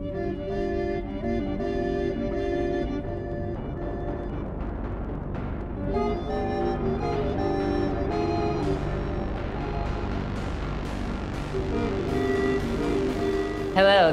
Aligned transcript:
Hello, 0.00 0.08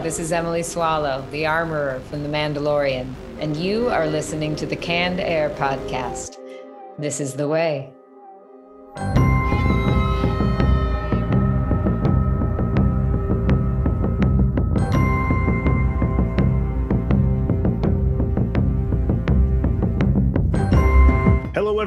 this 0.02 0.20
is 0.20 0.34
Emily 0.34 0.62
Swallow, 0.62 1.26
the 1.32 1.46
armorer 1.46 2.02
from 2.10 2.24
The 2.24 2.30
Mandalorian, 2.30 3.14
and 3.40 3.56
you 3.56 3.88
are 3.88 4.08
listening 4.08 4.58
to 4.58 4.66
the 4.66 4.76
Canned 4.76 5.22
Air 5.22 5.50
podcast. 5.52 6.38
This 7.00 7.22
is 7.22 7.36
the 7.36 7.48
way. 7.48 7.94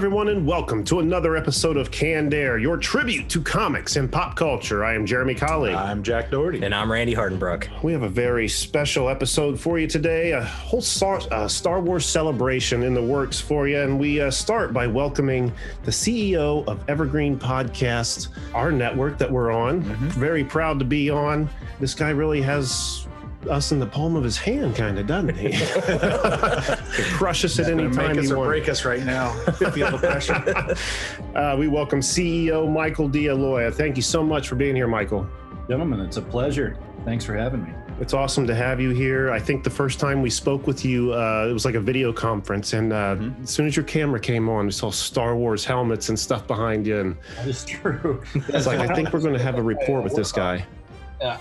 Everyone, 0.00 0.28
and 0.28 0.46
welcome 0.46 0.82
to 0.82 1.00
another 1.00 1.36
episode 1.36 1.76
of 1.76 1.90
Canned 1.90 2.32
Air, 2.32 2.56
your 2.56 2.78
tribute 2.78 3.28
to 3.28 3.42
comics 3.42 3.96
and 3.96 4.10
pop 4.10 4.34
culture. 4.34 4.82
I 4.82 4.94
am 4.94 5.04
Jeremy 5.04 5.34
Colley. 5.34 5.74
I'm 5.74 6.02
Jack 6.02 6.30
Doherty. 6.30 6.64
And 6.64 6.74
I'm 6.74 6.90
Randy 6.90 7.14
Hardenbrook. 7.14 7.82
We 7.82 7.92
have 7.92 8.02
a 8.02 8.08
very 8.08 8.48
special 8.48 9.10
episode 9.10 9.60
for 9.60 9.78
you 9.78 9.86
today, 9.86 10.32
a 10.32 10.42
whole 10.42 10.80
Star, 10.80 11.20
uh, 11.30 11.46
Star 11.46 11.82
Wars 11.82 12.06
celebration 12.06 12.82
in 12.82 12.94
the 12.94 13.02
works 13.02 13.42
for 13.42 13.68
you. 13.68 13.78
And 13.78 14.00
we 14.00 14.22
uh, 14.22 14.30
start 14.30 14.72
by 14.72 14.86
welcoming 14.86 15.52
the 15.84 15.90
CEO 15.90 16.66
of 16.66 16.82
Evergreen 16.88 17.38
Podcast, 17.38 18.28
our 18.54 18.72
network 18.72 19.18
that 19.18 19.30
we're 19.30 19.50
on. 19.52 19.84
Mm-hmm. 19.84 20.08
Very 20.18 20.44
proud 20.44 20.78
to 20.78 20.86
be 20.86 21.10
on. 21.10 21.46
This 21.78 21.92
guy 21.92 22.08
really 22.08 22.40
has 22.40 23.06
us 23.48 23.72
in 23.72 23.78
the 23.78 23.86
palm 23.86 24.16
of 24.16 24.24
his 24.24 24.36
hand, 24.36 24.76
kind 24.76 24.98
of, 24.98 25.06
doesn't 25.06 25.34
he? 25.36 25.50
Can 25.86 27.04
crush 27.16 27.44
us 27.44 27.58
at 27.58 27.70
any 27.70 27.84
time 27.90 28.08
make 28.08 28.18
us 28.18 28.26
he 28.26 28.32
or 28.32 28.38
wants. 28.38 28.48
break 28.48 28.68
us 28.68 28.84
right 28.84 29.02
now. 29.04 29.32
Feel 29.52 29.90
the 29.90 29.98
pressure. 29.98 30.76
Uh, 31.30 31.54
we 31.56 31.68
welcome 31.68 32.00
CEO 32.00 32.68
Michael 32.70 33.08
DeAloia. 33.08 33.72
Thank 33.72 33.94
you 33.96 34.02
so 34.02 34.20
much 34.22 34.48
for 34.48 34.56
being 34.56 34.74
here, 34.74 34.88
Michael. 34.88 35.28
Gentlemen, 35.68 36.00
it's 36.00 36.16
a 36.16 36.22
pleasure. 36.22 36.76
Thanks 37.04 37.24
for 37.24 37.36
having 37.36 37.62
me. 37.62 37.70
It's 38.00 38.12
awesome 38.14 38.48
to 38.48 38.54
have 38.54 38.80
you 38.80 38.90
here. 38.90 39.30
I 39.30 39.38
think 39.38 39.62
the 39.62 39.70
first 39.70 40.00
time 40.00 40.22
we 40.22 40.28
spoke 40.30 40.66
with 40.66 40.84
you, 40.84 41.12
uh, 41.14 41.46
it 41.48 41.52
was 41.52 41.64
like 41.64 41.76
a 41.76 41.80
video 41.80 42.12
conference, 42.12 42.72
and 42.72 42.92
uh, 42.92 43.14
Mm-hmm. 43.14 43.44
as 43.44 43.50
soon 43.50 43.66
as 43.68 43.76
your 43.76 43.84
camera 43.84 44.18
came 44.18 44.48
on, 44.48 44.66
we 44.66 44.72
saw 44.72 44.90
Star 44.90 45.36
Wars 45.36 45.64
helmets 45.64 46.08
and 46.08 46.18
stuff 46.18 46.46
behind 46.48 46.84
you, 46.84 46.98
and 46.98 47.16
That 47.36 47.46
is 47.46 47.64
true. 47.64 48.20
it's 48.34 48.66
like 48.66 48.80
I 48.80 48.92
think 48.92 49.12
we're 49.12 49.20
going 49.20 49.34
to 49.34 49.42
have 49.42 49.56
a 49.56 49.62
report 49.62 50.02
with 50.02 50.14
this 50.16 50.32
guy. 50.32 50.66
Yeah. 51.20 51.38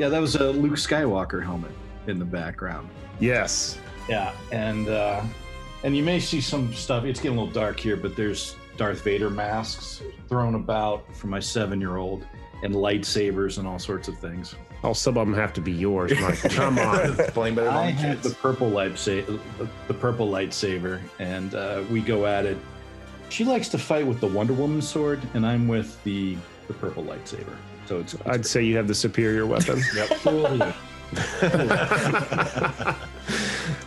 Yeah, 0.00 0.08
that 0.08 0.22
was 0.22 0.34
a 0.36 0.50
Luke 0.50 0.76
Skywalker 0.76 1.44
helmet 1.44 1.72
in 2.06 2.18
the 2.18 2.24
background. 2.24 2.88
Yes. 3.18 3.76
Yeah, 4.08 4.32
and 4.50 4.88
uh, 4.88 5.22
and 5.84 5.94
you 5.94 6.02
may 6.02 6.18
see 6.18 6.40
some 6.40 6.72
stuff. 6.72 7.04
It's 7.04 7.20
getting 7.20 7.36
a 7.36 7.40
little 7.42 7.52
dark 7.52 7.78
here, 7.78 7.98
but 7.98 8.16
there's 8.16 8.56
Darth 8.78 9.04
Vader 9.04 9.28
masks 9.28 10.02
thrown 10.26 10.54
about 10.54 11.14
for 11.14 11.26
my 11.26 11.38
seven-year-old, 11.38 12.24
and 12.62 12.74
lightsabers 12.74 13.58
and 13.58 13.68
all 13.68 13.78
sorts 13.78 14.08
of 14.08 14.18
things. 14.18 14.54
All 14.82 14.94
some 14.94 15.18
of 15.18 15.26
them 15.26 15.36
have 15.36 15.52
to 15.52 15.60
be 15.60 15.72
yours, 15.72 16.18
Michael. 16.18 16.48
Come 16.54 16.78
on. 16.78 17.16
Playing 17.32 17.56
better 17.56 17.68
I 17.68 17.92
than 17.92 17.96
have 17.96 18.22
the 18.22 18.30
purple 18.30 18.70
lightsaber, 18.70 19.38
the 19.86 19.92
purple 19.92 20.30
lightsaber, 20.30 20.98
and 21.18 21.54
uh, 21.54 21.82
we 21.90 22.00
go 22.00 22.24
at 22.24 22.46
it. 22.46 22.56
She 23.28 23.44
likes 23.44 23.68
to 23.68 23.76
fight 23.76 24.06
with 24.06 24.20
the 24.20 24.28
Wonder 24.28 24.54
Woman 24.54 24.80
sword, 24.80 25.20
and 25.34 25.44
I'm 25.44 25.68
with 25.68 26.02
the 26.04 26.38
the 26.68 26.72
purple 26.72 27.04
lightsaber. 27.04 27.54
So 27.90 27.98
it's, 27.98 28.14
it's 28.14 28.22
I'd 28.24 28.46
say 28.46 28.62
you 28.62 28.76
have 28.76 28.86
the 28.86 28.94
superior 28.94 29.46
weapon. 29.46 29.82
Absolutely. 29.98 30.72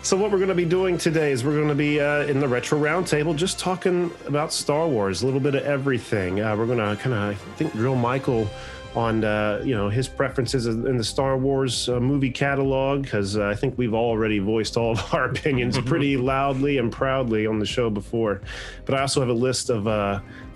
So 0.01 0.17
what 0.17 0.31
we're 0.31 0.37
going 0.37 0.49
to 0.49 0.55
be 0.55 0.65
doing 0.65 0.97
today 0.97 1.31
is 1.31 1.45
we're 1.45 1.55
going 1.55 1.69
to 1.69 1.75
be 1.75 2.01
uh, 2.01 2.23
in 2.23 2.41
the 2.41 2.47
retro 2.47 2.77
roundtable, 2.77 3.33
just 3.33 3.57
talking 3.57 4.11
about 4.27 4.51
Star 4.51 4.85
Wars, 4.85 5.21
a 5.21 5.25
little 5.25 5.39
bit 5.39 5.55
of 5.55 5.63
everything. 5.63 6.41
Uh, 6.41 6.57
we're 6.57 6.65
going 6.65 6.79
to 6.79 7.01
kind 7.01 7.15
of, 7.15 7.21
I 7.21 7.33
think, 7.55 7.71
drill 7.71 7.95
Michael 7.95 8.49
on 8.95 9.23
uh, 9.23 9.61
you 9.63 9.73
know 9.73 9.87
his 9.87 10.09
preferences 10.09 10.65
in 10.67 10.97
the 10.97 11.03
Star 11.05 11.37
Wars 11.37 11.87
uh, 11.87 12.01
movie 12.01 12.31
catalog, 12.31 13.03
because 13.03 13.37
uh, 13.37 13.47
I 13.47 13.55
think 13.55 13.77
we've 13.77 13.93
already 13.93 14.39
voiced 14.39 14.75
all 14.75 14.91
of 14.91 15.13
our 15.13 15.29
opinions 15.29 15.79
pretty 15.79 16.17
loudly 16.17 16.79
and 16.79 16.91
proudly 16.91 17.47
on 17.47 17.59
the 17.59 17.65
show 17.65 17.89
before. 17.89 18.41
But 18.83 18.95
I 18.95 19.01
also 19.01 19.21
have 19.21 19.29
a 19.29 19.33
list 19.33 19.69
of. 19.69 19.87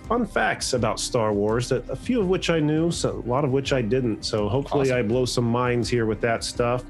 Fun 0.08 0.24
facts 0.24 0.72
about 0.72 0.98
Star 0.98 1.34
Wars, 1.34 1.68
that 1.68 1.86
a 1.90 1.96
few 1.96 2.18
of 2.18 2.28
which 2.28 2.48
I 2.48 2.60
knew, 2.60 2.90
so 2.90 3.22
a 3.26 3.28
lot 3.28 3.44
of 3.44 3.50
which 3.50 3.74
I 3.74 3.82
didn't. 3.82 4.24
So 4.24 4.48
hopefully, 4.48 4.90
I 4.90 5.02
blow 5.02 5.26
some 5.26 5.44
minds 5.44 5.86
here 5.86 6.06
with 6.06 6.22
that 6.22 6.42
stuff. 6.42 6.82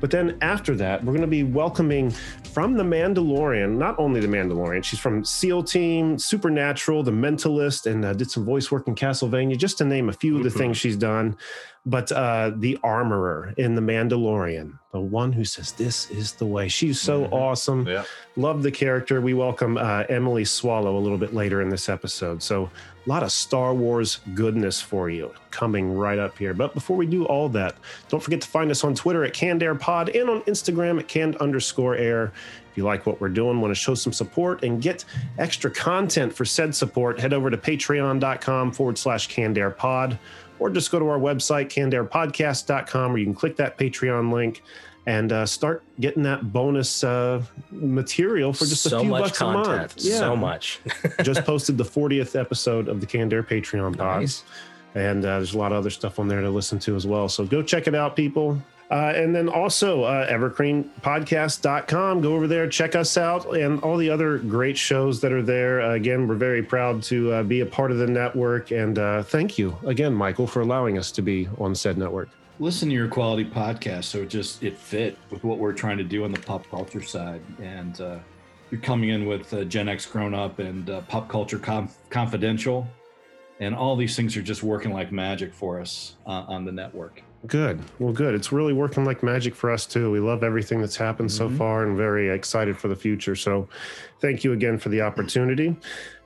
But 0.00 0.12
then 0.12 0.38
after 0.40 0.76
that, 0.76 1.02
we're 1.02 1.14
going 1.14 1.22
to 1.22 1.26
be 1.26 1.42
welcoming 1.42 2.14
from 2.54 2.74
The 2.74 2.84
Mandalorian, 2.84 3.78
not 3.78 3.98
only 3.98 4.20
The 4.20 4.28
Mandalorian, 4.28 4.84
she's 4.84 5.00
from 5.00 5.24
SEAL 5.24 5.64
Team, 5.64 6.16
Supernatural, 6.16 7.02
The 7.02 7.10
Mentalist, 7.10 7.90
and 7.90 8.04
uh, 8.04 8.12
did 8.12 8.30
some 8.30 8.44
voice 8.44 8.70
work 8.70 8.86
in 8.86 8.94
Castlevania, 8.94 9.58
just 9.58 9.76
to 9.78 9.84
name 9.84 10.08
a 10.08 10.12
few 10.12 10.36
of 10.36 10.44
the 10.44 10.50
things 10.50 10.76
she's 10.76 10.96
done. 10.96 11.36
But 11.84 12.12
uh, 12.12 12.52
the 12.54 12.78
Armorer 12.84 13.54
in 13.56 13.74
The 13.74 13.82
Mandalorian, 13.82 14.78
the 14.92 15.00
one 15.00 15.32
who 15.32 15.44
says, 15.44 15.72
This 15.72 16.08
is 16.12 16.32
the 16.32 16.46
way. 16.46 16.68
She's 16.68 17.00
so 17.00 17.24
awesome. 17.26 17.88
Yeah. 17.88 18.04
Love 18.36 18.62
the 18.62 18.70
character. 18.70 19.20
We 19.20 19.34
welcome 19.34 19.76
uh, 19.76 20.04
Emily 20.08 20.44
Swallow 20.44 20.96
a 20.96 21.00
little 21.00 21.18
bit 21.18 21.34
later 21.34 21.60
in 21.60 21.68
this 21.68 21.88
episode. 21.88 22.40
So, 22.40 22.70
a 23.04 23.08
lot 23.08 23.22
of 23.22 23.32
Star 23.32 23.74
Wars 23.74 24.20
goodness 24.34 24.80
for 24.80 25.10
you 25.10 25.32
coming 25.50 25.92
right 25.96 26.18
up 26.18 26.38
here. 26.38 26.54
But 26.54 26.74
before 26.74 26.96
we 26.96 27.06
do 27.06 27.24
all 27.26 27.48
that, 27.50 27.76
don't 28.08 28.22
forget 28.22 28.40
to 28.40 28.48
find 28.48 28.70
us 28.70 28.82
on 28.82 28.94
Twitter 28.94 29.24
at 29.24 29.34
Canned 29.34 29.62
Air 29.62 29.74
Pod 29.74 30.08
and 30.10 30.30
on 30.30 30.42
Instagram 30.42 30.98
at 30.98 31.08
canned 31.08 31.36
underscore 31.36 31.96
air. 31.96 32.32
If 32.70 32.78
you 32.78 32.84
like 32.84 33.06
what 33.06 33.20
we're 33.20 33.28
doing, 33.28 33.60
want 33.60 33.70
to 33.70 33.74
show 33.74 33.94
some 33.94 34.12
support 34.12 34.64
and 34.64 34.82
get 34.82 35.04
extra 35.38 35.70
content 35.70 36.32
for 36.34 36.44
said 36.44 36.74
support, 36.74 37.20
head 37.20 37.32
over 37.32 37.50
to 37.50 37.56
patreon.com 37.56 38.72
forward 38.72 38.98
slash 38.98 39.28
canned 39.28 39.58
air 39.58 39.70
pod 39.70 40.18
or 40.58 40.70
just 40.70 40.90
go 40.90 40.98
to 40.98 41.08
our 41.08 41.18
website, 41.18 41.68
cannedairpodcast.com, 41.68 43.10
where 43.10 43.18
you 43.18 43.26
can 43.26 43.34
click 43.34 43.56
that 43.56 43.76
Patreon 43.76 44.32
link 44.32 44.62
and 45.06 45.32
uh, 45.32 45.46
start 45.46 45.82
getting 46.00 46.22
that 46.22 46.52
bonus 46.52 47.04
uh, 47.04 47.42
material 47.70 48.52
for 48.52 48.64
just 48.64 48.82
so 48.82 48.98
a 48.98 49.00
few 49.00 49.10
much 49.10 49.22
bucks 49.22 49.38
content. 49.38 49.66
a 49.66 49.78
month. 49.78 50.00
So 50.00 50.36
much. 50.36 50.80
just 51.22 51.44
posted 51.44 51.76
the 51.76 51.84
40th 51.84 52.38
episode 52.38 52.88
of 52.88 53.00
the 53.00 53.06
Canned 53.06 53.32
Air 53.32 53.42
Patreon 53.42 53.96
pod. 53.96 54.20
Nice. 54.20 54.44
And 54.94 55.24
uh, 55.24 55.38
there's 55.38 55.54
a 55.54 55.58
lot 55.58 55.72
of 55.72 55.78
other 55.78 55.90
stuff 55.90 56.18
on 56.18 56.28
there 56.28 56.40
to 56.40 56.50
listen 56.50 56.78
to 56.80 56.96
as 56.96 57.06
well. 57.06 57.28
So 57.28 57.44
go 57.44 57.62
check 57.62 57.86
it 57.86 57.94
out, 57.94 58.16
people. 58.16 58.62
Uh, 58.90 59.12
and 59.16 59.34
then 59.34 59.48
also 59.48 60.04
uh, 60.04 60.30
evergreenpodcast.com. 60.30 62.20
Go 62.20 62.34
over 62.34 62.46
there, 62.46 62.68
check 62.68 62.94
us 62.94 63.16
out, 63.16 63.56
and 63.56 63.82
all 63.82 63.96
the 63.96 64.10
other 64.10 64.38
great 64.38 64.76
shows 64.76 65.20
that 65.22 65.32
are 65.32 65.42
there. 65.42 65.80
Uh, 65.80 65.94
again, 65.94 66.28
we're 66.28 66.34
very 66.36 66.62
proud 66.62 67.02
to 67.04 67.32
uh, 67.32 67.42
be 67.42 67.60
a 67.60 67.66
part 67.66 67.90
of 67.90 67.98
the 67.98 68.06
network. 68.06 68.70
And 68.70 68.98
uh, 68.98 69.22
thank 69.22 69.58
you 69.58 69.76
again, 69.86 70.14
Michael, 70.14 70.46
for 70.46 70.60
allowing 70.60 70.98
us 70.98 71.10
to 71.12 71.22
be 71.22 71.48
on 71.58 71.74
said 71.74 71.98
network. 71.98 72.28
Listen 72.60 72.88
to 72.88 72.94
your 72.94 73.08
quality 73.08 73.44
podcast, 73.44 74.04
so 74.04 74.22
it 74.22 74.28
just 74.28 74.62
it 74.62 74.78
fit 74.78 75.18
with 75.30 75.42
what 75.42 75.58
we're 75.58 75.72
trying 75.72 75.98
to 75.98 76.04
do 76.04 76.22
on 76.22 76.30
the 76.30 76.38
pop 76.40 76.68
culture 76.70 77.02
side, 77.02 77.40
and 77.60 78.00
uh, 78.00 78.18
you're 78.70 78.80
coming 78.80 79.08
in 79.10 79.26
with 79.26 79.52
uh, 79.52 79.64
Gen 79.64 79.88
X 79.88 80.06
Grown 80.06 80.34
Up 80.34 80.60
and 80.60 80.88
uh, 80.88 81.00
Pop 81.02 81.28
Culture 81.28 81.58
Conf- 81.58 81.98
Confidential, 82.10 82.86
and 83.58 83.74
all 83.74 83.96
these 83.96 84.14
things 84.14 84.36
are 84.36 84.42
just 84.42 84.62
working 84.62 84.92
like 84.92 85.10
magic 85.10 85.52
for 85.52 85.80
us 85.80 86.14
uh, 86.26 86.44
on 86.46 86.64
the 86.64 86.70
network. 86.70 87.22
Good. 87.48 87.82
Well, 87.98 88.12
good. 88.12 88.34
It's 88.34 88.52
really 88.52 88.72
working 88.72 89.04
like 89.04 89.22
magic 89.24 89.54
for 89.54 89.70
us 89.70 89.84
too. 89.84 90.12
We 90.12 90.20
love 90.20 90.44
everything 90.44 90.80
that's 90.80 90.96
happened 90.96 91.30
so 91.32 91.50
far 91.50 91.84
and 91.84 91.96
very 91.96 92.30
excited 92.30 92.78
for 92.78 92.86
the 92.86 92.96
future. 92.96 93.34
So, 93.34 93.68
thank 94.20 94.44
you 94.44 94.52
again 94.52 94.78
for 94.78 94.90
the 94.90 95.02
opportunity. 95.02 95.76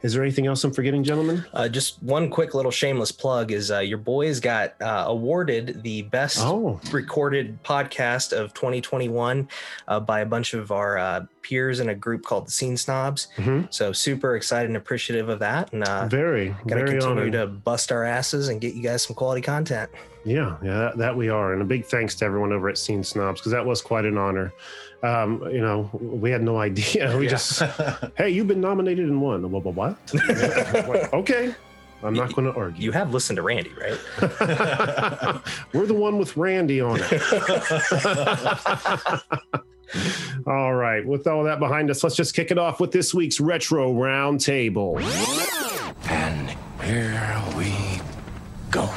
Is 0.00 0.12
there 0.14 0.22
anything 0.22 0.47
else 0.47 0.62
I'm 0.62 0.72
forgetting, 0.72 1.03
gentlemen? 1.03 1.44
Uh, 1.53 1.69
just 1.69 2.00
one 2.04 2.31
quick 2.31 2.54
little 2.54 2.70
shameless 2.70 3.10
plug 3.10 3.50
is 3.50 3.72
uh, 3.72 3.81
your 3.81 3.98
boys 3.98 4.38
got 4.38 4.81
uh, 4.81 5.04
awarded 5.09 5.82
the 5.82 6.03
best 6.03 6.38
Oh. 6.41 6.81
recorded 6.92 7.60
podcast 7.64 8.32
of 8.32 8.54
2021 8.54 9.48
uh, 9.89 9.98
by 9.98 10.21
a 10.21 10.27
bunch 10.27 10.54
of 10.54 10.71
our 10.71 10.98
uh, 10.98 11.27
peers 11.42 11.80
in 11.80 11.89
a 11.89 11.97
group 11.97 12.22
called 12.24 12.47
the 12.47 12.50
Scene 12.53 12.77
Snobs. 12.77 13.27
Mhm. 13.39 13.72
So 13.74 13.92
super 13.92 14.36
excited 14.36 14.68
and 14.71 14.77
appreciative 14.77 15.28
of 15.28 15.41
that, 15.41 15.72
and 15.72 15.83
uh, 15.83 16.06
Very, 16.06 16.50
gonna 16.68 16.84
very 16.84 16.91
continue 17.00 17.09
honored. 17.10 17.33
to 17.33 17.47
bust 17.48 17.91
our 17.91 18.04
asses 18.04 18.50
and 18.50 18.60
get 18.60 18.74
you 18.74 18.83
guys 18.84 19.03
some 19.03 19.16
quality 19.16 19.41
content. 19.41 19.91
Yeah, 20.24 20.56
yeah, 20.62 20.78
that, 20.78 20.98
that 20.98 21.16
we 21.16 21.28
are. 21.28 21.54
And 21.54 21.62
a 21.62 21.65
big 21.65 21.86
thanks 21.86 22.15
to 22.16 22.24
everyone 22.24 22.53
over 22.53 22.68
at 22.68 22.78
Scene 22.78 23.03
Snobs 23.03 23.41
because 23.41 23.50
that 23.53 23.65
was 23.66 23.80
quite 23.83 24.04
an 24.04 24.16
honor. 24.18 24.53
Um, 25.03 25.42
you 25.53 25.60
know, 25.60 25.89
we 25.92 26.30
had 26.30 26.42
no 26.42 26.59
idea. 26.59 27.16
We 27.18 27.27
just, 27.28 27.62
hey, 28.16 28.30
you've 28.30 28.48
been 28.48 28.60
nominated 28.60 29.09
and 29.09 29.21
won. 29.21 29.50
What? 29.50 29.65
what, 29.65 29.97
what? 30.89 31.12
Okay, 31.15 31.54
I'm 32.03 32.15
not 32.15 32.34
going 32.34 32.53
to 32.53 32.59
argue. 32.59 32.83
You 32.84 32.92
have 32.92 33.12
listened 33.12 33.36
to 33.36 33.42
Randy, 33.42 33.72
right? 33.80 33.98
We're 35.72 35.86
the 35.86 35.95
one 35.95 36.18
with 36.18 36.36
Randy 36.36 36.80
on 36.80 37.00
it. 37.03 37.22
all 40.47 40.74
right. 40.74 41.04
With 41.04 41.27
all 41.27 41.45
that 41.45 41.59
behind 41.59 41.91
us, 41.91 42.04
let's 42.04 42.15
just 42.15 42.34
kick 42.34 42.50
it 42.50 42.59
off 42.59 42.78
with 42.78 42.92
this 42.92 43.12
week's 43.12 43.41
Retro 43.41 43.92
Roundtable. 43.92 45.00
And 46.09 46.50
here 46.83 47.42
we 47.56 48.00
go. 48.71 48.89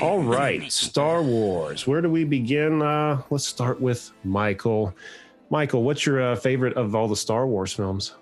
All 0.00 0.22
right, 0.22 0.70
Star 0.70 1.22
Wars. 1.22 1.86
Where 1.86 2.00
do 2.00 2.10
we 2.10 2.24
begin? 2.24 2.82
Uh, 2.82 3.22
let's 3.30 3.46
start 3.46 3.80
with 3.80 4.12
Michael. 4.24 4.94
Michael, 5.50 5.82
what's 5.82 6.04
your 6.04 6.20
uh, 6.20 6.36
favorite 6.36 6.76
of 6.76 6.94
all 6.94 7.08
the 7.08 7.16
Star 7.16 7.46
Wars 7.46 7.72
films? 7.72 8.14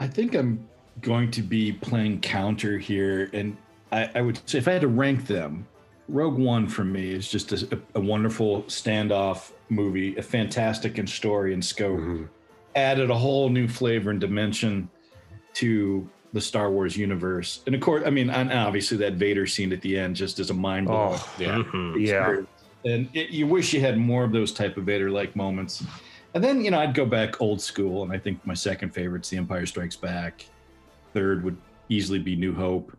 I 0.00 0.06
think 0.06 0.34
I'm 0.34 0.66
going 1.00 1.30
to 1.32 1.42
be 1.42 1.72
playing 1.72 2.20
counter 2.20 2.78
here, 2.78 3.30
and 3.32 3.56
I, 3.92 4.10
I 4.14 4.20
would 4.20 4.40
say 4.48 4.58
if 4.58 4.68
I 4.68 4.72
had 4.72 4.82
to 4.82 4.88
rank 4.88 5.26
them, 5.26 5.66
Rogue 6.08 6.38
One 6.38 6.68
for 6.68 6.84
me 6.84 7.12
is 7.12 7.28
just 7.28 7.52
a, 7.52 7.80
a 7.94 8.00
wonderful 8.00 8.62
standoff 8.64 9.52
movie, 9.68 10.16
a 10.16 10.22
fantastic 10.22 10.98
in 10.98 11.06
story 11.06 11.52
and 11.52 11.64
scope. 11.64 11.98
Mm-hmm. 11.98 12.24
Added 12.76 13.10
a 13.10 13.14
whole 13.14 13.48
new 13.48 13.66
flavor 13.66 14.10
and 14.10 14.20
dimension 14.20 14.88
to 15.54 16.08
the 16.32 16.40
Star 16.40 16.70
Wars 16.70 16.96
universe, 16.96 17.62
and 17.66 17.74
of 17.74 17.80
course, 17.80 18.02
I 18.06 18.10
mean, 18.10 18.28
and 18.30 18.52
obviously 18.52 18.96
that 18.98 19.14
Vader 19.14 19.46
scene 19.46 19.72
at 19.72 19.80
the 19.80 19.98
end 19.98 20.14
just 20.16 20.38
is 20.40 20.50
a 20.50 20.54
mind 20.54 20.86
blowing. 20.86 21.18
Oh, 21.18 21.34
Yeah. 21.38 21.56
Mhm. 21.62 22.06
yeah. 22.06 22.42
and 22.84 23.08
it, 23.14 23.30
you 23.30 23.46
wish 23.46 23.72
you 23.72 23.80
had 23.80 23.96
more 23.98 24.22
of 24.24 24.30
those 24.32 24.52
type 24.52 24.76
of 24.76 24.84
Vader-like 24.84 25.34
moments. 25.34 25.82
And 26.34 26.44
then 26.44 26.62
you 26.64 26.70
know 26.70 26.78
I'd 26.78 26.94
go 26.94 27.06
back 27.06 27.40
old 27.40 27.60
school, 27.60 28.02
and 28.04 28.12
I 28.12 28.18
think 28.18 28.44
my 28.46 28.54
second 28.54 28.90
favorite's 28.94 29.30
The 29.30 29.36
Empire 29.38 29.66
Strikes 29.66 29.96
Back. 29.96 30.44
Third 31.14 31.42
would 31.44 31.56
easily 31.88 32.18
be 32.18 32.36
New 32.36 32.54
Hope, 32.54 32.94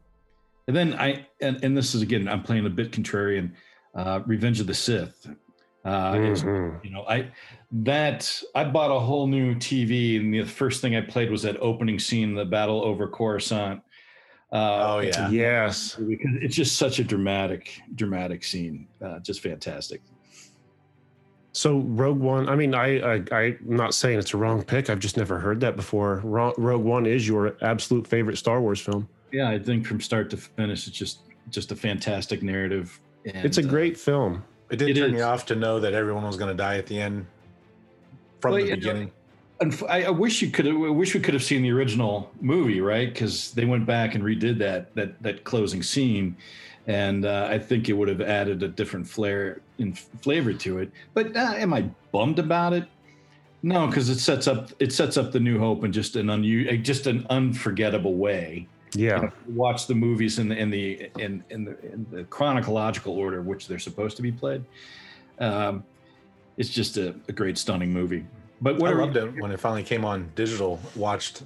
and 0.68 0.76
then 0.76 0.94
I 0.96 1.28
and, 1.40 1.64
and 1.64 1.78
this 1.78 1.94
is 1.96 2.02
again 2.02 2.28
I'm 2.28 2.42
playing 2.44 2.66
a 2.66 2.70
bit 2.70 2.92
contrarian. 2.92 3.52
Uh, 3.96 4.22
Revenge 4.26 4.60
of 4.60 4.68
the 4.68 4.74
Sith. 4.74 5.28
Uh, 5.86 6.20
is- 6.22 6.44
Mhm. 6.44 6.84
you 6.84 6.90
know 6.92 7.04
I 7.08 7.32
that 7.72 8.42
I 8.56 8.64
bought 8.64 8.92
a 8.92 9.00
whole 9.00 9.28
new 9.28 9.56
TV, 9.56 10.20
and 10.20 10.34
the 10.34 10.44
first 10.44 10.82
thing 10.82 10.96
I 10.96 11.02
played 11.02 11.30
was 11.30 11.44
that 11.44 11.58
opening 11.60 12.00
scene, 12.00 12.34
the 12.34 12.46
battle 12.46 12.84
over 12.84 13.08
Coruscant. 13.08 13.82
Uh, 14.52 14.96
Oh, 14.96 15.00
yeah. 15.00 15.30
Yes. 15.30 15.96
because 15.96 16.32
it's 16.42 16.56
just 16.56 16.78
such 16.78 16.98
a 17.00 17.04
dramatic, 17.04 17.80
dramatic 17.96 18.44
scene. 18.44 18.88
Uh, 19.04 19.20
just 19.20 19.42
fantastic. 19.42 20.02
So 21.52 21.80
Rogue 21.80 22.20
One. 22.20 22.48
I 22.50 22.56
mean, 22.56 22.74
I, 22.74 23.00
I 23.32 23.42
I'm 23.42 23.58
not 23.76 23.94
saying 23.94 24.18
it's 24.20 24.34
a 24.34 24.38
wrong 24.38 24.64
pick. 24.64 24.90
I've 24.90 25.00
just 25.00 25.18
never 25.18 25.40
heard 25.40 25.60
that 25.62 25.76
before. 25.76 26.22
Rogue 26.24 26.84
One 26.84 27.06
is 27.06 27.28
your 27.28 27.56
absolute 27.62 28.08
favorite 28.08 28.38
Star 28.38 28.62
Wars 28.62 28.80
film. 28.80 29.08
Yeah, 29.32 29.50
I 29.50 29.60
think 29.60 29.86
from 29.86 30.00
start 30.00 30.30
to 30.32 30.38
finish, 30.38 30.88
it's 30.88 30.98
just 30.98 31.20
just 31.50 31.72
a 31.72 31.76
fantastic 31.76 32.44
narrative. 32.44 33.00
And, 33.26 33.44
It's 33.46 33.58
a 33.58 33.64
uh, 33.64 33.68
great 33.68 33.98
film. 33.98 34.44
It 34.72 34.78
did 34.78 34.90
It 34.90 34.96
turn 34.98 35.14
is. 35.14 35.20
you 35.20 35.24
off 35.24 35.46
to 35.48 35.56
know 35.56 35.80
that 35.80 35.94
everyone 35.94 36.24
was 36.24 36.38
going 36.38 36.56
to 36.56 36.58
die 36.58 36.78
at 36.78 36.86
the 36.86 37.00
end 37.02 37.26
from 38.42 38.52
Well, 38.54 38.62
the 38.62 38.68
you 38.68 38.72
know, 38.72 38.76
beginning. 38.78 39.12
unf- 39.62 39.90
I, 39.90 40.04
I 40.06 40.10
wish 40.10 40.42
you 40.42 40.50
could. 40.50 40.68
I 40.68 40.72
wish 40.74 41.14
we 41.14 41.20
could 41.20 41.34
have 41.34 41.44
seen 41.44 41.62
the 41.62 41.72
original 41.72 42.32
movie, 42.42 42.82
right? 42.82 43.12
Because 43.14 43.52
they 43.52 43.66
went 43.66 43.86
back 43.86 44.16
and 44.16 44.24
redid 44.24 44.58
that 44.60 44.94
that 44.96 45.22
that 45.22 45.44
closing 45.44 45.84
scene, 45.84 46.36
and 46.88 47.26
uh, 47.26 47.48
I 47.50 47.60
think 47.60 47.90
it 47.90 47.94
would 47.94 48.08
have 48.08 48.22
added 48.22 48.64
a 48.64 48.68
different 48.68 49.08
flair 49.08 49.62
and 49.78 49.98
flavor 49.98 50.54
to 50.54 50.80
it. 50.80 50.92
But 51.14 51.36
uh, 51.36 51.54
am 51.56 51.74
I 51.74 51.90
bummed 52.12 52.40
about 52.40 52.74
it? 52.74 52.86
No, 53.62 53.88
because 53.88 54.08
it 54.10 54.20
sets 54.20 54.48
up 54.48 54.72
it 54.80 54.94
sets 54.94 55.18
up 55.18 55.32
the 55.32 55.40
New 55.40 55.60
Hope 55.60 55.84
in 55.84 55.92
just 55.92 56.16
an 56.16 56.28
unu- 56.28 56.82
just 56.82 57.08
an 57.08 57.26
unforgettable 57.30 58.16
way. 58.16 58.68
Yeah. 58.96 59.30
watch 59.48 59.86
the 59.86 59.94
movies 59.94 60.40
in 60.40 60.50
the 60.50 60.58
in 60.58 60.72
the 60.72 61.12
in 61.20 61.44
in 61.52 61.64
the, 61.66 61.78
in 61.94 62.08
the 62.10 62.24
chronological 62.24 63.14
order 63.14 63.44
which 63.44 63.68
they're 63.68 63.78
supposed 63.78 64.16
to 64.16 64.24
be 64.24 64.32
played. 64.32 64.64
Um, 65.40 65.84
it's 66.60 66.70
just 66.70 66.98
a, 66.98 67.16
a 67.28 67.32
great, 67.32 67.58
stunning 67.58 67.92
movie. 67.92 68.26
But 68.62 68.78
what 68.78 68.92
I 68.92 68.94
what 68.94 69.14
loved 69.14 69.18
it 69.18 69.42
when 69.42 69.52
it 69.52 69.60
finally 69.60 69.82
came 69.84 70.06
on 70.06 70.30
digital. 70.36 70.80
Watched 70.96 71.44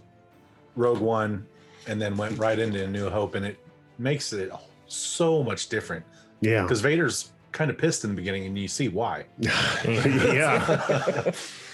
Rogue 0.75 0.99
One, 0.99 1.45
and 1.87 2.01
then 2.01 2.17
went 2.17 2.37
right 2.39 2.57
into 2.59 2.83
A 2.83 2.87
New 2.87 3.09
Hope, 3.09 3.35
and 3.35 3.45
it 3.45 3.57
makes 3.99 4.33
it 4.33 4.51
so 4.87 5.43
much 5.43 5.69
different 5.69 6.03
Yeah. 6.41 6.63
because 6.63 6.81
Vader's 6.81 7.31
kind 7.51 7.69
of 7.69 7.77
pissed 7.77 8.03
in 8.03 8.09
the 8.09 8.15
beginning, 8.15 8.45
and 8.47 8.57
you 8.57 8.67
see 8.67 8.89
why. 8.89 9.25
yeah. 9.39 11.31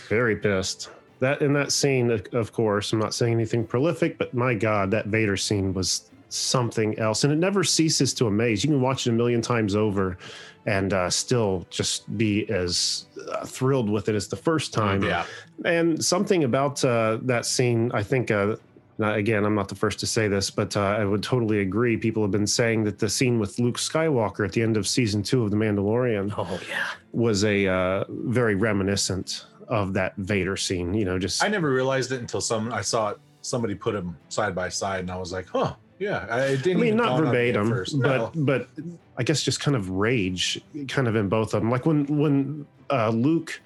Very 0.10 0.36
pissed. 0.36 0.90
That 1.22 1.42
in 1.42 1.54
that 1.54 1.72
scene, 1.72 2.12
of- 2.12 2.26
of 2.34 2.52
course, 2.52 2.92
I'm 2.94 3.00
not 3.00 3.14
saying 3.14 3.34
anything 3.34 3.66
prolific, 3.66 4.18
but 4.18 4.34
my 4.34 4.54
God, 4.54 4.92
that 4.92 5.08
Vader 5.08 5.38
scene 5.38 5.74
was 5.74 6.09
something 6.30 6.98
else, 7.00 7.24
and 7.24 7.34
it 7.34 7.38
never 7.38 7.64
ceases 7.64 8.14
to 8.16 8.28
amaze. 8.28 8.64
You 8.64 8.70
can 8.72 8.82
watch 8.82 9.06
it 9.08 9.10
a 9.10 9.14
million 9.14 9.42
times 9.42 9.76
over, 9.76 10.18
and 10.66 10.94
uh, 10.94 11.10
still 11.10 11.66
just 11.70 12.16
be 12.18 12.50
as 12.50 13.06
uh, 13.32 13.46
thrilled 13.46 13.90
with 13.90 14.10
it 14.10 14.16
as 14.16 14.28
the 14.28 14.36
first 14.36 14.74
time. 14.74 15.04
yeah, 15.04 15.26
And 15.66 16.04
something 16.04 16.44
about 16.44 16.84
uh, 16.86 17.18
that 17.24 17.46
scene, 17.46 17.92
I 17.94 18.04
think. 18.04 18.32
Uh, 18.32 18.56
again, 19.02 19.46
I'm 19.46 19.56
not 19.56 19.70
the 19.70 19.76
first 19.76 19.98
to 20.02 20.06
say 20.06 20.28
this, 20.28 20.50
but 20.52 20.76
uh, 20.76 20.82
I 20.82 21.06
would 21.06 21.24
totally 21.24 21.62
agree. 21.62 21.96
People 21.96 22.22
have 22.22 22.32
been 22.32 22.46
saying 22.46 22.84
that 22.84 23.00
the 23.00 23.08
scene 23.08 23.40
with 23.40 23.58
Luke 23.58 23.78
Skywalker 23.78 24.46
at 24.46 24.52
the 24.52 24.62
end 24.62 24.76
of 24.76 24.86
season 24.88 25.24
two 25.24 25.42
of 25.44 25.52
The 25.52 25.56
Mandalorian 25.58 26.34
Oh 26.38 26.60
yeah. 26.70 26.86
was 27.14 27.46
a 27.46 27.66
uh, 27.68 28.04
very 28.10 28.56
reminiscent 28.56 29.46
of 29.70 29.94
that 29.94 30.16
Vader 30.18 30.58
scene. 30.58 30.94
You 30.94 31.06
know, 31.06 31.18
just 31.18 31.42
I 31.42 31.48
never 31.48 31.72
realized 31.72 32.12
it 32.12 32.20
until 32.20 32.42
some 32.42 32.74
I 32.74 32.82
saw 32.82 33.12
it. 33.12 33.20
Somebody 33.42 33.74
put 33.74 33.94
them 33.94 34.18
side 34.28 34.54
by 34.54 34.68
side, 34.68 35.00
and 35.00 35.12
I 35.12 35.16
was 35.16 35.32
like, 35.32 35.48
"Huh, 35.48 35.76
yeah." 36.00 36.26
I, 36.30 36.56
didn't. 36.56 36.80
mean, 36.80 36.96
not 36.96 37.10
dawn 37.18 37.28
on 37.28 37.34
me 37.34 37.50
at 37.50 37.56
verbatim, 37.56 38.02
but 38.02 38.36
No. 38.36 38.44
but 38.44 38.70
I 39.18 39.24
guess 39.24 39.44
just 39.44 39.60
kind 39.60 39.76
of 39.76 39.90
rage, 39.90 40.60
kind 40.88 41.08
of 41.08 41.16
in 41.16 41.30
both 41.30 41.54
of 41.54 41.62
them. 41.62 41.70
Like 41.70 41.86
when 41.86 42.06
when 42.06 42.66
uh, 42.90 43.10
Luke 43.10 43.62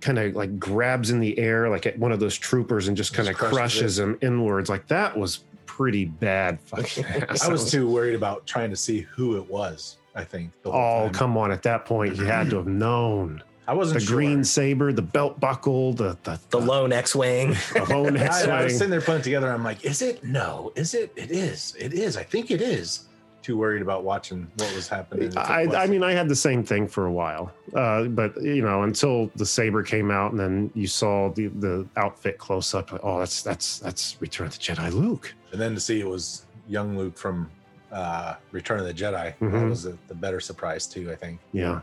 kind 0.00 0.18
of 0.18 0.34
like 0.34 0.58
grabs 0.58 1.10
in 1.10 1.20
the 1.20 1.38
air, 1.38 1.68
like 1.68 1.86
at 1.86 1.98
one 1.98 2.12
of 2.12 2.20
those 2.20 2.36
troopers, 2.36 2.88
and 2.88 2.96
just 2.96 3.14
kind 3.14 3.28
of 3.28 3.36
crushes 3.36 3.56
crushes 3.56 3.98
him 3.98 4.18
inwards. 4.20 4.68
Like 4.68 4.86
that 4.88 5.16
was 5.16 5.44
pretty 5.66 6.04
bad. 6.04 6.60
Fucking 6.60 7.04
ass. 7.28 7.44
I 7.44 7.48
was 7.50 7.70
too 7.70 7.88
worried 7.88 8.14
about 8.14 8.46
trying 8.46 8.70
to 8.70 8.76
see 8.76 9.00
who 9.00 9.36
it 9.36 9.48
was. 9.48 9.96
I 10.14 10.24
think. 10.24 10.52
Oh 10.66 11.04
time. 11.04 11.12
come 11.12 11.36
on! 11.38 11.50
At 11.50 11.62
that 11.62 11.86
point, 11.86 12.16
you 12.16 12.24
had 12.24 12.50
to 12.50 12.56
have 12.56 12.66
known 12.66 13.42
I 13.68 13.74
wasn't 13.74 14.00
the 14.00 14.06
sure. 14.06 14.16
green 14.16 14.42
saber, 14.44 14.92
the 14.92 15.02
belt 15.02 15.38
buckle, 15.38 15.92
the 15.92 16.16
the, 16.24 16.38
The 16.50 16.60
lone 16.60 16.92
X-wing. 16.92 17.50
the 17.74 17.86
bone 17.88 18.16
I, 18.18 18.42
I 18.60 18.64
was 18.64 18.74
sitting 18.76 18.90
there 18.90 19.00
putting 19.00 19.20
it 19.20 19.24
together. 19.24 19.50
I'm 19.52 19.62
like, 19.62 19.84
is 19.84 20.02
it? 20.02 20.24
No. 20.24 20.72
Is 20.74 20.94
it? 20.94 21.12
It 21.16 21.30
is. 21.30 21.74
It 21.78 21.92
is. 21.94 22.16
I 22.16 22.24
think 22.24 22.50
it 22.50 22.60
is. 22.60 23.06
Too 23.42 23.56
worried 23.56 23.82
about 23.82 24.04
watching 24.04 24.48
what 24.56 24.72
was 24.74 24.86
happening. 24.88 25.36
I, 25.36 25.62
I 25.66 25.86
mean, 25.88 26.04
I 26.04 26.12
had 26.12 26.28
the 26.28 26.36
same 26.36 26.62
thing 26.62 26.86
for 26.86 27.06
a 27.06 27.12
while, 27.12 27.52
uh, 27.74 28.04
but 28.04 28.40
you 28.40 28.62
know, 28.62 28.84
until 28.84 29.32
the 29.34 29.44
saber 29.44 29.82
came 29.82 30.12
out, 30.12 30.30
and 30.30 30.38
then 30.38 30.70
you 30.74 30.86
saw 30.86 31.28
the 31.32 31.48
the 31.48 31.84
outfit 31.96 32.38
close 32.38 32.72
up. 32.72 32.92
Like, 32.92 33.00
oh, 33.02 33.18
that's 33.18 33.42
that's 33.42 33.80
that's 33.80 34.16
Return 34.20 34.46
of 34.46 34.52
the 34.52 34.60
Jedi 34.60 34.92
Luke. 34.92 35.34
and 35.50 35.60
then 35.60 35.74
to 35.74 35.80
see 35.80 35.98
it 36.00 36.06
was 36.06 36.46
young 36.68 36.96
Luke 36.96 37.18
from 37.18 37.50
uh, 37.90 38.34
Return 38.52 38.78
of 38.78 38.86
the 38.86 38.94
Jedi. 38.94 39.34
That 39.36 39.40
Mhm. 39.40 39.70
was 39.70 39.82
the, 39.82 39.98
the 40.06 40.14
better 40.14 40.38
surprise 40.38 40.86
too. 40.86 41.10
I 41.10 41.16
think. 41.16 41.40
Yeah, 41.52 41.82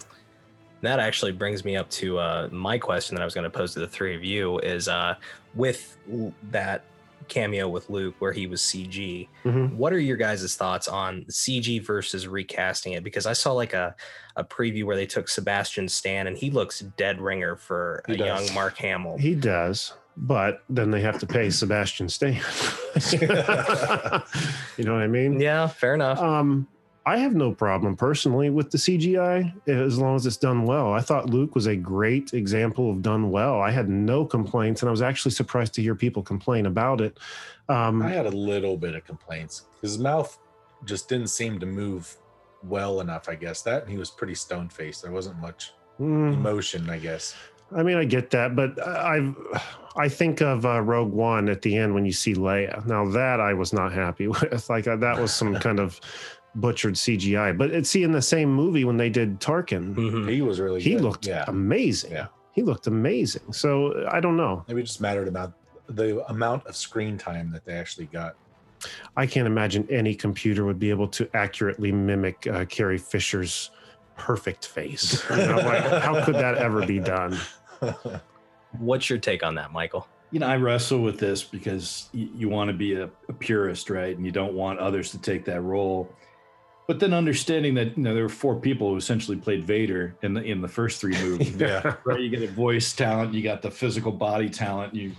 That 0.82 1.00
actually 1.00 1.34
brings 1.34 1.66
me 1.66 1.76
up 1.76 1.90
to 1.92 2.18
uh, 2.20 2.50
my 2.52 2.78
question 2.78 3.16
that 3.16 3.22
I 3.22 3.26
was 3.26 3.34
going 3.34 3.44
to 3.44 3.50
pose 3.50 3.74
to 3.74 3.80
the 3.80 3.88
three 3.88 4.16
of 4.16 4.24
you 4.24 4.60
is 4.60 4.88
uh, 4.88 5.16
with 5.56 5.98
that 6.52 6.84
cameo 7.28 7.68
with 7.68 7.90
Luke 7.92 8.16
where 8.20 8.32
he 8.32 8.48
was 8.48 8.60
CG. 8.62 9.28
Mhm. 9.46 9.74
What 9.76 9.94
are 9.94 10.00
your 10.00 10.18
guys' 10.18 10.56
thoughts 10.56 10.88
on 10.88 11.26
CG 11.30 11.80
versus 11.86 12.28
recasting 12.28 12.94
it? 12.94 13.04
Because 13.04 13.26
I 13.28 13.34
saw 13.34 13.52
like 13.52 13.74
a, 13.74 13.94
a 14.36 14.44
preview 14.44 14.86
where 14.86 14.96
they 14.96 15.06
took 15.06 15.28
Sebastian 15.30 15.88
Stan 15.90 16.26
and 16.28 16.36
he 16.38 16.50
looks 16.50 16.80
dead 16.98 17.22
ringer 17.22 17.56
for 17.56 18.02
He 18.08 18.14
a 18.14 18.18
does. 18.18 18.46
young 18.48 18.56
Mark 18.56 18.78
Hamill. 18.78 19.18
he 19.20 19.36
does, 19.36 19.94
but 20.18 20.64
then 20.70 20.90
they 20.90 21.02
have 21.02 21.20
to 21.20 21.28
pay 21.28 21.50
Sebastian 21.52 22.10
Stan. 22.10 22.34
you 24.78 24.84
know 24.86 24.94
what 24.94 25.04
I 25.04 25.08
mean? 25.08 25.40
yeah, 25.40 25.68
fair 25.68 25.94
enough. 25.94 26.20
Um, 26.20 26.68
I 27.10 27.18
have 27.18 27.34
no 27.34 27.52
problem 27.52 27.96
personally 27.96 28.52
with 28.52 28.70
the 28.70 28.78
CGI 28.78 29.52
as 29.68 29.98
long 29.98 30.16
as 30.16 30.28
it's 30.28 30.38
done 30.38 30.64
well. 30.66 30.94
I 30.94 31.02
thought 31.02 31.28
Luke 31.28 31.56
was 31.56 31.66
a 31.66 31.76
great 31.76 32.36
example 32.36 32.92
of 32.92 33.02
done 33.02 33.32
well. 33.32 33.60
I 33.62 33.72
had 33.72 33.90
no 33.90 34.24
complaints, 34.26 34.84
and 34.84 34.90
I 34.90 34.92
was 34.92 35.02
actually 35.02 35.32
surprised 35.32 35.74
to 35.74 35.82
hear 35.82 35.96
people 35.96 36.22
complain 36.22 36.68
about 36.68 37.02
it. 37.02 37.18
Um, 37.68 38.04
I 38.04 38.10
had 38.10 38.28
a 38.28 38.30
little 38.30 38.78
bit 38.78 38.94
of 38.94 39.06
complaints. 39.06 39.64
His 39.82 39.98
mouth 39.98 40.38
just 40.86 41.10
didn't 41.10 41.30
seem 41.30 41.60
to 41.60 41.66
move 41.66 42.16
well 42.64 43.02
enough. 43.02 43.28
I 43.28 43.34
guess 43.34 43.64
that 43.64 43.84
and 43.84 43.92
he 43.92 43.98
was 43.98 44.12
pretty 44.12 44.36
stone 44.36 44.70
faced. 44.70 45.02
There 45.02 45.12
wasn't 45.12 45.40
much 45.40 45.74
mm, 46.00 46.34
emotion. 46.34 46.92
I 46.92 47.00
guess. 47.00 47.36
I 47.76 47.82
mean, 47.82 47.98
I 47.98 48.06
get 48.06 48.30
that, 48.32 48.56
but 48.56 48.80
I 48.88 49.34
I 49.96 50.10
think 50.10 50.42
of 50.42 50.64
uh, 50.64 50.82
Rogue 50.82 51.12
One 51.12 51.50
at 51.50 51.64
the 51.64 51.76
end 51.76 51.96
when 51.96 52.06
you 52.06 52.12
see 52.12 52.36
Leia. 52.36 52.86
Now 52.86 53.10
that 53.10 53.40
I 53.40 53.54
was 53.56 53.74
not 53.74 53.94
happy 53.94 54.28
with, 54.34 54.70
like 54.70 54.88
uh, 54.88 54.96
that 54.98 55.20
was 55.20 55.34
some 55.34 55.56
kind 55.56 55.80
of 55.80 56.00
butchered 56.56 56.96
CGI. 56.96 57.58
But 57.58 57.72
it's 57.72 57.90
see 57.90 58.04
in 58.04 58.12
the 58.12 58.22
same 58.22 58.54
movie 58.54 58.84
when 58.86 58.98
they 58.98 59.10
did 59.10 59.40
Tarkin, 59.40 59.96
Mhm. 59.96 60.30
He 60.32 60.42
was 60.42 60.60
really. 60.60 60.82
he 60.82 60.94
good. 60.94 61.02
looked 61.02 61.28
Yeah. 61.28 61.46
amazing. 61.48 62.12
Yeah. 62.12 62.28
He 62.54 62.64
looked 62.64 62.88
amazing. 62.88 63.54
So 63.54 64.08
I 64.12 64.20
don't 64.20 64.36
know. 64.38 64.66
Maybe 64.68 64.82
it 64.82 64.86
just 64.86 65.02
mattered 65.02 65.28
about 65.28 65.54
the 65.88 66.24
amount 66.30 66.66
of 66.68 66.76
screen 66.76 67.18
time 67.18 67.52
that 67.52 67.66
they 67.66 67.74
actually 67.74 68.08
got. 68.08 68.36
I 69.18 69.26
can't 69.26 69.48
imagine 69.48 69.86
any 69.90 70.16
computer 70.16 70.66
would 70.66 70.80
be 70.80 70.90
able 70.90 71.08
to 71.10 71.30
accurately 71.36 71.92
mimic 71.92 72.48
uh, 72.48 72.66
Carrie 72.66 72.98
Fisher's 72.98 73.72
perfect 74.18 74.68
face. 74.68 75.24
You 75.30 75.36
know, 75.48 75.58
like, 75.58 75.84
how 76.02 76.24
could 76.26 76.36
that 76.36 76.56
ever 76.58 76.86
be 76.86 77.00
done? 77.00 77.38
What's 78.78 79.10
your 79.10 79.20
take 79.20 79.44
on 79.44 79.56
that, 79.56 79.72
Michael? 79.72 80.08
you 80.32 80.40
know, 80.40 80.46
I 80.46 80.58
wrestle 80.58 81.02
with 81.02 81.18
this 81.18 81.44
because 81.44 82.08
you, 82.14 82.30
you 82.36 82.50
want 82.50 82.68
to 82.70 82.74
be 82.74 82.94
a, 82.94 83.10
a 83.30 83.34
purist, 83.34 83.90
right? 83.90 84.16
And 84.16 84.24
you 84.24 84.32
don't 84.32 84.54
want 84.54 84.78
others 84.78 85.10
to 85.12 85.18
take 85.18 85.44
that 85.46 85.62
role. 85.62 86.14
But 86.90 87.00
then 87.00 87.14
understanding 87.14 87.76
that 87.76 87.96
you 87.96 88.02
know 88.02 88.16
there 88.16 88.24
were 88.24 88.30
four 88.30 88.56
people 88.56 88.90
who 88.90 88.98
essentially 88.98 89.38
played 89.38 89.64
Vader 89.64 90.16
in 90.24 90.34
the 90.34 90.42
in 90.42 90.60
the 90.60 90.68
first 90.68 91.00
three 91.00 91.16
movies. 91.22 91.56
Yeah. 91.56 91.98
right? 92.04 92.20
You 92.20 92.30
get 92.30 92.42
a 92.42 92.48
voice 92.48 92.94
talent, 92.94 93.32
you 93.32 93.44
got 93.44 93.62
the 93.62 93.70
physical 93.70 94.12
body 94.12 94.50
talent, 94.50 94.96
you 94.96 95.12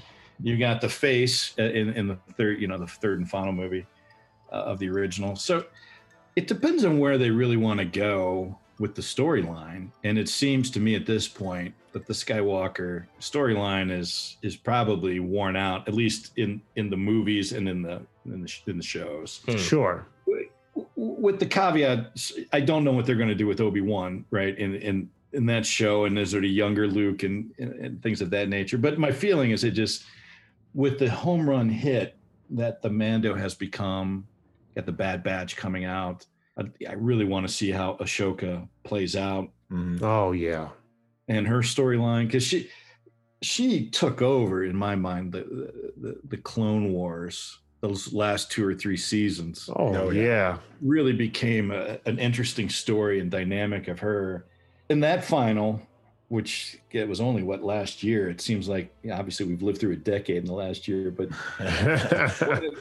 you 0.43 0.59
got 0.59 0.81
the 0.81 0.89
face 0.89 1.55
uh, 1.61 1.62
in 1.62 1.91
in 1.91 2.09
the 2.09 2.17
third, 2.37 2.61
you 2.61 2.67
know, 2.67 2.77
the 2.77 2.89
third 2.89 3.21
and 3.21 3.31
final 3.31 3.53
movie 3.53 3.87
uh, 4.50 4.57
of 4.57 4.81
the 4.81 4.89
original. 4.89 5.37
So 5.37 5.65
it 6.35 6.49
depends 6.49 6.85
on 6.85 6.99
where 6.99 7.19
they 7.19 7.31
really 7.31 7.57
want 7.57 7.79
to 7.79 7.87
go 7.87 8.59
with 8.81 8.97
the 8.97 9.03
storyline. 9.03 9.93
And 10.03 10.19
it 10.19 10.29
seems 10.29 10.71
to 10.73 10.81
me 10.81 10.97
at 10.97 11.07
this 11.07 11.29
point 11.29 11.73
that 11.93 12.05
the 12.07 12.15
Skywalker 12.15 13.07
storyline 13.21 13.93
is 13.93 14.39
is 14.43 14.57
probably 14.57 15.21
worn 15.21 15.55
out, 15.55 15.87
at 15.87 15.95
least 15.95 16.33
in 16.37 16.62
in 16.75 16.91
the 16.91 16.97
movies 16.97 17.53
and 17.53 17.69
in 17.69 17.83
the 17.83 18.03
in 18.25 18.43
the, 18.43 18.53
in 18.67 18.77
the 18.77 18.83
shows 18.83 19.43
Hmm. 19.47 19.57
Sure. 19.57 20.07
With 21.02 21.38
the 21.40 21.47
caveat, 21.47 22.12
I 22.52 22.61
don't 22.61 22.85
know 22.85 22.92
what 22.92 23.07
they're 23.07 23.16
going 23.16 23.28
to 23.30 23.35
do 23.35 23.47
with 23.47 23.61
Obi 23.61 23.80
Wan, 23.80 24.25
right? 24.30 24.57
In 24.59 24.75
in 24.75 25.09
in 25.33 25.47
that 25.47 25.64
show, 25.64 26.04
and 26.04 26.19
is 26.19 26.33
there 26.33 26.42
a 26.42 26.47
younger 26.47 26.87
Luke 26.87 27.23
and, 27.23 27.50
and 27.59 27.73
and 27.73 28.02
things 28.02 28.21
of 28.21 28.28
that 28.30 28.49
nature. 28.50 28.76
But 28.76 28.99
my 28.99 29.11
feeling 29.11 29.50
is 29.52 29.64
it 29.64 29.71
just 29.71 30.04
with 30.75 30.99
the 30.99 31.09
home 31.11 31.49
run 31.49 31.69
hit 31.71 32.16
that 32.50 32.83
the 32.83 32.90
Mando 32.90 33.35
has 33.35 33.54
become, 33.54 34.26
got 34.75 34.85
the 34.85 34.92
Bad 34.92 35.23
Batch 35.23 35.57
coming 35.57 35.85
out. 35.87 36.26
I, 36.59 36.64
I 36.88 36.92
really 36.95 37.25
want 37.25 37.47
to 37.47 37.52
see 37.52 37.71
how 37.71 37.95
Ahsoka 38.00 38.69
plays 38.85 39.16
out 39.16 39.49
Mhm. 39.73 40.02
Oh 40.02 40.33
yeah. 40.33 40.69
and 41.28 41.47
her 41.47 41.61
storyline 41.61 42.26
because 42.26 42.42
she 42.45 42.69
she 43.40 43.88
took 43.88 44.21
over 44.21 44.64
in 44.64 44.76
my 44.76 44.97
mind 44.97 45.33
the, 45.33 45.45
the 45.97 46.21
the 46.28 46.37
Clone 46.37 46.92
Wars 46.92 47.59
those 47.80 48.12
last 48.12 48.50
two 48.50 48.66
or 48.66 48.75
three 48.75 48.96
seasons 48.96 49.68
Oh, 49.75 49.94
Oh, 49.94 50.10
yeah. 50.10 50.22
yeah. 50.22 50.58
really 50.82 51.12
became 51.14 51.70
a, 51.70 51.99
an 52.06 52.18
interesting 52.18 52.68
story 52.68 53.20
and 53.20 53.30
dynamic 53.30 53.88
of 53.88 53.99
her 54.00 54.44
in 54.88 55.00
that 55.00 55.25
final 55.25 55.80
which 56.28 56.78
it 56.92 57.08
was 57.08 57.20
only 57.20 57.42
what 57.42 57.60
last 57.64 58.04
year 58.04 58.28
it 58.30 58.40
seems 58.40 58.68
like 58.68 58.92
yeah, 59.02 59.18
obviously 59.18 59.44
we've 59.46 59.62
lived 59.62 59.80
through 59.80 59.90
a 59.92 59.96
decade 59.96 60.37
in 60.37 60.44
the 60.44 60.52
last 60.52 60.87
year 60.87 61.10
but 61.10 61.28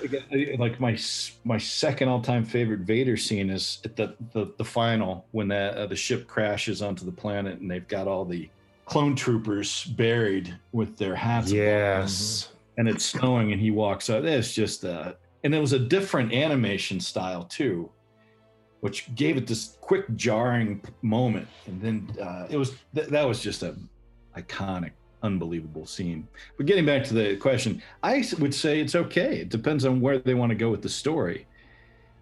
again, 0.03 0.23
like 0.59 0.79
my 0.79 0.97
my 1.43 1.57
second 1.57 2.09
all-time 2.09 2.45
favorite 2.45 2.81
vader 2.81 3.17
scene 3.17 3.49
is 3.49 3.79
at 3.85 3.95
the 3.95 4.15
the, 4.33 4.53
the 4.57 4.63
final 4.65 5.25
when 5.31 5.47
that 5.47 5.75
uh, 5.75 5.85
the 5.87 5.95
ship 5.95 6.27
crashes 6.27 6.81
onto 6.81 7.05
the 7.05 7.11
planet 7.11 7.59
and 7.59 7.69
they've 7.71 7.87
got 7.87 8.07
all 8.07 8.25
the 8.25 8.49
clone 8.85 9.15
troopers 9.15 9.85
buried 9.85 10.55
with 10.71 10.97
their 10.97 11.15
hats 11.15 11.51
yes. 11.51 12.49
And 12.79 12.87
it's 12.87 13.05
snowing 13.05 13.51
and 13.51 13.59
he 13.61 13.71
walks 13.71 14.09
out. 14.09 14.25
It's 14.25 14.53
just 14.53 14.85
uh 14.85 15.13
and 15.43 15.53
it 15.53 15.59
was 15.59 15.73
a 15.73 15.79
different 15.79 16.33
animation 16.33 16.99
style 16.99 17.43
too 17.43 17.91
which 18.79 19.13
gave 19.13 19.35
it 19.35 19.45
this 19.45 19.77
quick 19.81 20.05
jarring 20.15 20.81
moment. 21.01 21.47
And 21.67 21.81
then 21.81 22.17
uh 22.19 22.47
it 22.49 22.57
was 22.57 22.73
th- 22.95 23.09
that 23.09 23.27
was 23.27 23.41
just 23.41 23.61
a 23.61 23.75
iconic 24.37 24.91
unbelievable 25.21 25.85
scene. 25.85 26.25
But 26.55 26.65
getting 26.65 26.85
back 26.85 27.03
to 27.05 27.13
the 27.13 27.35
question 27.35 27.83
I 28.01 28.25
would 28.39 28.55
say 28.55 28.79
it's 28.79 28.95
okay. 28.95 29.41
It 29.41 29.49
depends 29.49 29.85
on 29.85 29.99
where 29.99 30.17
they 30.17 30.33
want 30.33 30.51
to 30.51 30.55
go 30.55 30.71
with 30.71 30.81
the 30.81 30.89
story. 30.89 31.45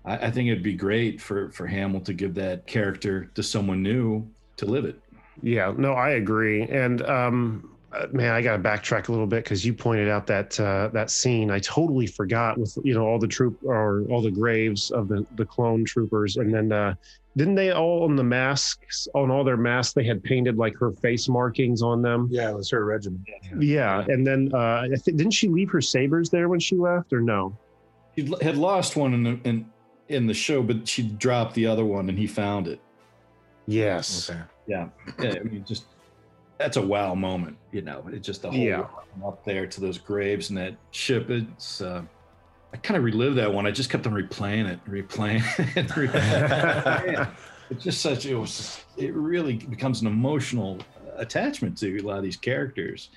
I, 0.03 0.17
I 0.17 0.31
think 0.31 0.49
it'd 0.49 0.63
be 0.63 0.73
great 0.73 1.21
for 1.21 1.51
for 1.51 1.67
hamill 1.67 2.01
to 2.01 2.13
give 2.13 2.33
that 2.33 2.65
character 2.65 3.29
to 3.35 3.43
someone 3.43 3.83
new 3.83 4.27
to 4.55 4.65
live 4.65 4.85
it. 4.85 4.99
Yeah, 5.43 5.71
no, 5.77 5.93
I 5.93 6.11
agree. 6.11 6.63
And 6.63 7.03
um, 7.03 7.76
uh, 7.93 8.07
man, 8.11 8.31
I 8.33 8.41
got 8.41 8.57
to 8.57 8.63
backtrack 8.63 9.07
a 9.07 9.11
little 9.11 9.27
bit 9.27 9.43
because 9.43 9.65
you 9.65 9.73
pointed 9.73 10.09
out 10.09 10.27
that 10.27 10.59
uh, 10.59 10.89
that 10.93 11.09
scene. 11.09 11.49
I 11.49 11.59
totally 11.59 12.07
forgot 12.07 12.57
with 12.57 12.77
you 12.83 12.93
know 12.93 13.05
all 13.05 13.19
the 13.19 13.27
troop 13.27 13.57
or 13.63 14.03
all 14.09 14.21
the 14.21 14.31
graves 14.31 14.91
of 14.91 15.07
the 15.07 15.25
the 15.35 15.45
clone 15.45 15.85
troopers, 15.85 16.37
and 16.37 16.53
then 16.53 16.71
uh, 16.71 16.95
didn't 17.37 17.55
they 17.55 17.71
all 17.71 18.03
on 18.03 18.15
the 18.15 18.23
masks 18.23 19.07
on 19.15 19.31
all 19.31 19.43
their 19.43 19.57
masks 19.57 19.93
they 19.93 20.03
had 20.03 20.23
painted 20.23 20.57
like 20.57 20.75
her 20.77 20.91
face 20.91 21.29
markings 21.29 21.81
on 21.81 22.01
them. 22.01 22.27
Yeah, 22.29 22.49
it 22.49 22.55
was 22.55 22.69
her 22.71 22.83
regiment. 22.83 23.21
Yeah, 23.57 24.05
and 24.07 24.27
then 24.27 24.51
uh, 24.53 24.87
I 24.91 24.95
think 24.95 25.17
didn't 25.17 25.33
she 25.33 25.47
leave 25.47 25.69
her 25.71 25.81
sabers 25.81 26.29
there 26.29 26.49
when 26.49 26.59
she 26.59 26.75
left 26.75 27.13
or 27.13 27.21
no? 27.21 27.57
he 28.15 28.27
l- 28.27 28.39
had 28.41 28.57
lost 28.57 28.95
one 28.95 29.13
in 29.13 29.23
the 29.23 29.39
in, 29.43 29.71
in 30.09 30.25
the 30.25 30.33
show 30.33 30.63
but 30.63 30.87
she 30.87 31.03
dropped 31.03 31.53
the 31.53 31.67
other 31.67 31.85
one 31.85 32.09
and 32.09 32.17
he 32.17 32.25
found 32.25 32.67
it 32.67 32.81
Yes. 33.67 34.29
Okay. 34.29 34.39
Yeah, 34.65 34.87
yeah. 35.19 35.35
I 35.39 35.43
mean, 35.43 35.63
just 35.67 35.85
that's 36.57 36.77
a 36.77 36.81
wow 36.81 37.13
moment. 37.15 37.57
You 37.71 37.81
know, 37.81 38.03
it's 38.11 38.25
just 38.25 38.41
the 38.41 38.49
whole 38.51 38.59
Yeah. 38.59 38.87
up 39.25 39.43
there 39.45 39.67
to 39.67 39.81
those 39.81 39.97
graves 39.97 40.49
and 40.49 40.57
that 40.57 40.75
ship. 40.91 41.29
It's 41.29 41.81
uh, 41.81 42.01
I 42.73 42.77
kind 42.77 42.97
of 42.97 43.03
relived 43.03 43.37
that 43.37 43.53
one. 43.53 43.65
I 43.65 43.71
just 43.71 43.89
kept 43.89 44.05
on 44.07 44.13
replaying 44.13 44.67
it, 44.69 44.79
replaying 44.85 45.41
it. 45.77 45.87
replaying 45.89 47.21
it. 47.21 47.27
It's 47.69 47.83
just 47.83 47.99
such. 47.99 48.25
It 48.25 48.33
was. 48.35 48.81
It 48.95 49.13
really 49.13 49.57
becomes 49.57 49.99
an 49.99 50.07
emotional 50.07 50.77
attachment 51.17 51.77
to 51.79 51.97
a 51.97 51.99
lot 52.01 52.17
of 52.17 52.23
these 52.23 52.37
characters. 52.37 53.09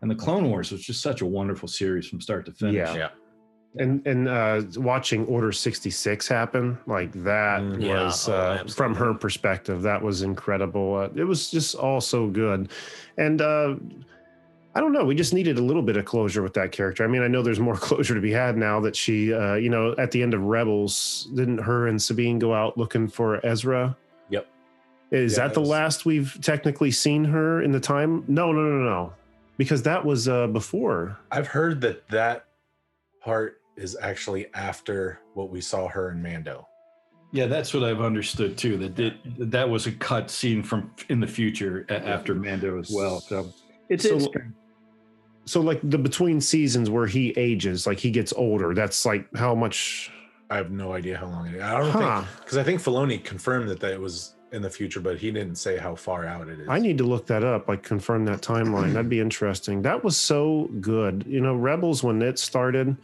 And 0.00 0.08
the 0.08 0.14
Clone 0.14 0.48
Wars 0.48 0.70
was 0.70 0.80
just 0.84 1.02
such 1.02 1.22
a 1.22 1.26
wonderful 1.26 1.66
series 1.66 2.06
from 2.08 2.20
start 2.20 2.46
to 2.46 2.52
finish. 2.52 2.76
Yeah. 2.76 2.94
Yeah. 2.94 3.08
And 3.78 4.04
and 4.04 4.28
uh, 4.28 4.62
watching 4.76 5.24
Order 5.26 5.52
sixty 5.52 5.90
six 5.90 6.26
happen 6.26 6.76
like 6.86 7.12
that 7.22 7.60
Mm. 7.60 7.82
Yeah, 7.82 8.04
was 8.04 8.28
oh, 8.28 8.32
uh, 8.34 8.64
from 8.66 8.94
her 8.96 9.14
perspective 9.14 9.82
that 9.82 10.02
was 10.02 10.22
incredible. 10.22 10.96
Uh, 10.96 11.08
it 11.14 11.22
was 11.24 11.50
just 11.52 11.76
all 11.76 12.00
so 12.00 12.26
good, 12.26 12.70
and 13.16 13.40
uh, 13.40 13.76
I 14.74 14.80
don't 14.80 14.92
know. 14.92 15.04
We 15.04 15.14
just 15.14 15.32
needed 15.32 15.56
a 15.58 15.62
little 15.62 15.82
bit 15.82 15.96
of 15.96 16.04
closure 16.04 16.42
with 16.42 16.54
that 16.54 16.72
character. 16.72 17.04
I 17.04 17.06
mean, 17.06 17.22
I 17.22 17.28
know 17.28 17.42
there's 17.42 17.60
more 17.60 17.76
closure 17.88 18.14
to 18.14 18.20
be 18.20 18.32
had 18.32 18.56
now 18.56 18.80
that 18.80 18.96
she, 18.96 19.32
uh, 19.32 19.54
you 19.54 19.68
know, 19.70 19.94
at 19.98 20.10
the 20.10 20.20
end 20.22 20.34
of 20.34 20.42
Rebels, 20.42 21.28
didn't 21.36 21.58
her 21.58 21.86
and 21.86 22.00
Sabine 22.02 22.40
go 22.40 22.52
out 22.52 22.76
looking 22.76 23.06
for 23.06 23.44
Ezra? 23.46 23.96
Yep. 24.30 24.48
Is 25.12 25.32
Yeah, 25.32 25.38
that 25.44 25.48
that 25.48 25.54
the 25.54 25.60
was- 25.60 25.68
last 25.70 26.06
we've 26.06 26.36
technically 26.42 26.90
seen 26.90 27.24
her 27.24 27.62
in 27.62 27.70
the 27.70 27.80
time? 27.80 28.24
No, 28.26 28.50
no, 28.50 28.62
no, 28.62 28.82
no, 28.84 29.12
because 29.58 29.82
that 29.84 30.04
was 30.04 30.28
uh, 30.28 30.48
before. 30.48 31.16
I've 31.30 31.46
heard 31.48 31.80
that 31.82 32.08
that 32.08 32.46
part 33.20 33.59
is 33.76 33.96
actually 34.00 34.52
after 34.54 35.20
what 35.34 35.50
we 35.50 35.60
saw 35.60 35.88
her 35.88 36.10
in 36.10 36.22
Mando. 36.22 36.66
Yeah, 37.32 37.46
that's 37.46 37.72
what 37.72 37.84
I've 37.84 38.00
understood 38.00 38.58
too. 38.58 38.76
That 38.76 38.98
it, 38.98 39.50
that 39.50 39.68
was 39.68 39.86
a 39.86 39.92
cut 39.92 40.30
scene 40.30 40.62
from 40.62 40.90
in 41.08 41.20
the 41.20 41.26
future 41.26 41.86
after 41.88 42.34
Mando 42.34 42.78
as 42.78 42.90
well. 42.90 43.20
So 43.20 43.52
it's, 43.88 44.08
So- 44.08 44.32
so 45.46 45.60
like 45.60 45.80
the 45.82 45.98
between 45.98 46.40
seasons 46.40 46.90
where 46.90 47.06
he 47.06 47.30
ages 47.36 47.86
like 47.86 47.98
he 47.98 48.10
gets 48.10 48.32
older 48.34 48.74
that's 48.74 49.04
like 49.06 49.26
how 49.36 49.54
much 49.54 50.10
I 50.50 50.56
have 50.56 50.70
no 50.70 50.92
idea 50.92 51.16
how 51.16 51.26
long 51.26 51.46
it 51.48 51.54
is. 51.54 51.62
I 51.62 51.78
don't 51.78 51.90
Huh. 51.90 52.22
think 52.22 52.40
because 52.40 52.58
I 52.58 52.62
think 52.62 52.80
Filoni 52.80 53.22
confirmed 53.24 53.68
that 53.70 53.80
that 53.80 53.92
it 53.92 54.00
was 54.00 54.34
in 54.52 54.62
the 54.62 54.70
future, 54.70 55.00
but 55.00 55.16
he 55.16 55.30
didn't 55.30 55.54
say 55.56 55.76
how 55.78 55.94
far 55.94 56.26
out 56.26 56.48
it 56.48 56.58
is. 56.60 56.68
i 56.68 56.78
need 56.78 56.98
to 56.98 57.04
look 57.04 57.24
that 57.26 57.44
up 57.44 57.68
like 57.68 57.82
confirm 57.84 58.24
that 58.24 58.42
timeline 58.42 58.92
that'd 58.92 59.08
be 59.08 59.20
interesting 59.20 59.80
that 59.82 60.02
was 60.04 60.16
so 60.16 60.68
good 60.80 61.24
you 61.28 61.40
know 61.40 61.54
rebels 61.54 62.02
when 62.02 62.20
it 62.20 62.36
started 62.38 62.96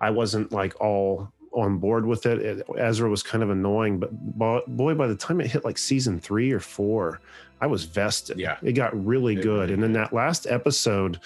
i 0.00 0.10
wasn't 0.10 0.50
like 0.52 0.78
all 0.80 1.32
on 1.52 1.78
board 1.78 2.04
with 2.06 2.26
it. 2.26 2.38
it 2.40 2.66
ezra 2.78 3.08
was 3.08 3.22
kind 3.22 3.42
of 3.42 3.50
annoying 3.50 3.98
but 3.98 4.10
bo- 4.38 4.62
boy 4.66 4.94
by 4.94 5.06
the 5.06 5.16
time 5.16 5.40
it 5.40 5.46
hit 5.46 5.64
like 5.64 5.78
season 5.78 6.20
three 6.20 6.52
or 6.52 6.60
four 6.60 7.20
i 7.60 7.66
was 7.66 7.84
vested 7.84 8.38
Yeah. 8.38 8.56
it 8.62 8.72
got 8.72 8.92
really 9.06 9.34
It 9.36 9.42
good 9.42 9.60
really 9.60 9.72
and 9.74 9.82
then 9.82 9.92
that 9.94 10.12
last 10.12 10.46
episode 10.46 11.18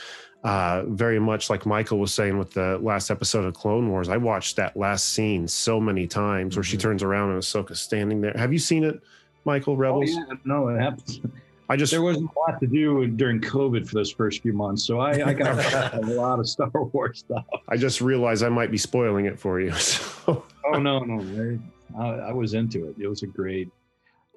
uh, 0.45 0.83
very 0.89 1.21
much 1.21 1.49
like 1.49 1.65
Michael 1.67 2.01
was 2.01 2.13
saying 2.13 2.37
with 2.37 2.51
the 2.53 2.77
last 2.79 3.13
episode 3.13 3.45
of 3.45 3.55
Clone 3.55 3.89
Wars. 3.91 4.09
I 4.09 4.17
watched 4.17 4.57
that 4.57 4.77
last 4.77 5.11
scene 5.11 5.47
so 5.47 5.79
many 5.79 6.09
times 6.09 6.57
where 6.57 6.65
she 6.65 6.77
Mhm. 6.77 6.81
turns 6.81 7.03
around 7.05 7.31
and 7.31 7.41
Ahsoka's 7.41 7.81
standing 7.81 8.21
there. 8.21 8.33
Have 8.35 8.53
you 8.53 8.59
seen 8.59 8.83
it, 8.83 9.01
Michael 9.45 9.77
Rebels? 9.77 10.11
Oh, 10.13 10.25
yeah, 10.29 10.35
no, 10.45 10.67
it 10.67 10.81
happens. 10.81 11.21
I 11.69 11.77
just 11.77 11.93
There 11.93 12.03
wasn't 12.03 12.31
a 12.37 12.39
lot 12.39 12.61
to 12.61 12.67
do 12.67 13.07
during 13.07 13.41
COVID 13.41 13.89
for 13.89 13.95
those 13.95 14.11
first 14.11 14.43
few 14.43 14.53
months, 14.53 14.85
so 14.85 15.01
I, 15.01 15.29
I 15.29 15.33
got 15.33 15.95
a 15.95 16.01
lot 16.01 16.39
of 16.39 16.49
Star 16.49 16.71
Wars 16.75 17.21
stuff. 17.21 17.45
I 17.69 17.77
just 17.77 18.01
realized 18.01 18.43
I 18.43 18.49
might 18.49 18.71
be 18.71 18.79
spoiling 18.79 19.27
it 19.27 19.39
for 19.39 19.61
you. 19.61 19.73
So 19.83 20.45
Oh 20.65 20.79
no, 20.79 21.01
no, 21.01 21.59
I, 21.99 22.31
I 22.31 22.33
was 22.33 22.55
into 22.55 22.89
it. 22.89 22.97
It 22.99 23.09
was 23.09 23.23
a 23.23 23.27
great. 23.27 23.71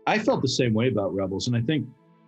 I 0.07 0.19
felt 0.19 0.41
the 0.41 0.47
same 0.47 0.73
way 0.73 0.87
about 0.87 1.15
Rebels, 1.15 1.47
and 1.47 1.55
I 1.55 1.61
think 1.61 1.87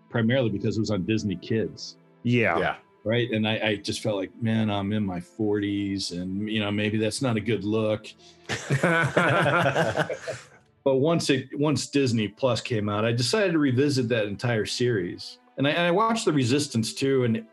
primarily 0.10 0.50
because 0.50 0.78
it 0.78 0.80
was 0.80 0.92
on 0.92 1.06
Disney 1.06 1.36
Kids. 1.36 1.98
yeah. 2.24 2.58
yeah. 2.58 2.76
right? 3.04 3.30
And 3.32 3.48
I, 3.48 3.60
I 3.60 3.76
just 3.76 4.02
felt 4.02 4.18
like, 4.18 4.32
man, 4.42 4.70
I'm 4.70 4.94
in 4.94 5.06
my 5.06 5.20
40s, 5.20 6.12
and 6.12 6.50
you 6.50 6.60
know, 6.60 6.72
maybe 6.72 6.98
that's 6.98 7.22
not 7.22 7.38
a 7.38 7.42
good 7.42 7.64
look. 7.64 8.08
But 10.88 11.00
once 11.00 11.30
it 11.30 11.50
once 11.60 11.88
Disney 11.88 12.30
Plus 12.30 12.62
came 12.62 12.88
out, 12.88 13.04
I 13.04 13.12
decided 13.12 13.52
to 13.52 13.60
revisit 13.60 14.08
that 14.08 14.24
entire 14.28 14.66
series, 14.66 15.38
and 15.58 15.68
I, 15.68 15.72
and 15.72 15.82
I 15.82 15.92
watched 15.92 16.24
the 16.24 16.32
Resistance 16.32 16.94
too, 16.94 17.26
and 17.26 17.44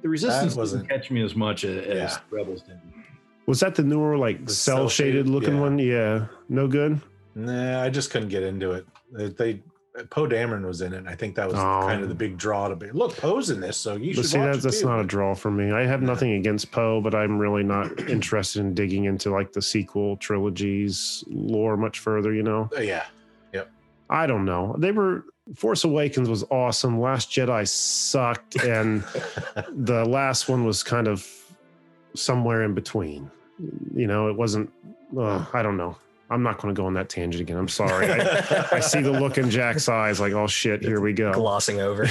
the 0.00 0.08
Resistance 0.08 0.54
wasn't- 0.54 0.86
didn't 0.86 1.00
catch 1.00 1.10
me 1.10 1.20
as 1.24 1.34
much 1.34 1.64
as, 1.64 1.84
as 1.88 1.96
Yeah. 2.12 2.18
Rebels 2.30 2.62
did. 2.62 2.76
Was 3.46 3.58
that 3.58 3.74
the 3.74 3.82
newer 3.82 4.16
like 4.16 4.46
The 4.46 4.52
cel 4.52 4.88
shaded 4.88 5.28
looking 5.28 5.54
yeah. 5.56 5.60
one? 5.60 5.78
Yeah. 5.80 6.26
No 6.48 6.68
good. 6.68 7.00
Nah, 7.34 7.82
I 7.82 7.90
just 7.90 8.12
couldn't 8.12 8.28
get 8.28 8.44
into 8.44 8.70
it. 8.70 8.86
They, 9.12 9.26
they 9.30 9.60
Poe 10.10 10.26
Dameron 10.26 10.64
was 10.66 10.80
in 10.82 10.92
it. 10.92 11.04
I 11.06 11.14
think 11.14 11.34
that 11.36 11.46
was 11.46 11.56
Oh. 11.56 11.80
kind 11.86 12.02
of 12.02 12.08
the 12.08 12.14
big 12.14 12.36
draw 12.38 12.68
to 12.68 12.76
be. 12.76 12.90
Look, 12.90 13.16
Poe's 13.16 13.50
in 13.50 13.60
this, 13.60 13.76
so 13.76 13.94
you 13.96 14.14
But 14.14 14.22
should 14.22 14.26
see, 14.32 14.38
that's, 14.38 14.62
that's 14.62 14.80
too." 14.80 14.86
not 14.86 15.00
a 15.00 15.04
draw 15.04 15.34
for 15.34 15.50
me. 15.50 15.72
I 15.72 15.84
have 15.84 16.02
nothing 16.02 16.32
against 16.32 16.70
Poe, 16.70 17.00
but 17.00 17.14
I'm 17.14 17.38
really 17.38 17.62
not 17.62 17.98
interested 18.08 18.60
in 18.60 18.74
digging 18.74 19.04
into 19.04 19.30
like 19.30 19.52
the 19.52 19.62
sequel 19.62 20.16
trilogies 20.18 21.24
lore 21.28 21.76
much 21.76 21.98
further, 21.98 22.32
you 22.32 22.42
know? 22.42 22.70
Uh, 22.76 22.80
yeah, 22.80 23.04
Yep. 23.52 23.70
I 24.10 24.26
don't 24.26 24.44
know. 24.44 24.74
They 24.78 24.92
were 24.92 25.24
Force 25.54 25.84
Awakens 25.84 26.28
was 26.28 26.44
awesome. 26.50 27.00
Last 27.00 27.30
Jedi 27.30 27.66
sucked, 27.66 28.62
and 28.64 29.02
the 29.72 30.04
last 30.04 30.48
one 30.48 30.64
was 30.66 30.82
kind 30.82 31.08
of 31.08 31.26
somewhere 32.14 32.62
in 32.64 32.74
between. 32.74 33.30
You 33.94 34.06
know, 34.06 34.28
it 34.28 34.36
wasn't. 34.36 34.70
Uh, 35.16 35.44
I 35.54 35.62
don't 35.62 35.76
know. 35.78 35.96
I'm 36.30 36.42
not 36.42 36.58
going 36.58 36.74
to 36.74 36.78
go 36.78 36.86
on 36.86 36.94
that 36.94 37.08
tangent 37.08 37.40
again. 37.40 37.56
I'm 37.56 37.68
sorry. 37.68 38.10
I, 38.10 38.66
I 38.72 38.80
see 38.80 39.00
the 39.00 39.12
look 39.12 39.38
in 39.38 39.48
Jack's 39.50 39.88
eyes, 39.88 40.20
like, 40.20 40.34
oh 40.34 40.46
shit, 40.46 40.82
here 40.82 41.00
we 41.00 41.14
go. 41.14 41.32
Glossing 41.32 41.80
over. 41.80 42.06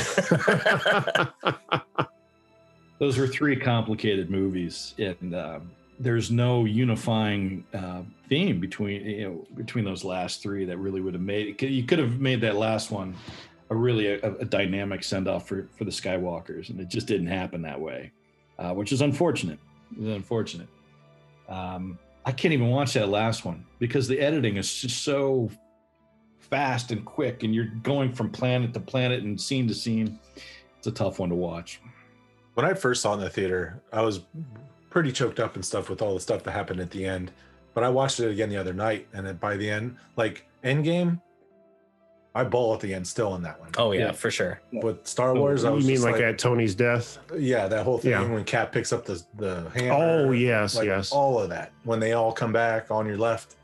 Those 2.99 3.17
were 3.19 3.27
three 3.27 3.55
complicated 3.55 4.31
movies, 4.31 4.95
and 4.97 5.35
um, 5.35 5.69
there's 5.99 6.31
no 6.31 6.65
unifying 6.65 7.63
uh, 7.73 8.01
theme 8.27 8.59
between 8.59 9.05
you 9.05 9.29
know 9.29 9.45
between 9.55 9.85
those 9.85 10.03
last 10.03 10.41
three 10.41 10.65
that 10.65 10.77
really 10.77 10.99
would 11.01 11.13
have 11.13 11.21
made. 11.21 11.61
You 11.61 11.83
could 11.83 11.99
have 11.99 12.19
made 12.19 12.41
that 12.41 12.55
last 12.55 12.89
one 12.89 13.15
a 13.69 13.75
really 13.75 14.07
a, 14.07 14.33
a 14.37 14.45
dynamic 14.45 15.03
send 15.03 15.27
off 15.27 15.47
for 15.47 15.67
for 15.77 15.83
the 15.83 15.91
Skywalkers, 15.91 16.69
and 16.69 16.79
it 16.79 16.87
just 16.87 17.05
didn't 17.05 17.27
happen 17.27 17.61
that 17.61 17.79
way, 17.79 18.11
uh, 18.57 18.73
which 18.73 18.91
is 18.91 19.01
unfortunate. 19.01 19.59
It's 19.91 20.07
unfortunate. 20.07 20.67
Um, 21.47 21.99
I 22.27 22.33
can't 22.33 22.53
even 22.53 22.67
watch 22.67 22.93
that 22.95 23.07
last 23.07 23.45
one 23.45 23.65
because 23.79 24.05
the 24.05 24.19
editing 24.19 24.57
is 24.57 24.81
just 24.81 25.03
so 25.03 25.49
fast 26.39 26.91
and 26.91 27.05
quick, 27.05 27.43
and 27.43 27.55
you're 27.55 27.71
going 27.83 28.11
from 28.11 28.29
planet 28.29 28.73
to 28.73 28.81
planet 28.81 29.23
and 29.23 29.39
scene 29.39 29.65
to 29.69 29.73
scene. 29.73 30.19
It's 30.77 30.87
a 30.87 30.91
tough 30.91 31.19
one 31.19 31.29
to 31.29 31.35
watch. 31.35 31.79
when 32.55 32.65
I 32.65 32.73
first 32.73 33.01
saw 33.01 33.11
it 33.11 33.15
in 33.15 33.19
the 33.21 33.29
theater, 33.29 33.81
I 33.93 34.01
was 34.01 34.23
pretty 34.89 35.13
choked 35.13 35.39
up 35.39 35.55
and 35.55 35.63
stuff 35.63 35.89
with 35.89 36.01
all 36.01 36.15
the 36.15 36.19
stuff 36.19 36.43
that 36.43 36.51
happened 36.51 36.81
at 36.81 36.91
the 36.91 37.05
end. 37.05 37.31
But 37.73 37.85
I 37.85 37.89
watched 37.89 38.19
it 38.19 38.29
again 38.29 38.49
the 38.49 38.57
other 38.57 38.73
night, 38.73 39.07
and 39.13 39.39
by 39.39 39.55
the 39.55 39.69
end, 39.69 39.95
like 40.17 40.45
Endgame, 40.65 41.21
I 42.37 42.43
bawl 42.43 42.73
at 42.73 42.79
the 42.81 42.93
end 42.93 43.07
still 43.07 43.35
in 43.35 43.41
that 43.43 43.59
one. 43.59 43.69
oh 43.77 43.91
yeah, 43.91 44.07
Yeah. 44.07 44.11
for 44.11 44.29
sure. 44.31 44.61
With 44.71 45.05
Star 45.07 45.33
Wars, 45.33 45.65
I 45.65 45.73
you 45.75 45.85
mean 45.87 46.01
like, 46.01 46.13
like, 46.13 46.21
at 46.23 46.37
Tony's 46.39 46.75
death? 46.75 47.17
yeah, 47.37 47.67
that 47.67 47.83
whole 47.83 47.97
thing 47.97 48.11
Yeah. 48.11 48.27
when 48.27 48.43
Cap 48.43 48.71
picks 48.71 48.93
up 48.93 49.05
the 49.05 49.23
the 49.37 49.69
hammer. 49.75 49.93
Oh 49.93 50.31
yes, 50.31 50.75
like, 50.75 50.85
yes. 50.85 51.11
all 51.11 51.39
of 51.39 51.49
that 51.49 51.71
when 51.83 51.99
they 51.99 52.13
all 52.13 52.31
come 52.31 52.53
back 52.53 52.91
on 52.91 53.05
your 53.07 53.17
left. 53.17 53.55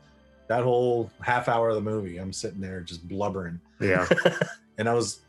That 0.48 0.62
whole 0.62 1.10
half 1.20 1.48
hour 1.48 1.70
of 1.70 1.74
the 1.76 1.80
movie, 1.80 2.18
I'm 2.18 2.32
sitting 2.32 2.60
there 2.60 2.80
just 2.80 3.08
blubbering, 3.08 3.60
Yeah. 3.80 4.06
and 4.78 4.88
I 4.88 4.92
was 4.92 5.20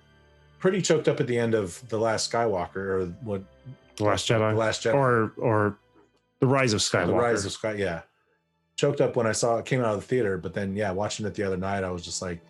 pretty 0.60 0.82
choked 0.82 1.08
up 1.08 1.20
at 1.20 1.28
the 1.28 1.38
end 1.38 1.54
of 1.54 1.82
the 1.90 1.98
Last 1.98 2.30
Skywalker 2.32 2.76
or 2.76 3.06
what 3.22 3.42
The 3.98 4.04
Last 4.04 4.28
Jedi. 4.28 4.40
the 4.40 4.56
Jedi. 4.56 4.58
Last 4.58 4.84
Jedi 4.84 4.94
Or 4.96 5.32
or 5.38 5.78
The 6.42 6.48
Rise 6.48 6.74
of 6.74 6.82
Skywalker. 6.82 7.06
The 7.08 7.14
Rise 7.14 7.46
of 7.46 7.52
Sky, 7.54 7.74
yeah. 7.74 8.02
Choked 8.76 9.00
up 9.00 9.16
when 9.16 9.26
I 9.26 9.32
saw 9.32 9.58
it 9.58 9.66
came 9.66 9.80
out 9.80 9.94
of 9.94 10.02
the 10.02 10.06
theater, 10.08 10.38
but 10.38 10.54
then 10.54 10.76
yeah, 10.76 10.92
watching 10.92 11.26
it 11.26 11.34
the 11.34 11.44
other 11.44 11.56
night, 11.58 11.84
I 11.86 11.92
was 11.92 12.04
just 12.04 12.22
like, 12.22 12.42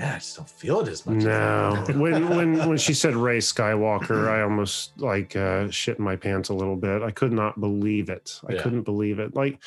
yeah, 0.00 0.14
I 0.14 0.18
just 0.18 0.36
don't 0.36 0.48
feel 0.48 0.80
it 0.80 0.88
as 0.88 1.04
much. 1.04 1.16
No, 1.24 1.84
I- 1.86 1.92
when 1.96 2.28
when 2.30 2.68
when 2.68 2.78
she 2.78 2.94
said 2.94 3.14
Rey 3.14 3.38
Skywalker, 3.38 4.28
I 4.28 4.40
almost 4.42 4.98
like 5.00 5.36
uh, 5.36 5.68
shit 5.70 5.98
in 5.98 6.04
my 6.04 6.16
pants 6.16 6.48
a 6.48 6.54
little 6.54 6.76
bit. 6.76 7.02
I 7.02 7.10
could 7.10 7.32
not 7.32 7.60
believe 7.60 8.08
it. 8.08 8.40
I 8.48 8.54
Yeah. 8.54 8.62
couldn't 8.62 8.82
believe 8.82 9.18
it. 9.18 9.34
Like, 9.34 9.58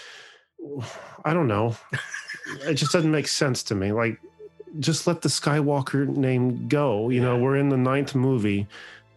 I 1.24 1.34
don't 1.34 1.48
know. 1.48 1.76
it 2.62 2.74
just 2.76 2.92
doesn't 2.92 3.12
make 3.12 3.28
sense 3.28 3.64
to 3.64 3.76
me. 3.76 3.92
Like, 3.92 4.20
just 4.80 5.06
let 5.06 5.22
the 5.22 5.30
Skywalker 5.30 6.08
name 6.08 6.68
go. 6.68 7.10
You 7.10 7.22
know, 7.22 7.38
we're 7.38 7.58
in 7.58 7.70
the 7.70 7.78
ninth 7.78 8.16
movie. 8.16 8.66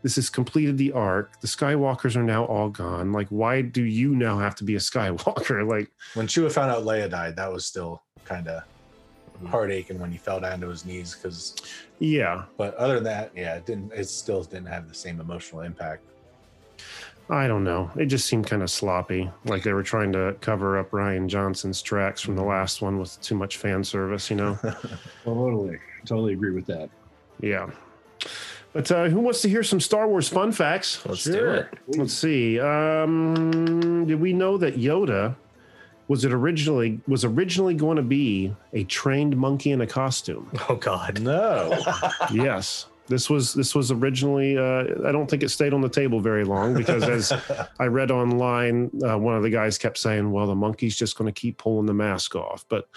This 0.02 0.16
has 0.16 0.28
completed 0.30 0.76
the 0.78 0.92
arc. 0.92 1.40
The 1.40 1.48
Skywalkers 1.48 2.14
are 2.14 2.22
now 2.22 2.44
all 2.44 2.68
gone. 2.68 3.10
Like, 3.12 3.28
why 3.28 3.62
do 3.62 3.82
you 3.82 4.14
now 4.14 4.38
have 4.38 4.54
to 4.56 4.64
be 4.64 4.76
a 4.76 4.78
Skywalker? 4.78 5.66
Like, 5.68 5.88
when 6.14 6.26
Chewie 6.26 6.52
found 6.52 6.70
out 6.70 6.84
Leia 6.84 7.10
died, 7.10 7.36
that 7.36 7.50
was 7.50 7.64
still 7.64 8.02
kind 8.24 8.46
of. 8.48 8.62
Heart 9.48 9.70
aching 9.72 9.98
when 9.98 10.10
he 10.10 10.18
fell 10.18 10.40
down 10.40 10.60
to 10.60 10.68
his 10.68 10.84
knees. 10.84 11.14
Because, 11.14 11.56
yeah, 11.98 12.44
but 12.56 12.74
other 12.76 12.94
than 12.96 13.04
that, 13.04 13.32
yeah, 13.34 13.56
it 13.56 13.66
didn't. 13.66 13.92
It 13.92 14.08
still 14.08 14.42
didn't 14.42 14.66
have 14.66 14.88
the 14.88 14.94
same 14.94 15.20
emotional 15.20 15.62
impact. 15.62 16.02
I 17.28 17.48
don't 17.48 17.64
know. 17.64 17.90
It 17.96 18.06
just 18.06 18.26
seemed 18.26 18.46
kind 18.46 18.62
of 18.62 18.70
sloppy. 18.70 19.28
Like 19.44 19.64
they 19.64 19.72
were 19.72 19.82
trying 19.82 20.12
to 20.12 20.36
cover 20.40 20.78
up 20.78 20.92
Rian 20.92 21.26
Johnson's 21.26 21.82
tracks 21.82 22.20
from 22.20 22.36
the 22.36 22.44
last 22.44 22.82
one 22.82 23.00
with 23.00 23.20
too 23.20 23.34
much 23.34 23.56
fan 23.56 23.82
service, 23.82 24.30
you 24.30 24.36
know? 24.36 24.56
Totally, 25.24 25.78
totally 26.04 26.34
agree 26.34 26.52
with 26.52 26.66
that. 26.66 26.88
yeah. 27.40 27.68
But 28.72 28.92
uh, 28.92 29.08
who 29.08 29.20
wants 29.20 29.40
to 29.42 29.48
hear 29.48 29.62
some 29.62 29.80
Star 29.80 30.06
Wars 30.06 30.28
fun 30.28 30.52
facts? 30.52 31.04
Let's 31.06 31.24
do 31.24 31.46
it. 31.50 31.66
Let's 31.88 32.12
see. 32.12 32.60
Um, 32.60 34.04
did 34.06 34.20
we 34.20 34.32
know 34.34 34.56
that 34.58 34.76
Yoda 34.76 35.34
was 36.08 36.24
it 36.24 36.32
originally 36.32 37.00
was 37.06 37.24
originally 37.24 37.74
going 37.74 37.96
to 37.96 38.02
be 38.02 38.54
a 38.72 38.84
trained 38.84 39.36
monkey 39.36 39.70
in 39.72 39.80
a 39.80 39.86
costume? 39.86 40.50
Oh 40.68 40.76
God. 40.76 41.20
No, 41.20 41.76
yes. 42.32 42.86
This 43.08 43.30
was 43.30 43.54
this 43.54 43.72
was 43.72 43.92
originally. 43.92 44.58
Uh, 44.58 44.84
I 45.06 45.12
don't 45.12 45.30
think 45.30 45.44
it 45.44 45.50
stayed 45.50 45.72
on 45.72 45.80
the 45.80 45.88
table 45.88 46.18
very 46.18 46.42
long 46.44 46.74
because, 46.74 47.04
as 47.04 47.32
I 47.78 47.84
read 47.86 48.10
online, 48.10 48.90
uh, 49.08 49.16
one 49.16 49.36
of 49.36 49.44
the 49.44 49.50
guys 49.50 49.78
kept 49.78 49.96
saying, 49.98 50.32
"Well, 50.32 50.48
the 50.48 50.56
monkey's 50.56 50.96
just 50.96 51.16
going 51.16 51.32
to 51.32 51.40
keep 51.40 51.58
pulling 51.58 51.86
the 51.86 51.94
mask 51.94 52.34
off." 52.34 52.64
But 52.68 52.88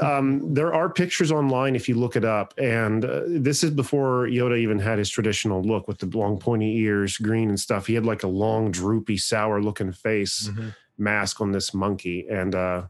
um, 0.00 0.54
there 0.54 0.72
are 0.72 0.88
pictures 0.88 1.32
online 1.32 1.74
if 1.74 1.88
you 1.88 1.96
look 1.96 2.14
it 2.14 2.24
up, 2.24 2.54
and 2.58 3.04
uh, 3.04 3.22
this 3.26 3.64
is 3.64 3.72
before 3.72 4.28
Yoda 4.28 4.56
even 4.56 4.78
had 4.78 4.98
his 4.98 5.10
traditional 5.10 5.62
look 5.62 5.88
with 5.88 5.98
the 5.98 6.16
long 6.16 6.38
pointy 6.38 6.76
ears, 6.78 7.16
green 7.16 7.48
and 7.48 7.58
stuff. 7.58 7.88
He 7.88 7.94
had 7.94 8.06
like 8.06 8.22
a 8.22 8.28
long, 8.28 8.70
droopy, 8.70 9.16
sour-looking 9.16 9.90
face 9.90 10.48
Mhm. 10.48 10.74
Mask 10.98 11.40
on 11.40 11.52
this 11.52 11.74
monkey, 11.74 12.26
and. 12.30 12.54
uh 12.54 12.82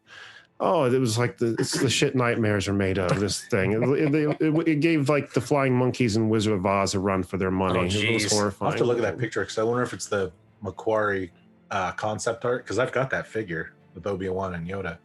Oh, 0.60 0.84
it 0.84 0.96
was 1.00 1.18
like 1.18 1.36
the 1.36 1.56
it's 1.58 1.72
the 1.72 1.90
shit 1.90 2.14
nightmares 2.14 2.68
are 2.68 2.72
made 2.72 2.96
of. 2.96 3.18
This 3.18 3.44
thing, 3.46 3.72
it, 3.72 4.14
it, 4.14 4.40
it- 4.40 4.68
it 4.68 4.80
gave 4.80 5.08
like 5.08 5.32
the 5.32 5.40
flying 5.40 5.74
monkeys 5.76 6.14
and 6.14 6.30
Wizard 6.30 6.52
of 6.54 6.64
Oz 6.64 6.94
a 6.94 7.00
run 7.00 7.24
for 7.24 7.38
their 7.38 7.50
money. 7.50 7.80
Oh, 7.80 7.82
it 7.84 8.14
was 8.14 8.32
horrifying. 8.32 8.66
I'll 8.68 8.70
have 8.70 8.78
to 8.78 8.84
look 8.84 8.96
at 8.98 9.02
that 9.02 9.18
picture 9.18 9.40
because 9.40 9.58
I 9.58 9.64
wonder 9.64 9.82
if 9.82 9.92
it's 9.92 10.06
the 10.06 10.30
McQuarrie 10.62 11.30
uh, 11.72 11.90
concept 11.92 12.44
art 12.44 12.64
because 12.64 12.78
I've 12.78 12.92
got 12.92 13.10
that 13.10 13.26
figure 13.26 13.72
with 13.96 14.06
Obi 14.06 14.28
Wan 14.28 14.54
and 14.54 14.66
Yoda. 14.66 14.98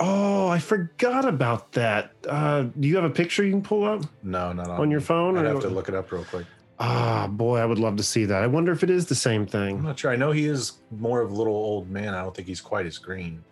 Oh, 0.00 0.48
I 0.48 0.58
forgot 0.58 1.26
about 1.26 1.72
that. 1.72 2.12
Uh, 2.26 2.62
do 2.80 2.88
you 2.88 2.96
have 2.96 3.04
a 3.04 3.10
picture 3.10 3.44
you 3.44 3.50
can 3.52 3.62
pull 3.62 3.84
up? 3.84 4.02
No, 4.22 4.54
not 4.54 4.70
on, 4.70 4.80
On 4.80 4.90
your 4.90 5.00
phone, 5.02 5.36
I'd 5.36 5.44
or- 5.44 5.48
have 5.52 5.60
to 5.62 5.68
look 5.68 5.90
it 5.90 5.94
up 5.94 6.10
real 6.10 6.24
quick. 6.24 6.46
Ah, 6.82 7.26
boy, 7.30 7.58
I 7.58 7.66
would 7.66 7.78
love 7.78 7.96
to 7.98 8.02
see 8.02 8.24
that. 8.24 8.42
I 8.42 8.46
wonder 8.46 8.72
if 8.72 8.82
it 8.82 8.88
is 8.88 9.04
the 9.06 9.14
same 9.14 9.44
thing. 9.46 9.76
I'm 9.78 9.84
not 9.84 9.98
sure. 9.98 10.10
I 10.10 10.16
know 10.16 10.32
he 10.32 10.46
is 10.46 10.72
more 10.98 11.20
of 11.20 11.30
a 11.30 11.34
little 11.34 11.52
old 11.54 11.90
man. 11.90 12.14
I 12.14 12.22
don't 12.22 12.34
think 12.34 12.48
he's 12.48 12.62
quite 12.62 12.86
as 12.86 12.96
green. 12.96 13.44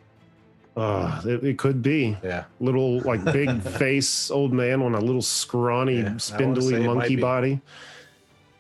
Uh, 0.75 1.21
it, 1.27 1.45
it 1.45 1.59
could 1.59 1.83
be 1.83 2.17
Yeah. 2.23 2.45
little 2.61 3.01
like 3.01 3.23
big 3.25 3.61
face 3.79 4.31
old 4.31 4.53
man 4.53 4.81
on 4.81 4.95
a 4.95 5.01
little 5.01 5.21
scrawny, 5.21 5.99
Yeah, 6.01 6.17
spindly 6.17 6.71
say 6.71 6.77
it 6.77 6.87
might 6.87 6.95
monkey 6.95 7.17
body. 7.17 7.61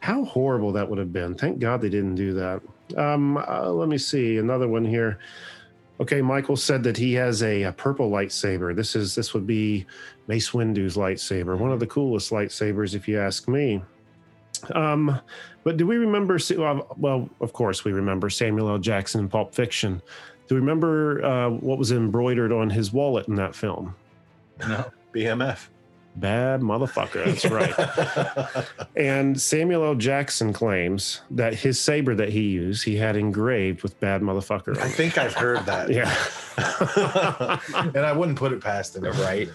How 0.01 0.25
horrible 0.25 0.73
that 0.73 0.89
would 0.89 0.99
have 0.99 1.13
been. 1.13 1.35
Thank 1.35 1.61
God 1.61 1.81
they 1.81 1.89
didn't 1.89 2.17
do 2.17 2.35
that. 2.35 2.61
Um, 2.97 3.37
uh, 3.39 3.71
let 3.71 3.89
me 3.89 3.97
see 3.99 4.37
another 4.39 4.69
one 4.69 4.85
here. 4.85 5.19
Okay, 6.01 6.21
Michael 6.21 6.57
said 6.57 6.83
that 6.85 6.97
he 6.97 7.15
has 7.15 7.43
a, 7.43 7.63
a 7.65 7.73
purple 7.73 8.11
lightsaber. 8.11 8.75
This 8.77 8.95
is 8.95 9.15
this 9.15 9.33
would 9.35 9.47
be 9.47 9.87
Mace 10.27 10.53
Windu's 10.53 10.97
lightsaber, 10.97 11.57
one 11.59 11.73
of 11.73 11.81
the 11.81 11.87
coolest 11.87 12.31
lightsabers, 12.33 12.95
if 12.95 13.09
you 13.09 13.19
ask 13.19 13.49
me. 13.49 13.83
Um, 14.75 15.21
but 15.65 15.77
do 15.77 15.87
we 15.87 15.97
remember? 15.97 16.39
Well, 16.97 17.29
of 17.41 17.53
course 17.53 17.85
we 17.85 17.93
remember 17.93 18.31
Samuel 18.31 18.69
L. 18.71 18.79
Jackson 18.79 19.21
in 19.21 19.29
Pulp 19.29 19.55
Fiction. 19.55 20.03
Do 20.49 20.55
we 20.55 20.61
remember 20.61 21.25
uh, 21.25 21.51
what 21.51 21.79
was 21.79 21.93
embroidered 21.93 22.53
on 22.53 22.71
his 22.71 22.93
wallet 22.93 23.29
in 23.29 23.35
that 23.35 23.55
film? 23.55 23.95
No, 24.61 24.91
BMF. 25.15 25.69
Bad 26.17 26.63
motherfucker. 26.63 27.25
That's 27.27 27.45
right. 27.45 28.87
and 28.97 29.41
Samuel 29.41 29.85
L. 29.85 29.95
Jackson 29.95 30.53
claims 30.53 31.21
that 31.31 31.55
his 31.55 31.79
saber 31.79 32.15
that 32.17 32.31
he 32.31 32.41
used, 32.41 32.83
he 32.83 32.97
had 32.97 33.15
engraved 33.15 33.83
with 33.83 33.99
bad 34.01 34.21
motherfucker. 34.21 34.77
I 34.79 34.89
think 34.89 35.17
I've 35.17 35.35
heard 35.35 35.65
that. 35.67 35.89
Yeah. 35.99 36.13
and 37.95 38.05
I 38.05 38.13
wouldn't 38.13 38.37
put 38.37 38.53
it 38.53 38.61
past 38.61 38.97
him. 38.97 39.05
Right. 39.05 39.49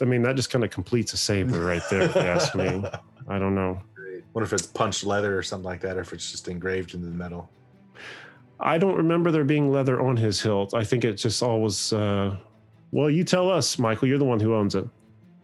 I 0.00 0.04
mean, 0.04 0.22
that 0.22 0.34
just 0.34 0.50
kind 0.50 0.64
of 0.64 0.70
completes 0.70 1.12
a 1.12 1.16
saber 1.16 1.60
right 1.60 1.82
there, 1.90 2.02
if 2.02 2.14
you 2.14 2.22
ask 2.22 2.54
me. 2.56 2.82
I 3.28 3.38
don't 3.38 3.54
know. 3.54 3.80
Wonder 4.32 4.44
if 4.46 4.52
it's 4.52 4.66
punched 4.66 5.04
leather 5.04 5.36
or 5.36 5.42
something 5.42 5.64
like 5.64 5.80
that, 5.80 5.96
or 5.96 6.00
if 6.00 6.12
it's 6.12 6.30
just 6.30 6.48
engraved 6.48 6.94
into 6.94 7.06
the 7.06 7.12
metal. 7.12 7.50
I 8.60 8.78
don't 8.78 8.96
remember 8.96 9.30
there 9.30 9.44
being 9.44 9.72
leather 9.72 10.00
on 10.00 10.16
his 10.16 10.40
hilt. 10.40 10.74
I 10.74 10.84
think 10.84 11.04
it 11.04 11.14
just 11.14 11.42
always. 11.42 11.92
Uh, 11.92 12.36
well, 12.92 13.10
you 13.10 13.24
tell 13.24 13.50
us, 13.50 13.78
Michael. 13.78 14.08
You're 14.08 14.18
the 14.18 14.24
one 14.24 14.38
who 14.40 14.54
owns 14.54 14.74
it. 14.74 14.86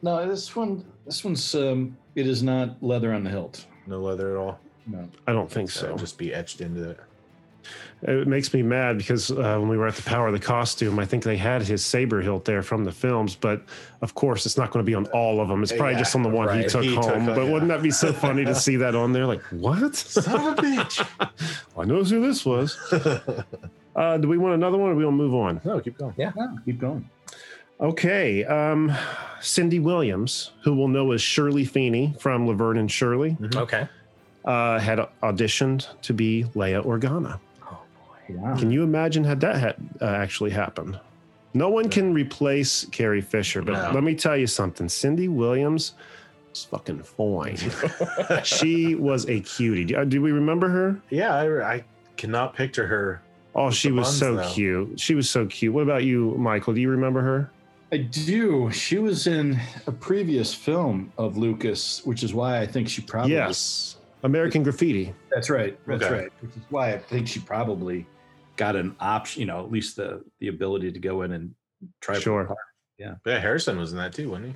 no. 0.03 0.29
This 0.29 0.55
one, 0.55 0.85
this 1.05 1.25
one's. 1.25 1.55
Um, 1.55 1.97
it 2.15 2.27
is 2.27 2.43
not 2.43 2.83
leather 2.83 3.13
on 3.13 3.25
the 3.25 3.31
hilt. 3.31 3.67
No 3.87 4.01
leather 4.01 4.33
at 4.33 4.37
all. 4.37 4.59
No. 4.87 5.09
I 5.27 5.33
don't 5.33 5.51
think 5.51 5.71
So 5.71 5.81
so. 5.81 5.87
it'll 5.87 5.99
just 5.99 6.17
be 6.19 6.33
etched 6.33 6.61
into 6.61 6.91
it. 6.91 7.01
It 8.03 8.29
makes 8.29 8.53
me 8.53 8.63
mad 8.63 8.99
because 8.99 9.31
uh, 9.31 9.57
when 9.59 9.69
we 9.69 9.79
were 9.79 9.87
at 9.89 9.95
the 9.95 10.03
Power 10.03 10.27
of 10.27 10.35
the 10.35 10.39
Costume, 10.39 10.99
I 10.99 11.07
think 11.07 11.25
they 11.25 11.39
had 11.39 11.63
his 11.63 11.83
saber 11.85 12.21
hilt 12.21 12.45
there 12.45 12.63
from 12.63 12.85
the 12.85 12.93
films, 12.93 13.35
but 13.35 13.63
of 14.03 14.15
course, 14.15 14.45
it's 14.45 14.59
not 14.59 14.71
going 14.71 14.85
to 14.85 14.87
be 14.87 14.95
on 14.95 15.07
all 15.07 15.41
of 15.41 15.49
them. 15.49 15.63
It's 15.63 15.73
probably 15.73 15.93
Yeah, 15.95 16.01
just 16.01 16.15
on 16.15 16.23
the 16.23 16.29
one 16.29 16.57
he 16.61 16.69
took 16.69 16.85
He 16.85 16.95
home. 16.95 17.27
it, 17.29 17.35
but 17.35 17.47
yeah. 17.47 17.53
wouldn't 17.53 17.69
that 17.71 17.83
be 17.83 17.91
so 17.91 18.13
funny 18.13 18.45
to 18.45 18.55
see 18.55 18.77
that 18.77 18.95
on 18.95 19.13
there? 19.13 19.27
Like, 19.27 19.43
what? 19.45 19.97
Son 19.97 20.35
of 20.35 20.59
a 20.59 20.63
bitch. 20.63 21.07
I 21.77 21.85
knows 21.85 22.11
who 22.11 22.21
this 22.21 22.45
was. 22.45 22.77
Uh, 23.97 24.19
do 24.19 24.29
we 24.29 24.37
want 24.37 24.53
another 24.53 24.77
one 24.77 24.91
or 24.91 24.95
we 24.95 25.07
want 25.07 25.15
to 25.15 25.23
move 25.23 25.35
on? 25.35 25.59
no, 25.65 25.81
keep 25.81 25.97
going. 25.97 26.13
Yeah, 26.19 26.31
keep 26.67 26.79
going. 26.79 27.09
Okay. 27.81 28.45
Um, 28.45 28.93
Cindy 29.41 29.79
Williams, 29.79 30.53
who 30.63 30.75
we'll 30.77 30.89
know 30.89 31.13
as 31.13 31.23
Shirley 31.23 31.65
Feeney 31.65 32.15
from 32.21 32.47
Laverne 32.47 32.77
and 32.77 32.91
Shirley, 32.93 33.39
Okay. 33.55 33.89
uh, 34.45 34.79
had 34.79 34.99
auditioned 35.23 35.87
to 36.03 36.13
be 36.13 36.45
Leia 36.55 36.85
Organa. 36.85 37.41
Can 38.27 38.71
you 38.71 38.83
imagine 38.83 39.25
had 39.25 39.41
that 39.41 39.57
had, 39.57 39.77
uh, 40.01 40.05
actually 40.07 40.51
happened? 40.51 40.99
No 41.55 41.69
one 41.71 41.89
can 41.89 42.13
replace 42.13 42.85
Carrie 42.87 43.21
Fisher, 43.21 43.63
but 43.63 43.73
No. 43.73 43.91
let 43.95 44.03
me 44.05 44.15
tell 44.15 44.37
you 44.37 44.47
something. 44.47 44.89
Cindy 44.89 45.29
Williams 45.29 45.95
was 46.51 46.65
fucking 46.65 47.03
fine. 47.03 47.57
she 48.45 48.95
was 48.95 49.27
a 49.29 49.41
cutie. 49.41 49.85
Do, 49.85 49.97
uh, 49.97 50.05
do 50.05 50.21
we 50.21 50.33
remember 50.33 50.69
her? 50.69 51.01
yeah, 51.11 51.35
I, 51.35 51.75
I 51.77 51.85
cannot 52.17 52.55
picture 52.55 52.87
her. 52.87 53.23
Oh, 53.55 53.71
she 53.71 53.91
was 53.91 54.07
buns, 54.09 54.19
so 54.19 54.37
though. 54.37 54.49
cute. 54.51 55.01
She 55.01 55.15
was 55.15 55.31
so 55.31 55.47
cute. 55.47 55.73
What 55.73 55.83
about 55.83 56.05
you, 56.05 56.35
Michael? 56.37 56.75
Do 56.75 56.81
you 56.81 56.91
remember 56.91 57.23
her? 57.23 57.51
I 57.91 57.99
do. 57.99 58.71
She 58.71 58.99
was 58.99 59.27
in 59.27 59.59
a 59.87 59.93
previous 59.93 60.53
film 60.53 61.11
of 61.17 61.39
Lucas, 61.39 62.05
which 62.05 62.23
is 62.23 62.35
why 62.35 62.61
I 62.61 62.67
think 62.67 62.89
she 62.89 63.01
probably. 63.01 63.33
yes. 63.33 63.97
American 64.25 64.63
Graffiti. 64.63 65.15
That's 65.31 65.49
right. 65.49 65.79
That's 65.87 66.03
Okay. 66.03 66.15
right. 66.25 66.33
Which 66.41 66.51
is 66.57 66.63
why 66.69 66.93
I 66.93 66.99
think 66.99 67.29
she 67.29 67.39
probably 67.41 68.07
got 68.57 68.77
an 68.77 68.97
option. 69.01 69.41
You 69.41 69.47
know, 69.47 69.65
at 69.65 69.71
least 69.71 69.97
the 69.97 70.23
the 70.41 70.49
ability 70.49 70.93
to 70.93 70.99
go 70.99 71.23
in 71.23 71.33
and 71.33 71.55
try. 72.01 72.17
for 72.17 72.21
Sure. 72.21 72.45
part. 72.45 72.59
Yeah, 72.99 73.15
Harrison 73.41 73.79
was 73.79 73.93
in 73.93 73.99
that 73.99 74.15
too, 74.15 74.31
wasn't 74.31 74.49
he? 74.49 74.55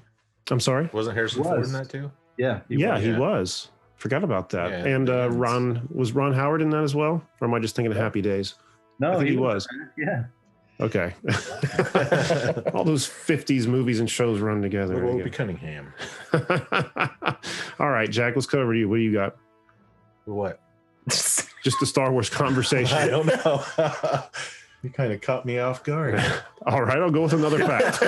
I'm 0.50 0.60
sorry? 0.60 0.88
Wasn't 0.92 1.14
Harrison 1.14 1.42
He 1.42 1.48
Ford 1.48 1.64
in 1.64 1.72
that 1.72 1.90
too? 1.90 2.10
Yeah. 2.38 2.60
he 2.68 2.76
yeah, 2.76 2.94
was. 2.94 3.02
he 3.02 3.10
yeah. 3.10 3.18
was. 3.18 3.68
Forgot 3.96 4.24
about 4.24 4.48
that. 4.50 4.70
Yeah, 4.70 4.94
and 4.94 5.10
uh, 5.10 5.30
Ron 5.30 5.86
was 5.92 6.12
Ron 6.12 6.32
Howard 6.32 6.62
in 6.62 6.70
that 6.70 6.82
as 6.82 6.94
well, 6.94 7.22
or 7.40 7.46
am 7.46 7.52
I 7.52 7.58
just 7.58 7.76
thinking 7.76 7.92
of 7.92 7.98
Happy 7.98 8.22
Days? 8.22 8.54
No, 8.98 9.12
I 9.12 9.16
think 9.16 9.28
he 9.28 9.36
was. 9.36 9.68
Yeah. 9.98 10.24
Okay. 10.80 11.12
All 12.72 12.84
those 12.84 13.06
'50s 13.06 13.66
movies 13.66 14.00
and 14.00 14.10
shows 14.10 14.40
run 14.40 14.62
together. 14.62 14.94
Little 14.94 15.10
again. 15.10 15.20
Opie 15.20 15.30
Cunningham. 15.30 15.92
All 17.78 17.90
right, 17.90 18.10
Jack. 18.10 18.34
Let's 18.36 18.46
go 18.46 18.60
over 18.60 18.72
to 18.72 18.78
you. 18.78 18.88
What 18.88 18.96
do 18.96 19.02
you 19.02 19.12
got? 19.12 19.36
What? 20.24 20.60
Just 21.62 21.82
a 21.82 21.86
Star 21.86 22.10
Wars 22.12 22.30
conversation. 22.30 22.96
I 22.98 23.06
don't 23.08 23.26
know. 23.26 23.62
you 24.82 24.90
kind 24.90 25.12
of 25.12 25.20
caught 25.20 25.44
me 25.44 25.58
off 25.58 25.84
guard. 25.84 26.22
All 26.66 26.82
right, 26.82 26.98
I'll 26.98 27.10
go 27.10 27.22
with 27.22 27.32
another 27.34 27.58
fact. 27.58 28.02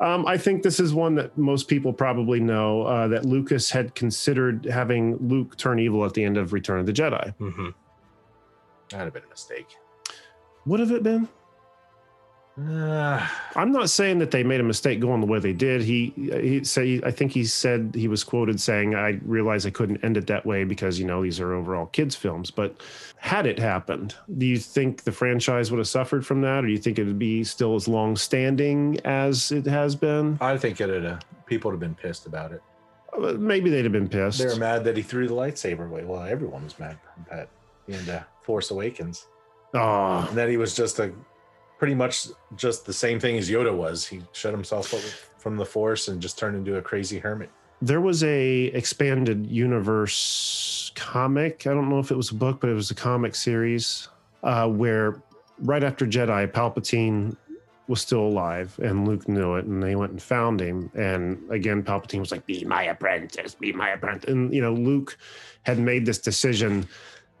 um, 0.00 0.26
I 0.26 0.36
think 0.36 0.62
this 0.62 0.78
is 0.80 0.92
one 0.92 1.14
that 1.16 1.36
most 1.38 1.68
people 1.68 1.92
probably 1.92 2.40
know 2.40 2.82
uh, 2.82 3.08
that 3.08 3.24
Lucas 3.24 3.70
had 3.70 3.94
considered 3.94 4.64
having 4.66 5.16
Luke 5.28 5.56
turn 5.56 5.78
evil 5.78 6.04
at 6.04 6.14
the 6.14 6.24
end 6.24 6.36
of 6.36 6.52
Return 6.52 6.80
of 6.80 6.86
the 6.86 6.92
Jedi. 6.92 7.34
hmm 7.36 7.70
That'd 8.90 9.06
have 9.06 9.14
been 9.14 9.24
a 9.24 9.28
mistake. 9.28 9.66
Would 10.66 10.80
have 10.80 10.92
it 10.92 11.02
been? 11.02 11.28
Uh, 12.58 13.26
I'm 13.54 13.70
not 13.70 13.90
saying 13.90 14.18
that 14.20 14.30
they 14.30 14.42
made 14.42 14.60
a 14.60 14.64
mistake 14.64 14.98
going 14.98 15.20
the 15.20 15.26
way 15.26 15.38
they 15.38 15.52
did. 15.52 15.82
He 15.82 16.12
he 16.16 16.64
say 16.64 17.02
I 17.04 17.10
think 17.10 17.32
he 17.32 17.44
said 17.44 17.92
he 17.94 18.08
was 18.08 18.24
quoted 18.24 18.58
saying 18.60 18.94
I 18.94 19.20
realized 19.26 19.66
I 19.66 19.70
couldn't 19.70 20.02
end 20.02 20.16
it 20.16 20.26
that 20.28 20.46
way 20.46 20.64
because 20.64 20.98
you 20.98 21.04
know 21.04 21.22
these 21.22 21.38
are 21.38 21.52
overall 21.52 21.86
kids 21.86 22.16
films. 22.16 22.50
But 22.50 22.80
had 23.18 23.46
it 23.46 23.58
happened, 23.58 24.14
do 24.38 24.46
you 24.46 24.58
think 24.58 25.04
the 25.04 25.12
franchise 25.12 25.70
would 25.70 25.78
have 25.78 25.88
suffered 25.88 26.24
from 26.24 26.40
that, 26.42 26.64
or 26.64 26.68
do 26.68 26.72
you 26.72 26.78
think 26.78 26.98
it 26.98 27.04
would 27.04 27.18
be 27.18 27.44
still 27.44 27.74
as 27.74 27.86
long 27.88 28.16
standing 28.16 29.00
as 29.04 29.52
it 29.52 29.66
has 29.66 29.94
been? 29.94 30.38
I 30.40 30.56
think 30.56 30.80
it'd 30.80 31.04
have, 31.04 31.20
people 31.44 31.70
would 31.70 31.74
have 31.74 31.80
been 31.80 31.94
pissed 31.94 32.24
about 32.24 32.52
it. 32.52 32.62
Uh, 33.12 33.32
Maybe 33.32 33.68
they'd 33.68 33.84
have 33.84 33.92
been 33.92 34.08
pissed. 34.08 34.38
They 34.38 34.46
were 34.46 34.56
mad 34.56 34.84
that 34.84 34.96
he 34.96 35.02
threw 35.02 35.28
the 35.28 35.34
lightsaber 35.34 35.86
away. 35.90 36.04
Well, 36.04 36.22
everyone 36.22 36.64
was 36.64 36.78
mad 36.78 36.98
at 37.30 37.48
in 37.86 38.08
uh, 38.08 38.22
Force 38.42 38.70
Awakens. 38.70 39.26
Oh, 39.74 40.26
And 40.28 40.38
that 40.38 40.48
he 40.48 40.56
was 40.56 40.74
just 40.74 40.98
a 41.00 41.12
pretty 41.78 41.94
much 41.94 42.28
just 42.56 42.86
the 42.86 42.92
same 42.92 43.20
thing 43.20 43.36
as 43.36 43.50
Yoda 43.50 43.74
was. 43.74 44.06
He 44.06 44.22
shut 44.32 44.52
himself 44.52 44.94
up 44.94 45.00
from 45.38 45.56
the 45.56 45.64
Force 45.64 46.08
and 46.08 46.20
just 46.20 46.38
turned 46.38 46.56
into 46.56 46.76
a 46.76 46.82
crazy 46.82 47.18
hermit. 47.18 47.50
there 47.82 48.00
was 48.00 48.24
a 48.24 48.64
expanded 48.66 49.46
universe 49.46 50.90
comic. 50.94 51.66
I 51.66 51.74
don't 51.74 51.88
know 51.90 51.98
if 51.98 52.10
it 52.10 52.16
was 52.16 52.30
a 52.30 52.34
book, 52.34 52.60
but 52.60 52.70
it 52.70 52.74
was 52.74 52.90
a 52.90 52.94
comic 52.94 53.34
series 53.34 54.08
uh, 54.42 54.66
where 54.68 55.20
right 55.60 55.82
after 55.82 56.06
Jedi, 56.06 56.50
Palpatine 56.50 57.36
was 57.88 58.00
still 58.00 58.22
alive 58.22 58.78
and 58.82 59.06
Luke 59.06 59.28
knew 59.28 59.54
it, 59.54 59.66
and 59.66 59.82
they 59.82 59.94
went 59.94 60.10
and 60.10 60.22
found 60.22 60.60
him. 60.60 60.90
And 60.94 61.38
again, 61.50 61.82
Palpatine 61.82 62.20
was 62.20 62.32
like, 62.32 62.46
"Be 62.46 62.64
my 62.64 62.84
apprentice, 62.84 63.54
be 63.54 63.72
my 63.72 63.90
apprentice." 63.90 64.28
And 64.30 64.52
you 64.52 64.60
know, 64.62 64.72
Luke 64.72 65.16
had 65.62 65.78
made 65.78 66.06
this 66.06 66.18
decision 66.18 66.88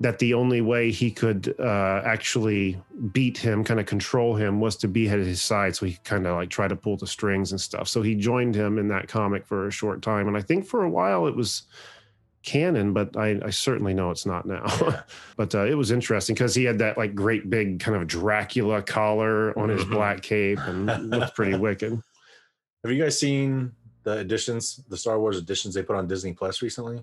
that 0.00 0.18
the 0.18 0.34
only 0.34 0.60
way 0.60 0.90
he 0.90 1.10
could 1.10 1.54
uh, 1.58 2.02
actually 2.04 2.78
beat 3.12 3.38
him, 3.38 3.64
kind 3.64 3.80
of 3.80 3.86
control 3.86 4.34
him, 4.34 4.60
was 4.60 4.76
to 4.76 4.88
be 4.88 5.08
at 5.08 5.18
his 5.18 5.40
side, 5.40 5.74
so 5.74 5.86
he 5.86 5.92
could 5.94 6.04
kind 6.04 6.26
of 6.26 6.36
like 6.36 6.50
try 6.50 6.68
to 6.68 6.76
pull 6.76 6.96
the 6.98 7.06
strings 7.06 7.50
and 7.52 7.60
stuff. 7.60 7.88
So 7.88 8.02
he 8.02 8.14
joined 8.14 8.54
him 8.54 8.78
in 8.78 8.88
that 8.88 9.08
comic 9.08 9.46
for 9.46 9.66
a 9.66 9.70
short 9.70 10.02
time, 10.02 10.28
and 10.28 10.36
I 10.36 10.42
think 10.42 10.66
for 10.66 10.84
a 10.84 10.90
while 10.90 11.26
it 11.26 11.34
was 11.34 11.62
canon, 12.42 12.92
but 12.92 13.16
I, 13.16 13.40
I 13.44 13.50
certainly 13.50 13.92
know 13.94 14.10
it's 14.10 14.26
not 14.26 14.46
now. 14.46 14.66
but 15.36 15.54
uh, 15.54 15.64
it 15.64 15.74
was 15.74 15.90
interesting 15.90 16.34
because 16.34 16.54
he 16.54 16.64
had 16.64 16.78
that 16.78 16.96
like 16.98 17.14
great 17.14 17.48
big 17.50 17.80
kind 17.80 17.96
of 18.00 18.06
Dracula 18.06 18.82
collar 18.82 19.58
on 19.58 19.68
his 19.70 19.82
Mhm. 19.84 19.90
black 19.90 20.22
cape 20.22 20.58
and 20.60 21.10
looked 21.10 21.34
pretty 21.34 21.56
wicked. 21.58 22.00
Have 22.84 22.92
you 22.92 23.02
guys 23.02 23.18
seen 23.18 23.72
the 24.04 24.18
editions, 24.18 24.80
the 24.88 24.96
Star 24.96 25.18
Wars 25.18 25.38
editions 25.38 25.74
they 25.74 25.82
put 25.82 25.96
on 25.96 26.06
Disney 26.06 26.34
Plus 26.34 26.62
recently? 26.62 27.02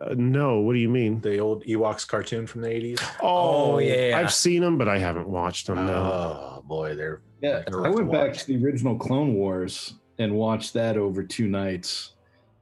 Uh, 0.00 0.14
no, 0.16 0.60
what 0.60 0.72
do 0.74 0.78
you 0.78 0.88
mean? 0.88 1.20
The 1.20 1.38
old 1.38 1.64
Ewoks 1.64 2.06
cartoon 2.06 2.46
from 2.46 2.62
the 2.62 2.68
80s? 2.68 3.16
Oh, 3.22 3.78
yeah. 3.78 4.18
I've 4.18 4.32
seen 4.32 4.62
them, 4.62 4.78
but 4.78 4.88
I 4.88 4.98
haven't 4.98 5.28
watched 5.28 5.66
them. 5.66 5.86
No. 5.86 5.92
Oh, 5.92 6.64
boy, 6.66 6.94
they're 6.94 7.20
Yeah, 7.40 7.62
They're 7.66 7.86
I 7.86 7.88
went 7.88 8.10
to 8.10 8.12
back 8.12 8.34
to 8.34 8.46
the 8.46 8.64
original 8.64 8.96
Clone 8.96 9.34
Wars 9.34 9.94
and 10.18 10.34
watched 10.34 10.72
that 10.74 10.96
over 10.96 11.22
two 11.22 11.48
nights. 11.48 12.12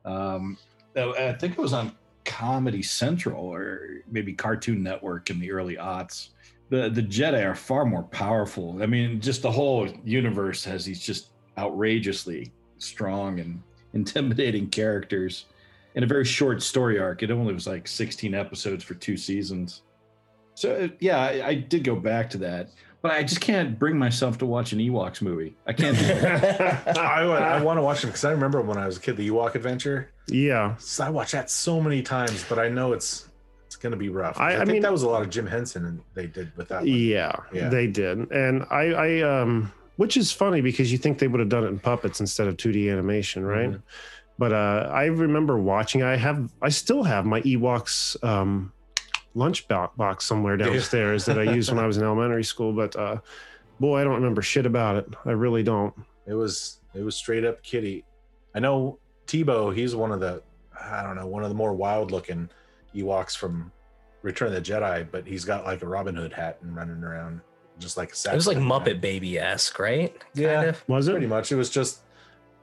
Um, 0.04 0.56
I 0.96 1.02
I 1.02 1.33
think 1.35 1.52
it 1.52 1.59
was 1.59 1.72
on 1.72 1.92
Comedy 2.24 2.83
Central 2.83 3.44
or 3.44 4.02
maybe 4.11 4.33
Cartoon 4.33 4.83
Network 4.83 5.30
in 5.30 5.38
the 5.40 5.52
early 5.52 5.76
aughts. 5.76 6.30
The 6.68 6.88
the 6.88 7.02
Jedi 7.02 7.44
are 7.44 7.54
far 7.54 7.85
more 7.85 8.04
powerful. 8.04 8.83
I 8.83 8.87
mean, 8.87 9.20
just 9.20 9.42
the 9.42 9.50
whole 9.50 9.88
universe 10.04 10.64
has 10.64 10.85
these 10.85 11.00
just 11.00 11.28
outrageously 11.59 12.52
strong 12.78 13.40
and 13.40 13.62
intimidating 13.92 14.68
characters 14.68 15.46
in 15.94 16.03
a 16.03 16.07
very 16.07 16.24
short 16.24 16.62
story 16.62 16.98
arc. 16.98 17.22
It 17.22 17.31
only 17.31 17.53
was 17.55 17.66
like 17.66 17.88
16 17.88 18.35
episodes 18.35 18.85
for 18.85 18.94
two 18.94 19.16
seasons. 19.16 19.83
So 20.55 20.88
yeah, 21.00 21.18
I, 21.20 21.46
I 21.48 21.55
did 21.55 21.85
go 21.85 21.96
back 21.96 22.29
to 22.31 22.38
that, 22.38 22.68
but 23.03 23.12
I 23.12 23.22
just 23.22 23.40
can't 23.40 23.79
bring 23.79 23.96
myself 23.98 24.37
to 24.38 24.46
watch 24.46 24.72
an 24.72 24.79
Ewoks 24.79 25.22
movie. 25.22 25.55
I 25.66 25.72
can't. 25.72 25.96
Do 25.98 26.05
it. 26.09 26.98
I, 26.98 27.22
I 27.22 27.62
want 27.62 27.79
to 27.79 27.83
watch 27.83 28.03
them 28.03 28.11
because 28.11 28.24
I 28.24 28.31
remember 28.33 28.61
when 28.61 28.76
I 28.76 28.87
was 28.87 28.98
a 28.98 29.00
kid, 29.00 29.16
the 29.16 29.29
Ewok 29.31 29.55
Adventure. 29.55 30.11
Yeah. 30.29 30.76
So 30.79 31.05
I 31.05 31.11
watched 31.11 31.33
that 31.33 31.50
so 31.50 31.81
many 31.81 32.03
times, 32.03 32.44
but 32.48 32.59
I 32.59 32.68
know 32.68 32.92
it's 32.92 33.29
it's 33.66 33.76
going 33.76 33.92
to 33.92 33.96
be 33.96 34.09
rough. 34.11 34.38
I- 34.38 34.50
I, 34.50 34.55
I 34.55 34.57
think 34.59 34.68
mean- 34.72 34.83
that 34.83 34.92
was 34.92 35.03
a 35.05 35.09
lot 35.09 35.22
of 35.22 35.31
Jim 35.31 35.46
Henson 35.46 35.87
and 35.87 36.00
they 36.14 36.26
did 36.26 36.55
with 36.57 36.68
that. 36.68 36.87
Yeah, 36.87 37.33
Yeah. 37.53 37.68
they 37.68 37.87
did. 37.87 38.31
And 38.33 38.66
I, 38.70 38.83
I, 38.92 39.20
um, 39.22 39.72
which 39.96 40.16
is 40.16 40.33
funny 40.33 40.61
because 40.61 40.90
you 40.90 40.98
think 40.98 41.18
they 41.20 41.29
would 41.29 41.38
have 41.40 41.48
done 41.48 41.62
it 41.64 41.68
in 41.68 41.79
puppets 41.79 42.18
instead 42.20 42.48
of 42.48 42.57
2D 42.57 42.90
animation, 42.90 43.44
right? 43.46 43.70
Mhm. 43.70 43.83
But 44.40 44.55
uh, 44.55 44.88
I 44.90 45.05
remember 45.05 45.59
watching. 45.59 46.03
I 46.03 46.16
have, 46.16 46.50
I 46.62 46.70
still 46.70 47.03
have 47.03 47.26
my 47.26 47.42
Ewoks 47.42 48.16
um, 48.24 48.72
lunch 49.35 49.68
box 49.68 50.24
somewhere 50.24 50.57
downstairs 50.57 51.26
that 51.26 51.38
I 51.38 51.42
used 51.42 51.70
when 51.70 51.79
I 51.79 51.87
was 51.87 51.98
in 51.98 52.05
elementary 52.05 52.44
school. 52.44 52.72
But 52.72 52.96
uh, 52.96 53.18
boy, 53.81 54.00
I 54.00 54.05
don't 54.05 54.14
remember 54.14 54.40
shit 54.40 54.64
about 54.64 54.96
it. 54.96 55.14
I 55.26 55.33
really 55.33 55.62
don't. 55.62 55.92
It 56.26 56.33
was 56.33 56.81
it 56.94 57.03
was 57.03 57.16
straight 57.16 57.44
up 57.44 57.62
kitty. 57.62 58.03
I 58.55 58.61
know 58.61 58.98
Teebo. 59.26 59.76
He's 59.76 59.94
one 59.94 60.11
of 60.11 60.20
the 60.20 60.42
I 60.74 61.03
don't 61.03 61.16
know 61.16 61.26
one 61.26 61.42
of 61.42 61.50
the 61.50 61.55
more 61.55 61.74
wild 61.74 62.11
looking 62.11 62.48
Ewoks 62.96 63.37
from 63.37 63.70
Return 64.22 64.48
of 64.48 64.55
the 64.55 64.62
Jedi, 64.62 65.07
but 65.11 65.26
he's 65.26 65.44
got 65.44 65.66
like 65.66 65.83
a 65.83 65.87
Robin 65.87 66.14
Hood 66.16 66.33
hat 66.33 66.57
and 66.62 66.74
running 66.74 67.05
around 67.05 67.42
just 67.79 67.98
like 67.98 68.14
a 68.14 68.33
It 68.33 68.37
was 68.37 68.46
like. 68.46 68.57
Muppet 68.57 69.03
Baby 69.03 69.38
esque, 69.38 69.79
right? 69.79 70.16
Yeah. 70.33 70.55
Kind 70.55 70.68
of. 70.70 70.88
Was 70.88 71.11
Pretty 71.11 71.26
much. 71.26 71.53
It 71.53 71.57
was 71.57 71.68
just 71.68 72.00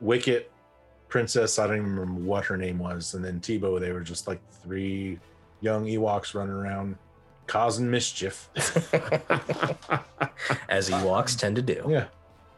Wicket, 0.01 0.51
Princess. 1.09 1.59
I 1.59 1.67
don't 1.67 1.77
even 1.77 1.95
remember 1.95 2.21
what 2.21 2.45
her 2.45 2.57
name 2.57 2.79
was, 2.79 3.13
and 3.13 3.23
then 3.23 3.39
Teebo. 3.39 3.79
They 3.79 3.91
were 3.91 4.01
just 4.01 4.27
like 4.27 4.39
three 4.63 5.19
young 5.61 5.85
Ewoks 5.85 6.33
running 6.33 6.53
around 6.53 6.97
causing 7.47 7.89
mischief. 7.89 8.49
As 10.69 10.89
Ewoks 10.89 11.37
tend 11.37 11.55
to 11.55 11.61
do. 11.61 11.85
Yeah. 11.87 12.05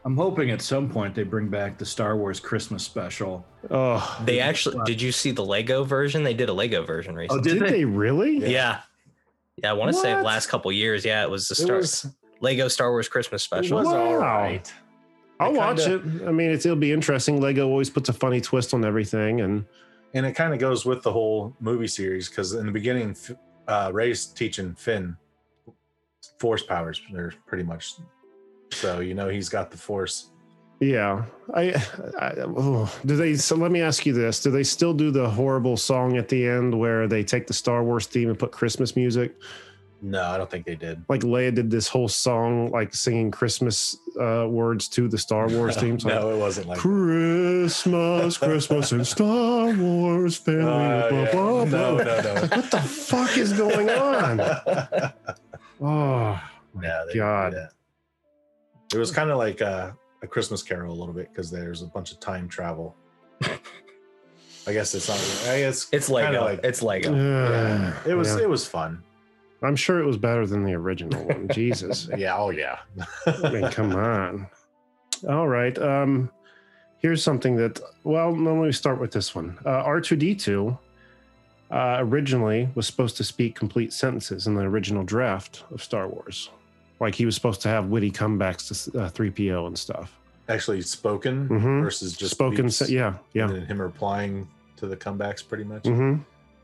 I'm 0.04 0.16
hoping 0.16 0.50
at 0.50 0.62
some 0.62 0.88
point 0.88 1.14
they 1.14 1.24
bring 1.24 1.48
back 1.48 1.76
the 1.76 1.84
Star 1.84 2.16
Wars 2.16 2.40
Christmas 2.40 2.82
special. 2.82 3.44
oh, 3.70 4.20
They 4.24 4.40
actually 4.40 4.82
did 4.86 5.00
you 5.02 5.12
see 5.12 5.30
the 5.30 5.44
Lego 5.44 5.84
version? 5.84 6.22
They 6.22 6.32
did 6.32 6.48
a 6.48 6.52
Lego 6.54 6.82
version 6.84 7.14
oh, 7.14 7.18
recently. 7.18 7.50
Oh, 7.52 7.54
did, 7.54 7.62
they? 7.62 7.84
really? 7.84 8.38
Yeah. 8.38 8.48
yeah. 8.48 8.80
yeah. 9.58 9.70
I 9.70 9.74
want 9.74 9.92
to 9.94 10.00
say 10.00 10.14
the 10.14 10.22
last 10.22 10.46
couple 10.48 10.72
years. 10.72 11.04
Yeah, 11.04 11.22
it 11.22 11.30
was 11.30 11.48
the 11.48 11.54
Star 11.54 11.76
was, 11.76 12.06
Lego 12.40 12.68
Star 12.68 12.90
Wars 12.90 13.08
Christmas 13.08 13.42
it 13.42 13.44
special. 13.44 13.78
was 13.78 13.88
all 13.88 14.18
Wow. 14.18 14.18
right. 14.18 14.72
I'll 15.40 15.52
watch 15.52 15.84
kinda- 15.84 16.24
it. 16.24 16.28
I 16.28 16.32
mean, 16.32 16.50
it's, 16.50 16.66
it'll 16.66 16.76
be 16.76 16.92
interesting. 16.92 17.40
Lego 17.40 17.66
always 17.66 17.90
puts 17.90 18.08
a 18.08 18.12
funny 18.12 18.40
twist 18.40 18.74
on 18.74 18.84
everything, 18.84 19.40
and 19.40 19.64
and 20.14 20.26
it 20.26 20.32
kind 20.32 20.52
of 20.52 20.60
goes 20.60 20.84
with 20.84 21.02
the 21.02 21.12
whole 21.12 21.56
movie 21.60 21.88
series 21.88 22.28
because 22.28 22.52
in 22.52 22.66
the 22.66 22.72
beginning, 22.72 23.16
uh, 23.68 23.90
Rey's 23.92 24.26
teaching 24.26 24.74
Finn 24.74 25.16
force 26.38 26.62
powers. 26.62 27.00
They're 27.12 27.32
pretty 27.46 27.64
much 27.64 27.94
so 28.72 29.00
you 29.00 29.14
know 29.14 29.28
he's 29.28 29.48
got 29.48 29.70
the 29.70 29.76
force. 29.76 30.30
Yeah, 30.80 31.26
I, 31.52 31.74
I 32.18 32.32
oh, 32.38 32.90
do 33.04 33.14
they? 33.14 33.34
So 33.36 33.54
let 33.54 33.70
me 33.70 33.82
ask 33.82 34.06
you 34.06 34.14
this: 34.14 34.42
Do 34.42 34.50
they 34.50 34.62
still 34.62 34.94
do 34.94 35.10
the 35.10 35.28
horrible 35.28 35.76
song 35.76 36.16
at 36.16 36.28
the 36.28 36.46
end 36.46 36.78
where 36.78 37.06
they 37.06 37.22
take 37.22 37.46
the 37.46 37.52
Star 37.52 37.84
Wars 37.84 38.06
theme 38.06 38.30
and 38.30 38.38
put 38.38 38.50
Christmas 38.50 38.96
music? 38.96 39.36
No, 40.02 40.22
I 40.22 40.38
don't 40.38 40.50
think 40.50 40.64
they 40.64 40.76
did. 40.76 41.04
Like 41.10 41.20
Leia 41.20 41.54
did 41.54 41.70
this 41.70 41.86
whole 41.86 42.08
song, 42.08 42.70
like 42.70 42.94
singing 42.94 43.30
Christmas 43.30 43.98
uh, 44.20 44.46
words 44.46 44.86
to 44.88 45.08
the 45.08 45.16
Star 45.18 45.48
Wars 45.56 45.76
theme. 45.76 45.98
So 45.98 46.08
no, 46.08 46.30
it 46.34 46.38
wasn't 46.38 46.66
like. 46.68 46.76
that. 46.76 46.82
Christmas, 46.82 48.38
Christmas, 48.38 48.92
and 48.92 49.06
Star 49.06 49.72
Wars 49.74 50.36
family. 50.44 50.62
Uh, 50.64 51.08
blah, 51.08 51.22
yeah. 51.22 51.32
blah, 51.32 51.64
No, 51.64 51.94
blah. 51.96 52.04
no, 52.04 52.20
no. 52.20 52.34
What 52.42 52.70
the 52.70 52.80
fuck 52.80 53.36
is 53.38 53.52
going 53.52 53.88
on? 53.90 54.40
Oh 55.82 56.38
my 56.74 56.82
Yeah, 56.82 57.04
they 57.06 57.12
didn't 57.12 57.12
do 57.14 57.18
god! 57.20 57.52
that. 57.54 57.72
It 58.94 58.98
was 58.98 59.10
kind 59.10 59.30
of 59.30 59.38
like 59.38 59.62
uh, 59.62 59.92
a 60.22 60.26
Christmas 60.26 60.62
Carol 60.62 60.92
a 60.92 60.98
little 60.98 61.14
bit 61.14 61.30
because 61.32 61.50
there's 61.50 61.80
a 61.80 61.86
bunch 61.86 62.12
of 62.12 62.20
time 62.20 62.48
travel. 62.48 62.94
I 63.42 64.72
guess 64.74 64.94
it's 64.94 65.08
not. 65.08 65.18
I 65.50 65.60
guess 65.60 65.88
It's 65.90 66.10
Lego. 66.10 66.44
like 66.44 66.60
it's 66.62 66.82
Lego. 66.82 67.14
Yeah, 67.14 67.94
it 68.06 68.12
was. 68.14 68.28
yeah. 68.36 68.42
It 68.42 68.48
was 68.50 68.66
fun. 68.66 69.02
I'm 69.62 69.76
sure 69.76 69.98
it 70.00 70.06
was 70.06 70.16
better 70.16 70.46
than 70.46 70.64
the 70.64 70.72
original 70.74 71.22
one. 71.24 71.48
Jesus. 71.52 72.08
Yeah. 72.16 72.36
Oh 72.36 72.50
yeah. 72.50 72.78
I 73.26 73.50
mean, 73.50 73.70
come 73.70 73.94
on. 73.94 74.46
All 75.28 75.48
right. 75.48 75.76
Um, 75.78 76.30
here's 76.98 77.22
something 77.22 77.56
that. 77.56 77.80
Well, 78.04 78.34
no, 78.34 78.54
let 78.54 78.66
me 78.66 78.72
start 78.72 79.00
with 79.00 79.12
this 79.12 79.34
one. 79.34 79.58
Uh, 79.66 79.84
R2D2 79.84 80.78
uh, 81.70 81.96
originally 82.00 82.68
was 82.74 82.86
supposed 82.86 83.16
to 83.18 83.24
speak 83.24 83.54
complete 83.54 83.92
sentences 83.92 84.46
in 84.46 84.54
the 84.54 84.62
original 84.62 85.04
draft 85.04 85.64
of 85.70 85.82
Star 85.82 86.08
Wars. 86.08 86.50
Like 86.98 87.14
he 87.14 87.24
was 87.26 87.34
supposed 87.34 87.60
to 87.62 87.68
have 87.68 87.86
witty 87.86 88.10
comebacks 88.10 88.90
to 88.92 88.98
uh, 88.98 89.10
3PO 89.10 89.66
and 89.66 89.78
stuff. 89.78 90.16
Actually 90.48 90.82
spoken 90.82 91.48
Mhm. 91.48 91.82
versus 91.82 92.16
just 92.16 92.32
Spoken. 92.32 92.68
Se- 92.70 92.92
yeah. 92.92 93.14
Yeah. 93.34 93.44
And 93.44 93.54
then 93.56 93.66
him 93.66 93.80
replying 93.80 94.48
to 94.76 94.86
the 94.86 94.96
comebacks 94.96 95.46
pretty 95.46 95.64
much. 95.64 95.86
hmm 95.86 96.16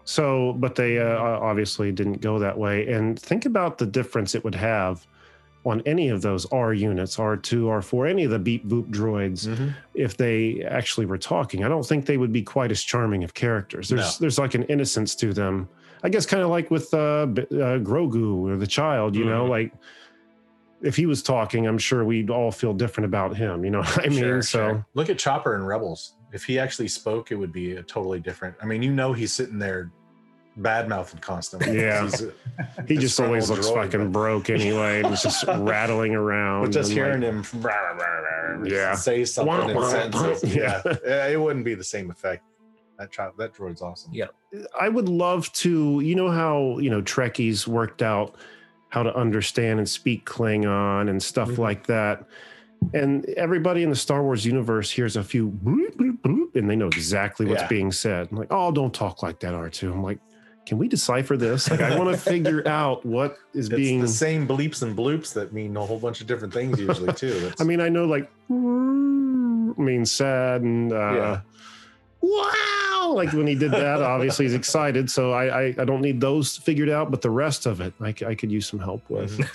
So, 0.08 0.54
but 0.54 0.76
they 0.76 0.98
uh, 1.00 1.18
obviously 1.18 1.90
didn't 1.92 2.20
go 2.20 2.38
that 2.38 2.56
way. 2.56 2.86
And 2.86 3.18
think 3.20 3.44
about 3.44 3.76
the 3.78 3.86
difference 3.86 4.34
it 4.36 4.44
would 4.44 4.54
have 4.54 5.04
on 5.64 5.82
any 5.84 6.08
of 6.10 6.22
those 6.22 6.46
R 6.52 6.72
units, 6.72 7.16
R2, 7.16 7.64
R4, 7.64 8.08
any 8.08 8.22
of 8.22 8.30
the 8.30 8.38
beep 8.38 8.68
boop 8.68 8.88
droids, 8.88 9.48
Mhm. 9.48 9.74
if 9.94 10.16
they 10.16 10.62
actually 10.62 11.06
were 11.06 11.18
talking. 11.18 11.64
I 11.64 11.68
don't 11.68 11.84
think 11.84 12.06
they 12.06 12.18
would 12.18 12.32
be 12.32 12.42
quite 12.42 12.70
as 12.70 12.82
charming 12.84 13.24
of 13.24 13.34
characters. 13.34 13.88
There's 13.88 14.16
there's 14.18 14.38
like 14.38 14.54
an 14.54 14.62
innocence 14.64 15.16
to 15.16 15.32
them. 15.32 15.68
I 16.04 16.08
guess 16.08 16.24
kind 16.24 16.44
of 16.44 16.50
like 16.50 16.70
with 16.70 16.94
uh, 16.94 16.98
uh, 17.26 17.26
Grogu 17.82 18.48
or 18.48 18.56
the 18.56 18.66
child, 18.68 19.16
you 19.16 19.24
know, 19.24 19.46
Mhm. 19.46 19.48
like 19.50 19.72
if 20.82 20.94
he 20.94 21.06
was 21.06 21.20
talking, 21.20 21.66
I'm 21.66 21.78
sure 21.78 22.04
we'd 22.04 22.30
all 22.30 22.52
feel 22.52 22.72
different 22.74 23.06
about 23.06 23.34
him. 23.36 23.64
You 23.64 23.70
know 23.70 23.80
what 23.80 24.06
I 24.06 24.08
mean? 24.08 24.18
Sure, 24.20 24.42
so 24.42 24.58
sure. 24.58 24.86
Look 24.94 25.10
at 25.10 25.18
Chopper 25.18 25.56
and 25.56 25.66
Rebels. 25.66 26.12
If 26.32 26.44
he 26.44 26.58
actually 26.60 26.88
spoke, 26.88 27.32
it 27.32 27.36
would 27.36 27.52
be 27.52 27.72
a 27.72 27.82
totally 27.82 28.20
different. 28.20 28.54
I 28.62 28.66
mean, 28.66 28.82
you 28.82 28.92
know, 28.92 29.12
he's 29.14 29.32
sitting 29.32 29.58
there 29.58 29.90
bad 30.56 30.88
mouthing 30.88 31.20
constantly. 31.20 31.78
Yeah. 31.78 32.02
He's 32.08 32.24
he 32.88 32.96
just 32.96 33.18
always 33.20 33.50
looks 33.50 33.66
droid, 33.68 33.74
fucking 33.84 34.00
but- 34.04 34.12
broke 34.12 34.50
anyway. 34.50 35.00
and 35.00 35.08
He's 35.08 35.22
just 35.22 35.44
rattling 35.48 36.14
around. 36.14 36.64
But 36.64 36.72
just 36.72 36.90
and, 36.90 36.98
like, 36.98 37.06
hearing 37.06 37.22
him 37.22 37.44
rah, 37.62 37.72
rah, 37.74 38.04
rah, 38.04 38.56
rah, 38.58 38.64
Yeah. 38.64 38.94
say 38.94 39.24
something 39.24 39.54
Wah, 39.54 39.68
in 39.68 39.76
wah, 39.76 39.88
sentences, 39.88 40.54
yeah. 40.54 40.80
yeah, 40.84 40.96
yeah, 41.06 41.26
it 41.28 41.40
wouldn't 41.40 41.64
be 41.64 41.74
the 41.74 41.84
same 41.84 42.10
effect. 42.10 42.42
That 42.98 43.10
child, 43.12 43.34
that 43.38 43.52
droid's 43.54 43.82
awesome. 43.82 44.10
Yeah. 44.14 44.26
I 44.80 44.88
would 44.88 45.08
love 45.08 45.52
to, 45.54 46.00
you 46.00 46.14
know 46.14 46.30
how, 46.30 46.78
you 46.78 46.88
know, 46.88 47.02
Trekkies 47.02 47.66
worked 47.66 48.00
out 48.02 48.36
how 48.88 49.02
to 49.02 49.14
understand 49.14 49.78
and 49.78 49.86
speak 49.88 50.24
Klingon 50.24 51.10
and 51.10 51.22
stuff 51.22 51.50
Mhm. 51.50 51.58
like 51.58 51.86
that. 51.88 52.24
And 52.94 53.26
everybody 53.30 53.82
in 53.82 53.90
the 53.90 53.96
Star 53.96 54.22
Wars 54.22 54.46
universe 54.46 54.90
hears 54.90 55.16
a 55.16 55.22
few 55.24 55.50
bloop, 55.50 55.96
bloop, 55.96 56.20
bloop, 56.20 56.56
and 56.56 56.70
they 56.70 56.76
know 56.76 56.86
exactly 56.86 57.44
what's 57.44 57.62
Yeah. 57.62 57.68
being 57.68 57.92
said. 57.92 58.28
I'm 58.30 58.36
like, 58.38 58.48
oh, 58.50 58.70
don't 58.72 58.94
talk 58.94 59.22
like 59.22 59.40
that, 59.40 59.52
R2. 59.54 59.92
I'm 59.92 60.02
like, 60.02 60.18
can 60.66 60.78
we 60.78 60.88
decipher 60.88 61.36
this? 61.36 61.70
Like, 61.70 61.80
I 61.80 61.96
want 61.96 62.10
to 62.10 62.16
figure 62.20 62.66
out 62.68 63.06
what 63.06 63.38
is 63.54 63.66
It's 63.68 63.76
being. 63.76 64.00
the 64.00 64.08
same 64.08 64.46
bleeps 64.46 64.82
and 64.82 64.96
bloops 64.96 65.32
that 65.34 65.52
mean 65.52 65.76
a 65.76 65.86
whole 65.86 65.98
bunch 65.98 66.20
of 66.20 66.26
different 66.26 66.52
things 66.52 66.78
usually 66.78 67.12
too. 67.14 67.52
I 67.60 67.64
mean, 67.64 67.80
I 67.80 67.88
know 67.88 68.04
like 68.04 68.28
means 68.50 70.10
sad 70.12 70.62
and 70.62 70.92
uh, 70.92 70.96
Yeah. 71.14 71.40
wow, 72.20 73.12
like 73.14 73.32
when 73.32 73.46
he 73.46 73.54
did 73.54 73.70
that, 73.70 74.02
obviously 74.02 74.44
he's 74.46 74.54
excited. 74.54 75.10
So 75.10 75.32
I, 75.32 75.44
I 75.46 75.74
I 75.78 75.84
don't 75.84 76.00
need 76.02 76.20
those 76.20 76.56
figured 76.56 76.88
out, 76.90 77.10
but 77.10 77.22
the 77.22 77.30
rest 77.30 77.66
of 77.66 77.80
it, 77.80 77.94
I, 78.00 78.08
I 78.26 78.34
could 78.34 78.50
use 78.50 78.66
some 78.66 78.80
help 78.80 79.08
with. 79.08 79.48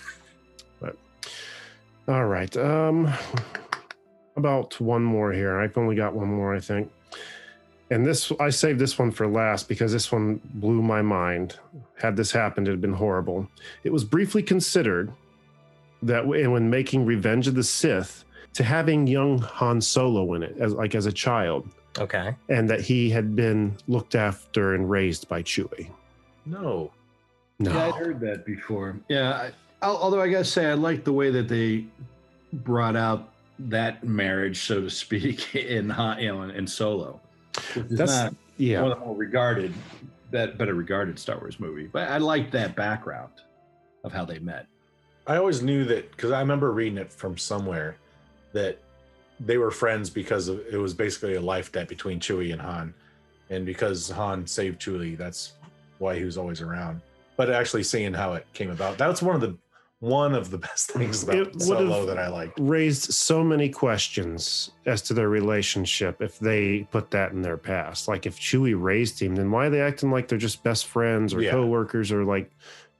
but 0.79 0.95
all 2.07 2.25
right, 2.25 2.55
um, 2.57 3.11
about 4.37 4.79
one 4.79 5.03
more 5.03 5.31
here. 5.33 5.59
I've 5.59 5.77
only 5.77 5.95
got 5.95 6.13
one 6.13 6.29
more, 6.29 6.55
I 6.55 6.59
think. 6.59 6.89
And 7.91 8.05
this, 8.05 8.31
I 8.39 8.49
saved 8.49 8.79
this 8.79 8.97
one 8.97 9.11
for 9.11 9.27
last 9.27 9.67
because 9.67 9.91
this 9.91 10.11
one 10.13 10.39
blew 10.53 10.81
my 10.81 11.01
mind. 11.01 11.59
Had 11.99 12.15
this 12.15 12.31
happened, 12.31 12.69
it 12.69 12.71
had 12.71 12.79
been 12.79 12.93
horrible. 12.93 13.47
It 13.83 13.91
was 13.91 14.05
briefly 14.05 14.41
considered 14.41 15.11
that 16.01 16.25
when 16.25 16.69
making 16.69 17.05
Revenge 17.05 17.49
of 17.49 17.55
the 17.55 17.63
Sith, 17.65 18.23
to 18.53 18.63
having 18.63 19.07
young 19.07 19.39
Han 19.39 19.81
Solo 19.81 20.33
in 20.35 20.41
it, 20.43 20.55
as 20.57 20.73
like 20.73 20.95
as 20.95 21.05
a 21.05 21.11
child, 21.11 21.67
Okay. 21.99 22.33
and 22.47 22.69
that 22.69 22.79
he 22.79 23.09
had 23.09 23.35
been 23.35 23.75
looked 23.87 24.15
after 24.15 24.73
and 24.73 24.89
raised 24.89 25.27
by 25.27 25.43
Chewie. 25.43 25.89
no, 26.45 26.91
No, 27.59 27.71
Yeah, 27.73 27.87
I'd 27.87 27.95
heard 27.95 28.19
that 28.21 28.45
before. 28.45 28.97
Yeah, 29.09 29.49
I, 29.81 29.85
although 29.85 30.21
I 30.21 30.29
gotta 30.29 30.45
say, 30.45 30.65
I 30.65 30.73
like 30.75 31.03
the 31.03 31.13
way 31.13 31.29
that 31.29 31.47
they 31.49 31.85
brought 32.53 32.95
out 32.95 33.33
that 33.59 34.03
marriage, 34.05 34.61
so 34.61 34.81
to 34.81 34.89
speak, 34.89 35.53
in 35.55 35.89
Han- 35.89 36.19
you 36.19 36.29
know 36.33 36.41
in, 36.43 36.51
in 36.51 36.65
Solo. 36.67 37.19
Which 37.55 37.85
is 37.91 37.97
That's- 37.97 38.23
not 38.23 38.35
yeah, 38.57 38.81
one 38.81 38.91
of 38.91 38.99
the 38.99 39.05
more 39.05 39.15
regarded, 39.15 39.73
that 40.31 40.57
better 40.57 40.73
regarded 40.73 41.17
Star 41.19 41.37
Wars 41.39 41.59
movie. 41.59 41.87
But 41.87 42.09
I 42.09 42.17
like 42.17 42.51
that 42.51 42.75
background 42.75 43.33
of 44.03 44.11
how 44.11 44.25
they 44.25 44.39
met. 44.39 44.67
I 45.27 45.37
always 45.37 45.61
knew 45.61 45.85
that 45.85 46.11
because 46.11 46.31
I 46.31 46.39
remember 46.39 46.71
reading 46.71 46.97
it 46.97 47.11
from 47.11 47.37
somewhere 47.37 47.97
that 48.53 48.79
they 49.39 49.57
were 49.57 49.71
friends 49.71 50.09
because 50.09 50.47
of, 50.47 50.59
it 50.71 50.77
was 50.77 50.93
basically 50.93 51.35
a 51.35 51.41
life 51.41 51.71
debt 51.71 51.87
between 51.87 52.19
Chewie 52.19 52.51
and 52.53 52.61
Han, 52.61 52.93
and 53.49 53.65
because 53.65 54.09
Han 54.09 54.45
saved 54.45 54.79
Chewie, 54.81 55.17
that's 55.17 55.53
why 55.99 56.17
he 56.17 56.23
was 56.23 56.37
always 56.37 56.61
around. 56.61 57.01
But 57.37 57.49
actually 57.49 57.83
seeing 57.83 58.13
how 58.13 58.33
it 58.33 58.45
came 58.53 58.69
about, 58.69 58.97
that's 58.97 59.21
one 59.21 59.35
of 59.35 59.41
the 59.41 59.57
one 60.01 60.33
of 60.35 60.49
the 60.51 60.57
best 60.67 60.91
things 60.91 61.23
about 61.23 61.61
Solo 61.61 62.05
that 62.07 62.17
I 62.17 62.27
liked. 62.27 62.59
raised 62.59 63.13
so 63.13 63.43
many 63.43 63.69
questions 63.69 64.71
as 64.85 65.01
to 65.03 65.13
their 65.13 65.29
relationship 65.29 66.21
if 66.21 66.37
they 66.39 66.87
put 66.91 67.11
that 67.11 67.31
in 67.31 67.41
their 67.43 67.55
past. 67.57 68.07
Like 68.07 68.25
if 68.25 68.37
Chewie 68.39 68.75
raised 68.79 69.21
him, 69.21 69.35
then 69.35 69.49
why 69.51 69.67
are 69.67 69.69
they 69.69 69.79
acting 69.81 70.11
like 70.11 70.27
they're 70.27 70.37
just 70.39 70.63
best 70.63 70.87
friends 70.87 71.33
or 71.33 71.41
Yeah. 71.41 71.51
co-workers 71.51 72.11
or 72.11 72.25
like 72.25 72.51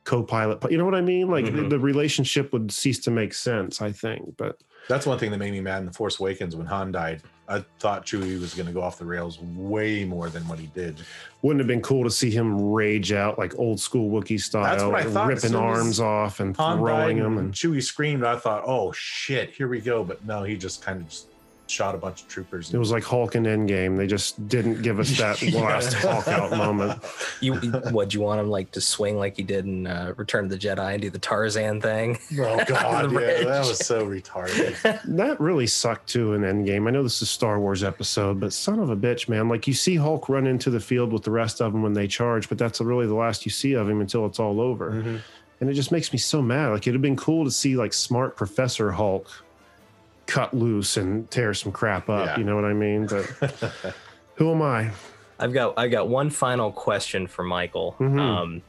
co-pilot? 0.04 0.60
You 0.72 0.78
know 0.78 0.86
what 0.86 0.96
I 0.96 1.02
mean? 1.02 1.28
Like 1.28 1.46
the, 1.46 1.52
Mhm. 1.52 1.70
the 1.72 1.80
relationship 1.80 2.54
would 2.54 2.72
cease 2.72 3.00
to 3.00 3.12
make 3.12 3.34
sense. 3.34 3.82
I 3.82 3.92
think, 3.92 4.38
but 4.38 4.58
That's 4.88 5.06
one 5.08 5.18
thing 5.20 5.32
that 5.32 5.38
made 5.38 5.52
me 5.52 5.62
mad 5.62 5.80
in 5.80 5.86
the 5.88 5.94
Force 5.94 6.20
Awakens 6.20 6.56
when 6.56 6.66
Han 6.68 6.92
died. 6.92 7.22
I 7.52 7.66
thought 7.80 8.06
Chewie 8.06 8.40
was 8.40 8.54
going 8.54 8.68
to 8.68 8.72
go 8.72 8.82
off 8.82 8.98
the 8.98 9.06
rails 9.06 9.40
way 9.40 10.06
more 10.06 10.30
than 10.30 10.48
what 10.48 10.58
he 10.58 10.68
did. 10.68 11.02
wouldn't 11.42 11.60
it 11.60 11.64
have 11.64 11.68
been 11.68 11.82
cool 11.82 12.04
to 12.04 12.10
see 12.10 12.32
him 12.32 12.72
rage 12.72 13.12
out 13.12 13.38
like 13.38 13.58
old 13.60 13.80
school 13.80 14.10
Wookiee 14.10 14.40
style, 14.40 14.64
That's 14.64 14.84
what 14.84 14.96
I 14.96 15.04
thought. 15.04 15.28
Ripping 15.28 15.56
arms 15.56 16.00
off 16.00 16.40
and 16.40 16.56
Han 16.56 16.78
throwing 16.78 17.18
them 17.18 17.38
and 17.38 17.46
and 17.48 17.54
Chewie 17.54 17.84
screamed. 17.84 18.24
I 18.24 18.38
thought, 18.38 18.64
oh 18.66 18.92
shit, 18.94 19.52
here 19.52 19.68
we 19.68 19.82
go. 19.82 20.04
But 20.04 20.26
no, 20.26 20.44
he 20.44 20.56
just 20.56 20.82
kind 20.82 21.02
of 21.02 21.10
just 21.10 21.28
shot 21.72 21.96
a 21.96 21.98
bunch 21.98 22.22
of 22.22 22.28
troopers. 22.28 22.74
It 22.74 22.78
was 22.78 22.92
like 22.92 23.04
Hulk 23.04 23.36
and 23.36 23.46
Endgame. 23.46 23.98
They 23.98 24.08
just 24.08 24.48
didn't 24.48 24.82
give 24.82 25.00
us 25.00 25.18
that 25.18 25.42
Yeah. 25.42 25.62
last 25.62 25.94
Hulk 25.94 26.28
out 26.28 26.52
moment. 26.52 27.02
You 27.42 27.56
what? 27.92 28.14
You 28.14 28.22
want 28.22 28.40
him 28.40 28.50
like 28.50 28.70
to 28.72 28.82
swing 28.82 29.18
like 29.18 29.36
he 29.38 29.42
did 29.44 29.66
in 29.66 29.88
uh, 29.88 30.14
Return 30.18 30.44
of 30.44 30.52
the 30.52 30.58
Jedi 30.58 30.94
and 30.94 31.02
do 31.02 31.10
the 31.10 31.18
Tarzan 31.18 31.82
thing? 31.82 32.20
Oh 32.40 32.64
god, 32.66 33.10
The 33.10 33.20
yeah, 33.40 33.44
that 33.46 33.66
was 33.68 33.80
so 33.80 34.06
retarded. 34.06 35.02
That 35.16 35.40
really 35.40 35.66
sucked 35.66 36.08
too 36.10 36.34
in 36.34 36.42
Endgame. 36.42 36.88
I 36.88 36.92
know 36.92 37.02
this 37.02 37.16
is 37.16 37.22
a 37.24 37.26
Star 37.26 37.60
Wars 37.60 37.84
episode, 37.84 38.40
but 38.40 38.54
son 38.54 38.80
of 38.80 38.90
a 38.92 38.96
bitch, 38.96 39.28
man. 39.30 39.50
Like 39.50 39.66
you 39.68 39.74
see 39.74 39.96
Hulk 39.96 40.30
run 40.30 40.46
into 40.46 40.70
the 40.70 40.80
field 40.80 41.12
with 41.14 41.24
the 41.24 41.32
rest 41.32 41.62
of 41.62 41.74
them 41.74 41.82
when 41.82 41.94
they 41.94 42.08
charge, 42.08 42.48
but 42.50 42.58
that's 42.60 42.80
really 42.82 43.08
the 43.08 43.16
last 43.16 43.46
you 43.46 43.52
see 43.52 43.74
of 43.74 43.90
him 43.90 44.02
until 44.02 44.26
it's 44.28 44.40
all 44.40 44.62
over. 44.62 44.92
Mhm. 44.92 45.22
And 45.62 45.70
it 45.70 45.74
just 45.74 45.92
makes 45.92 46.12
me 46.12 46.20
so 46.20 46.42
mad. 46.42 46.70
Like 46.70 46.82
it'd 46.84 46.94
have 46.96 47.02
been 47.02 47.16
cool 47.16 47.46
to 47.46 47.52
see 47.52 47.76
like 47.76 47.94
smart 47.94 48.36
Professor 48.36 48.92
Hulk 48.92 49.28
cut 50.32 50.54
loose 50.54 50.98
and 50.98 51.30
tear 51.30 51.54
some 51.54 51.72
crap 51.72 52.10
up. 52.10 52.26
Yeah. 52.26 52.38
You 52.40 52.44
know 52.46 52.56
what 52.56 52.66
I 52.66 52.74
mean? 52.74 53.06
But 53.06 53.26
who 54.36 54.52
am 54.52 54.62
I? 54.62 54.92
I've 55.40 55.54
got 55.54 55.74
I've 55.78 55.92
got 55.92 56.08
one 56.08 56.30
final 56.30 56.72
question 56.72 57.28
for 57.28 57.44
Michael. 57.44 57.96
Mhm. 58.00 58.20
Um, 58.20 58.62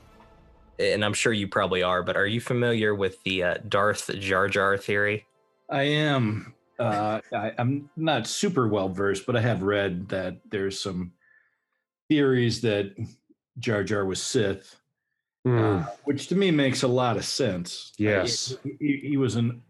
and 0.79 1.05
I'm 1.05 1.13
sure 1.15 1.33
you 1.33 1.47
probably 1.47 1.83
are, 1.83 2.03
but 2.03 2.17
are 2.17 2.27
you 2.27 2.41
familiar 2.41 2.95
with 2.95 3.23
the 3.23 3.43
uh, 3.45 3.55
Darth 3.69 4.11
Jar 4.19 4.49
Jar 4.49 4.77
theory? 4.77 5.27
I 5.71 5.83
am. 5.83 6.55
Uh, 6.79 7.21
I, 7.33 7.53
I'm 7.59 7.89
not 7.97 8.27
super 8.27 8.67
well 8.67 8.89
versed, 8.89 9.25
but 9.27 9.37
I 9.37 9.41
have 9.41 9.63
read 9.63 10.09
that 10.09 10.39
there's 10.51 10.81
some 10.83 11.13
theories 12.09 12.61
that 12.63 12.95
Jar 13.59 13.85
Jar 13.85 14.05
was 14.05 14.21
Sith, 14.21 14.77
Hmm. 15.45 15.59
uh, 15.59 15.85
which 16.05 16.27
to 16.29 16.35
me 16.35 16.51
makes 16.51 16.83
a 16.83 16.89
lot 16.89 17.17
of 17.17 17.25
sense. 17.25 17.93
Yes. 17.99 18.57
he, 18.65 18.77
he- 18.81 19.09
he 19.11 19.17
was 19.17 19.37
an 19.37 19.63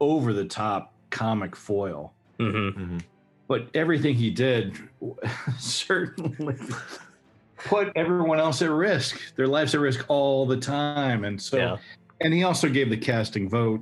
over 0.00 0.32
the 0.32 0.44
top 0.46 0.91
comic 1.12 1.54
foil. 1.54 2.12
hmm 2.40 2.98
But 3.46 3.68
everything 3.74 4.14
he 4.16 4.30
did 4.30 4.76
certainly 5.58 6.56
put 7.64 7.92
everyone 7.94 8.40
else 8.40 8.62
at 8.62 8.70
risk. 8.70 9.20
Their 9.36 9.46
lives 9.46 9.74
at 9.76 9.80
risk 9.80 10.04
all 10.08 10.44
the 10.46 10.56
time. 10.56 11.24
And 11.24 11.40
so 11.40 11.58
Yeah. 11.58 11.76
and 12.20 12.34
he 12.34 12.42
also 12.42 12.68
gave 12.68 12.90
the 12.90 12.96
casting 12.96 13.48
vote 13.48 13.80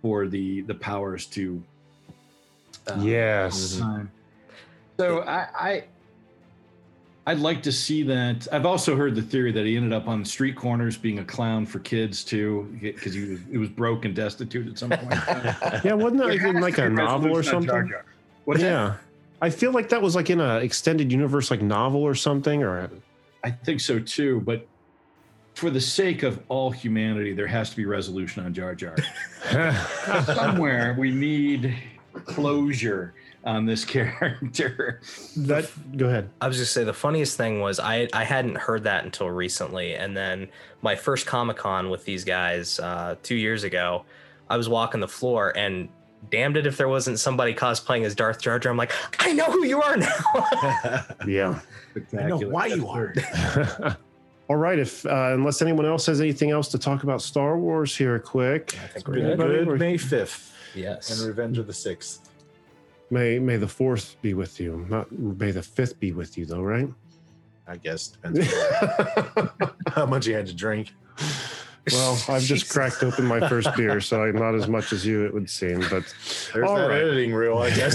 for 0.00 0.28
the 0.28 0.62
the 0.62 0.74
powers 0.74 1.26
to 1.26 1.62
uh, 2.86 3.00
Yes. 3.02 3.78
time. 3.78 4.10
So 4.98 5.20
I, 5.22 5.48
I 5.58 5.84
I'd 7.26 7.38
like 7.38 7.62
to 7.62 7.72
see 7.72 8.02
that. 8.02 8.46
I've 8.52 8.66
also 8.66 8.96
heard 8.96 9.14
the 9.14 9.22
theory 9.22 9.50
that 9.52 9.64
he 9.64 9.76
ended 9.76 9.94
up 9.94 10.08
on 10.08 10.20
the 10.20 10.28
street 10.28 10.56
corners 10.56 10.98
being 10.98 11.20
a 11.20 11.24
clown 11.24 11.64
for 11.64 11.78
kids 11.78 12.22
too, 12.22 12.68
because 12.80 13.14
he 13.14 13.24
was 13.24 13.40
he 13.50 13.58
was 13.58 13.70
broke 13.70 14.04
and 14.04 14.14
destitute 14.14 14.68
at 14.68 14.78
some 14.78 14.90
point. 14.90 15.04
Yeah, 15.84 15.94
wasn't 15.94 16.20
that 16.20 16.28
like, 16.28 16.42
in 16.42 16.60
like 16.60 16.78
a 16.78 16.90
novel 16.90 17.30
or 17.30 17.38
resolution 17.38 17.66
Jar 17.66 17.76
something? 17.76 17.90
Jar. 17.90 18.04
What's 18.44 18.60
that? 18.60 18.66
yeah. 18.66 18.96
I 19.40 19.50
feel 19.50 19.72
like 19.72 19.88
that 19.88 20.02
was 20.02 20.14
like 20.14 20.30
in 20.30 20.40
a 20.40 20.56
extended 20.58 21.10
universe 21.10 21.50
like 21.50 21.62
novel 21.62 22.02
or 22.02 22.14
something 22.14 22.62
or 22.62 22.90
I 23.42 23.50
think 23.50 23.80
so 23.80 23.98
too, 23.98 24.40
but 24.40 24.66
for 25.54 25.70
the 25.70 25.80
sake 25.80 26.22
of 26.22 26.42
all 26.48 26.70
humanity, 26.70 27.32
there 27.32 27.46
has 27.46 27.70
to 27.70 27.76
be 27.76 27.84
resolution 27.84 28.44
on 28.44 28.52
Jar 28.52 28.74
Jar. 28.74 28.96
Somewhere 30.24 30.96
we 30.98 31.10
need 31.10 31.74
closure 32.24 33.14
on 33.44 33.66
this 33.66 33.84
character. 33.94 35.00
that 35.36 35.70
go 35.96 36.06
ahead. 36.06 36.30
I 36.40 36.48
was 36.48 36.56
just 36.56 36.72
say 36.72 36.84
the 36.84 36.92
funniest 36.94 37.36
thing 37.36 37.60
was 37.60 37.78
I 37.80 38.08
I 38.12 38.24
hadn't 38.24 38.56
heard 38.56 38.84
that 38.84 39.04
until 39.04 39.30
recently, 39.30 39.94
and 39.94 40.16
then 40.16 40.48
my 40.82 40.96
first 40.96 41.26
Comic 41.26 41.56
Con 41.58 41.90
with 41.90 42.04
these 42.04 42.24
guys 42.24 42.78
uh, 42.80 43.16
two 43.22 43.36
years 43.36 43.64
ago, 43.64 44.04
I 44.48 44.56
was 44.56 44.68
walking 44.68 45.00
the 45.00 45.08
floor 45.08 45.56
and. 45.56 45.88
Damned 46.30 46.56
it 46.56 46.66
if 46.66 46.78
there 46.78 46.88
wasn't 46.88 47.18
somebody 47.18 47.52
cosplaying 47.52 48.04
as 48.06 48.14
Darth 48.14 48.40
Jar 48.40 48.58
Jar. 48.58 48.72
I'm 48.72 48.78
like, 48.78 48.92
I 49.18 49.34
know 49.34 49.44
who 49.44 49.66
you 49.66 49.82
are 49.82 49.94
now. 49.98 51.04
Yeah. 51.26 51.60
I 52.18 52.22
know 52.22 52.38
why 52.38 52.68
you 52.68 52.88
are. 52.88 53.12
All 54.48 54.56
right, 54.56 54.78
if 54.78 55.04
uh, 55.04 55.32
unless 55.34 55.60
anyone 55.60 55.84
else 55.84 56.06
has 56.06 56.22
anything 56.22 56.50
else 56.50 56.68
to 56.68 56.78
talk 56.78 57.02
about 57.02 57.20
Star 57.20 57.58
Wars 57.58 57.94
here 57.94 58.18
quick. 58.18 58.74
I 58.82 58.86
think 58.86 59.06
we're 59.06 59.36
good. 59.36 59.36
Good 59.66 59.78
May 59.78 59.98
5th 59.98 60.50
Yes. 60.74 61.10
and 61.18 61.28
Revenge 61.28 61.58
of 61.58 61.66
the 61.66 61.74
Sixth. 61.74 62.30
May 63.14 63.38
May 63.38 63.56
the 63.56 63.68
fourth 63.68 64.16
be 64.22 64.34
with 64.34 64.58
you. 64.58 64.84
Not 64.90 65.10
May 65.12 65.52
the 65.52 65.62
fifth 65.62 66.00
be 66.00 66.10
with 66.10 66.36
you 66.36 66.46
though, 66.46 66.62
right? 66.62 66.88
I 67.66 67.76
guess 67.76 68.08
depends 68.08 68.52
on 69.36 69.50
how 69.88 70.04
much 70.04 70.26
you 70.26 70.34
had 70.34 70.46
to 70.48 70.54
drink. 70.54 70.92
Well, 71.92 72.20
I've 72.28 72.42
just 72.42 72.68
cracked 72.72 73.04
open 73.04 73.24
my 73.24 73.48
first 73.48 73.74
beer, 73.76 74.00
so 74.00 74.24
I'm 74.24 74.34
not 74.34 74.56
as 74.56 74.66
much 74.66 74.92
as 74.92 75.06
you, 75.06 75.24
it 75.24 75.32
would 75.32 75.48
seem. 75.48 75.78
But 75.90 76.12
There's 76.52 76.68
All 76.68 76.76
that 76.76 76.88
right. 76.88 77.02
editing 77.02 77.32
reel, 77.32 77.58
I 77.58 77.70
guess. 77.70 77.94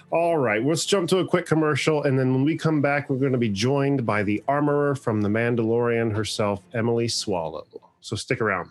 all 0.10 0.36
right, 0.36 0.62
let's 0.62 0.84
jump 0.84 1.08
to 1.08 1.18
a 1.18 1.26
quick 1.26 1.46
commercial, 1.46 2.02
and 2.02 2.18
then 2.18 2.34
when 2.34 2.44
we 2.44 2.56
come 2.56 2.82
back, 2.82 3.08
we're 3.08 3.16
going 3.18 3.32
to 3.32 3.38
be 3.38 3.48
joined 3.48 4.04
by 4.04 4.22
the 4.22 4.42
armorer 4.46 4.94
from 4.94 5.22
the 5.22 5.28
Mandalorian 5.28 6.14
herself, 6.14 6.62
Emily 6.74 7.08
Swallow. 7.08 7.66
So 8.00 8.14
stick 8.14 8.40
around. 8.40 8.70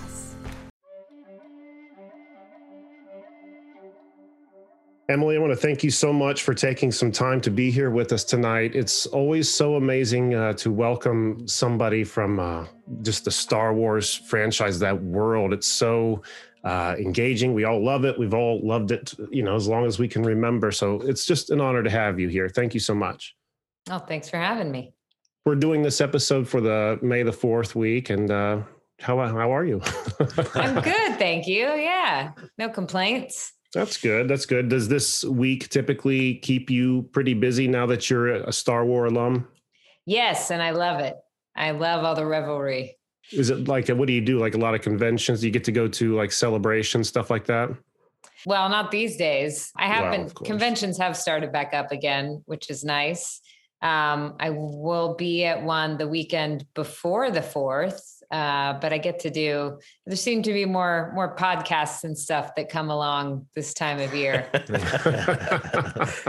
Emily, 5.11 5.35
I 5.35 5.39
want 5.39 5.51
to 5.51 5.57
thank 5.57 5.83
you 5.83 5.91
so 5.91 6.13
much 6.13 6.43
for 6.43 6.53
taking 6.53 6.89
some 6.89 7.11
time 7.11 7.41
to 7.41 7.51
be 7.51 7.69
here 7.69 7.91
with 7.91 8.13
us 8.13 8.23
tonight. 8.23 8.77
It's 8.77 9.05
always 9.07 9.53
so 9.53 9.75
amazing 9.75 10.35
uh, 10.35 10.53
to 10.53 10.71
welcome 10.71 11.45
somebody 11.49 12.05
from 12.05 12.39
uh, 12.39 12.65
just 13.01 13.25
the 13.25 13.31
Star 13.31 13.73
Wars 13.73 14.15
franchise, 14.15 14.79
that 14.79 15.03
world. 15.03 15.51
It's 15.51 15.67
so 15.67 16.21
uh, 16.63 16.95
engaging. 16.97 17.53
We 17.53 17.65
all 17.65 17.83
love 17.83 18.05
it. 18.05 18.17
We've 18.17 18.33
all 18.33 18.65
loved 18.65 18.91
it, 18.91 19.13
you 19.29 19.43
know, 19.43 19.53
as 19.57 19.67
long 19.67 19.85
as 19.85 19.99
we 19.99 20.07
can 20.07 20.23
remember. 20.23 20.71
So 20.71 21.01
it's 21.01 21.25
just 21.25 21.49
an 21.49 21.59
honor 21.59 21.83
to 21.83 21.89
have 21.89 22.17
you 22.17 22.29
here. 22.29 22.47
Thank 22.47 22.73
you 22.73 22.79
so 22.79 22.95
much. 22.95 23.35
Oh, 23.89 23.99
thanks 23.99 24.29
for 24.29 24.37
having 24.37 24.71
me. 24.71 24.93
We're 25.45 25.55
doing 25.55 25.81
this 25.81 25.99
episode 25.99 26.47
for 26.47 26.61
the 26.61 26.99
May 27.01 27.23
the 27.23 27.31
4th 27.31 27.75
week. 27.75 28.11
And 28.11 28.31
uh, 28.31 28.61
how, 29.01 29.17
how 29.27 29.53
are 29.53 29.65
you? 29.65 29.81
I'm 30.55 30.81
good, 30.81 31.19
thank 31.19 31.47
you. 31.47 31.65
Yeah, 31.65 32.31
no 32.57 32.69
complaints. 32.69 33.51
That's 33.73 33.97
good. 33.97 34.27
That's 34.27 34.45
good. 34.45 34.69
Does 34.69 34.87
this 34.87 35.23
week 35.23 35.69
typically 35.69 36.35
keep 36.35 36.69
you 36.69 37.03
pretty 37.13 37.33
busy 37.33 37.67
now 37.67 37.85
that 37.85 38.09
you're 38.09 38.33
a 38.33 38.51
Star 38.51 38.85
Wars 38.85 39.11
alum? 39.11 39.47
Yes, 40.05 40.51
and 40.51 40.61
I 40.61 40.71
love 40.71 40.99
it. 40.99 41.15
I 41.55 41.71
love 41.71 42.03
all 42.03 42.15
the 42.15 42.25
revelry. 42.25 42.97
Is 43.31 43.49
it 43.49 43.67
like 43.67 43.87
what 43.87 44.07
do 44.07 44.13
you 44.13 44.21
do? 44.21 44.39
Like 44.39 44.55
a 44.55 44.57
lot 44.57 44.75
of 44.75 44.81
conventions? 44.81 45.41
Do 45.41 45.47
you 45.47 45.53
get 45.53 45.63
to 45.65 45.71
go 45.71 45.87
to 45.87 46.15
like 46.15 46.31
celebrations, 46.31 47.07
stuff 47.07 47.29
like 47.29 47.45
that? 47.45 47.69
Well, 48.45 48.67
not 48.69 48.91
these 48.91 49.17
days. 49.17 49.71
I 49.77 49.87
have 49.87 50.11
been 50.11 50.29
conventions 50.29 50.97
have 50.97 51.15
started 51.15 51.51
back 51.51 51.73
up 51.73 51.91
again, 51.91 52.43
which 52.45 52.69
is 52.69 52.83
nice. 52.83 53.39
Um, 53.81 54.35
I 54.39 54.49
will 54.51 55.15
be 55.15 55.45
at 55.45 55.63
one 55.63 55.97
the 55.97 56.07
weekend 56.07 56.65
before 56.73 57.31
the 57.31 57.41
fourth, 57.41 58.01
uh, 58.31 58.73
but 58.79 58.93
I 58.93 58.97
get 58.97 59.19
to 59.19 59.29
do. 59.29 59.79
There 60.05 60.15
seem 60.15 60.43
to 60.43 60.53
be 60.53 60.65
more 60.65 61.11
more 61.13 61.35
podcasts 61.35 62.03
and 62.03 62.17
stuff 62.17 62.55
that 62.55 62.69
come 62.69 62.89
along 62.89 63.47
this 63.55 63.73
time 63.73 63.99
of 63.99 64.13
year. 64.13 64.47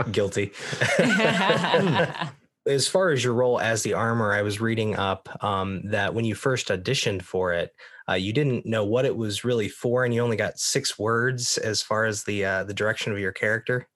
Guilty. 0.11 0.51
as 2.65 2.87
far 2.87 3.09
as 3.09 3.23
your 3.23 3.33
role 3.33 3.59
as 3.59 3.83
the 3.83 3.93
armor, 3.93 4.33
I 4.33 4.41
was 4.41 4.61
reading 4.61 4.95
up 4.95 5.29
um, 5.43 5.81
that 5.91 6.13
when 6.13 6.25
you 6.25 6.35
first 6.35 6.67
auditioned 6.67 7.21
for 7.21 7.53
it, 7.53 7.71
uh, 8.09 8.13
you 8.13 8.33
didn't 8.33 8.65
know 8.65 8.85
what 8.85 9.05
it 9.05 9.15
was 9.15 9.43
really 9.43 9.69
for, 9.69 10.03
and 10.03 10.13
you 10.13 10.21
only 10.21 10.37
got 10.37 10.59
six 10.59 10.99
words 10.99 11.57
as 11.57 11.81
far 11.81 12.05
as 12.05 12.23
the 12.23 12.43
uh, 12.45 12.63
the 12.65 12.73
direction 12.73 13.13
of 13.13 13.19
your 13.19 13.31
character. 13.31 13.87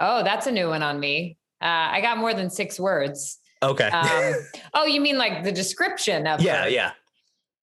oh, 0.00 0.22
that's 0.22 0.46
a 0.46 0.52
new 0.52 0.68
one 0.68 0.82
on 0.82 1.00
me. 1.00 1.36
Uh, 1.60 1.90
I 1.92 2.00
got 2.00 2.16
more 2.16 2.32
than 2.32 2.48
six 2.48 2.80
words. 2.80 3.38
Okay. 3.62 3.88
Um, 3.88 4.34
oh, 4.74 4.86
you 4.86 5.00
mean 5.00 5.18
like 5.18 5.44
the 5.44 5.52
description 5.52 6.26
of 6.26 6.40
yeah, 6.40 6.64
her? 6.64 6.68
yeah. 6.68 6.92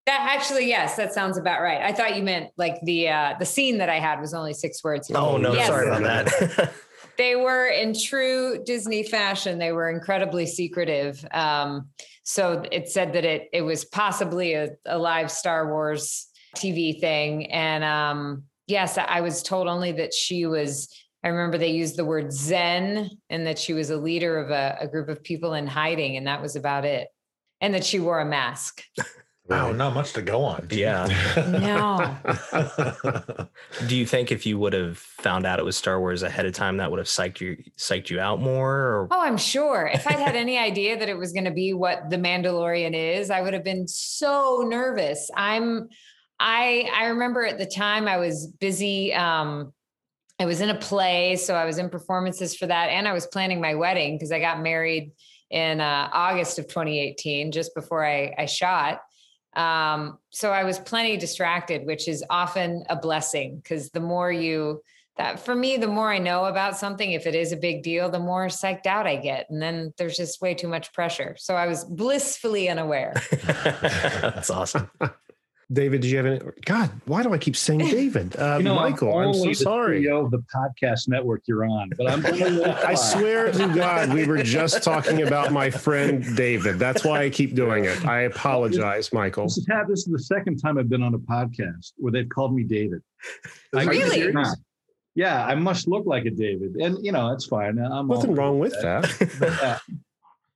That 0.07 0.21
actually, 0.21 0.67
yes, 0.69 0.95
that 0.95 1.13
sounds 1.13 1.37
about 1.37 1.61
right. 1.61 1.81
I 1.81 1.91
thought 1.91 2.15
you 2.15 2.23
meant 2.23 2.51
like 2.57 2.79
the 2.81 3.09
uh, 3.09 3.35
the 3.37 3.45
scene 3.45 3.77
that 3.79 3.89
I 3.89 3.99
had 3.99 4.21
was 4.21 4.33
only 4.33 4.53
six 4.53 4.81
words. 4.81 5.11
Oh 5.13 5.35
no, 5.37 5.53
Yes. 5.53 5.67
sorry 5.67 5.87
about 5.87 6.25
that. 6.25 6.73
They 7.17 7.35
were 7.35 7.65
in 7.65 7.95
true 7.99 8.61
Disney 8.63 9.01
fashion. 9.01 9.57
They 9.57 9.71
were 9.71 9.89
incredibly 9.89 10.45
secretive. 10.45 11.25
Um, 11.31 11.89
so 12.21 12.63
it 12.71 12.89
said 12.89 13.13
that 13.13 13.25
it 13.25 13.49
it 13.51 13.63
was 13.63 13.85
possibly 13.85 14.53
a, 14.53 14.69
a 14.85 14.99
live 14.99 15.31
Star 15.31 15.71
Wars 15.71 16.27
TV 16.55 16.99
thing. 17.01 17.51
And 17.51 17.83
um, 17.83 18.43
yes, 18.67 18.99
I 18.99 19.21
was 19.21 19.41
told 19.41 19.67
only 19.67 19.91
that 19.93 20.13
she 20.13 20.45
was. 20.45 20.87
I 21.23 21.29
remember 21.29 21.57
they 21.57 21.71
used 21.71 21.97
the 21.97 22.05
word 22.05 22.31
Zen, 22.31 23.09
and 23.31 23.47
that 23.47 23.57
she 23.57 23.73
was 23.73 23.89
a 23.89 23.97
leader 23.97 24.37
of 24.37 24.51
a, 24.51 24.77
a 24.81 24.87
group 24.87 25.09
of 25.09 25.23
people 25.23 25.55
in 25.55 25.65
hiding, 25.65 26.17
and 26.17 26.27
that 26.27 26.41
was 26.41 26.55
about 26.55 26.85
it. 26.85 27.07
And 27.61 27.73
that 27.73 27.83
she 27.83 27.99
wore 27.99 28.19
a 28.19 28.25
mask. 28.25 28.83
Wow, 29.49 29.71
not 29.71 29.93
much 29.93 30.11
to 30.13 30.21
go 30.21 30.43
on. 30.43 30.67
yeah. 30.71 31.07
No. 31.47 33.47
Do 33.87 33.95
you 33.95 34.05
think 34.05 34.31
if 34.31 34.45
you 34.45 34.59
would 34.59 34.73
have 34.73 34.97
found 34.97 35.45
out 35.45 35.59
it 35.59 35.63
was 35.63 35.77
Star 35.77 35.99
Wars 36.01 36.21
ahead 36.21 36.45
of 36.45 36.53
time, 36.53 36.77
that 36.77 36.91
would 36.91 36.97
have 36.97 37.07
psyched 37.07 37.39
you 37.39 37.55
psyched 37.77 38.09
you 38.09 38.19
out 38.19 38.41
more? 38.41 38.73
Or 38.75 39.07
Oh, 39.09 39.21
I'm 39.21 39.37
sure. 39.37 39.89
If 39.93 40.05
I'd 40.05 40.19
had 40.19 40.35
any 40.35 40.57
idea 40.57 40.99
that 40.99 41.07
it 41.07 41.17
was 41.17 41.31
going 41.31 41.45
to 41.45 41.51
be 41.51 41.73
what 41.73 42.09
The 42.09 42.17
Mandalorian 42.17 42.93
is, 42.93 43.29
I 43.29 43.41
would 43.41 43.53
have 43.53 43.63
been 43.63 43.87
so 43.87 44.65
nervous. 44.67 45.31
I'm 45.33 45.87
I 46.39 46.89
I 46.93 47.05
remember 47.07 47.45
at 47.45 47.57
the 47.57 47.65
time 47.65 48.07
I 48.07 48.17
was 48.17 48.47
busy 48.47 49.13
um 49.13 49.71
I 50.39 50.45
was 50.45 50.61
in 50.61 50.69
a 50.69 50.75
play, 50.75 51.35
so 51.37 51.55
I 51.55 51.65
was 51.65 51.77
in 51.77 51.89
performances 51.89 52.55
for 52.55 52.67
that 52.67 52.89
and 52.89 53.07
I 53.07 53.13
was 53.13 53.25
planning 53.27 53.61
my 53.61 53.75
wedding 53.75 54.17
because 54.17 54.31
I 54.31 54.39
got 54.39 54.61
married 54.61 55.13
in 55.49 55.79
uh, 55.79 56.09
August 56.11 56.59
of 56.59 56.67
2018 56.67 57.53
just 57.53 57.73
before 57.73 58.05
I 58.05 58.35
I 58.37 58.45
shot 58.45 58.99
Um, 59.55 60.19
so 60.29 60.51
I 60.51 60.63
was 60.63 60.77
plenty 60.79 61.17
distracted, 61.17 61.85
which 61.85 62.07
is 62.07 62.23
often 62.29 62.83
a 62.89 62.95
blessing 62.95 63.57
because 63.57 63.89
the 63.89 63.99
more 63.99 64.31
you 64.31 64.81
that 65.17 65.39
for 65.39 65.55
me, 65.55 65.77
the 65.77 65.87
more 65.87 66.11
I 66.11 66.19
know 66.19 66.45
about 66.45 66.77
something, 66.77 67.11
if 67.11 67.25
it 67.25 67.35
is 67.35 67.51
a 67.51 67.57
big 67.57 67.83
deal, 67.83 68.09
the 68.09 68.19
more 68.19 68.47
psyched 68.47 68.85
out 68.85 69.07
I 69.07 69.15
get. 69.15 69.49
And 69.49 69.61
then 69.61 69.93
there's 69.97 70.15
just 70.15 70.41
way 70.41 70.53
too 70.53 70.67
much 70.67 70.93
pressure. 70.93 71.35
So 71.39 71.55
I 71.55 71.67
was 71.67 71.83
blissfully 71.83 72.69
unaware. 72.69 73.13
That's 74.21 74.49
awesome. 74.49 74.89
David, 75.71 75.99
did 76.01 76.11
you 76.11 76.17
have 76.17 76.25
any? 76.25 76.39
God, 76.65 76.89
why 77.05 77.23
do 77.23 77.33
I 77.33 77.37
keep 77.37 77.57
saying 77.57 77.79
David? 77.91 78.35
Uh, 78.37 78.55
You 78.57 78.63
know, 78.63 78.75
Michael, 78.75 79.17
I'm, 79.17 79.33
so 79.33 79.39
only 79.41 79.49
the 79.49 79.55
sorry. 79.55 80.03
CEO 80.03 80.23
of 80.23 80.31
the 80.31 80.41
podcast 80.55 81.09
network 81.09 81.43
you're 81.45 81.65
on, 81.65 81.89
but 81.97 82.09
I'm. 82.09 82.25
I 82.85 82.95
swear 82.95 83.51
to 83.51 83.67
God, 83.75 84.13
we 84.13 84.25
were 84.25 84.41
just 84.43 84.81
talking 84.81 85.23
about 85.23 85.51
my 85.51 85.69
friend 85.69 86.25
David. 86.37 86.79
That's 86.79 87.03
why 87.03 87.23
I 87.23 87.29
keep 87.29 87.53
doing 87.53 87.83
it. 87.83 88.05
I 88.05 88.21
apologize, 88.21 89.11
Michael. 89.11 89.45
This 89.45 89.57
is, 89.57 89.65
this 89.89 89.99
is 89.99 90.11
the 90.11 90.19
second 90.19 90.57
time 90.57 90.77
I've 90.77 90.89
been 90.89 91.03
on 91.03 91.13
a 91.13 91.19
podcast 91.19 91.91
where 91.97 92.13
they've 92.13 92.29
called 92.29 92.55
me 92.55 92.63
David. 92.63 93.01
Really? 93.73 94.33
Yeah, 95.15 95.43
I 95.43 95.55
must 95.55 95.87
look 95.87 96.05
like 96.05 96.25
a 96.25 96.29
David, 96.29 96.75
and 96.75 97.03
you 97.03 97.11
know 97.11 97.33
it's 97.33 97.45
fine. 97.45 97.79
I'm 97.79 98.07
Nothing 98.07 98.35
wrong 98.35 98.59
with 98.59 98.73
that. 98.83 99.11
But, 99.39 99.63
uh, 99.63 99.79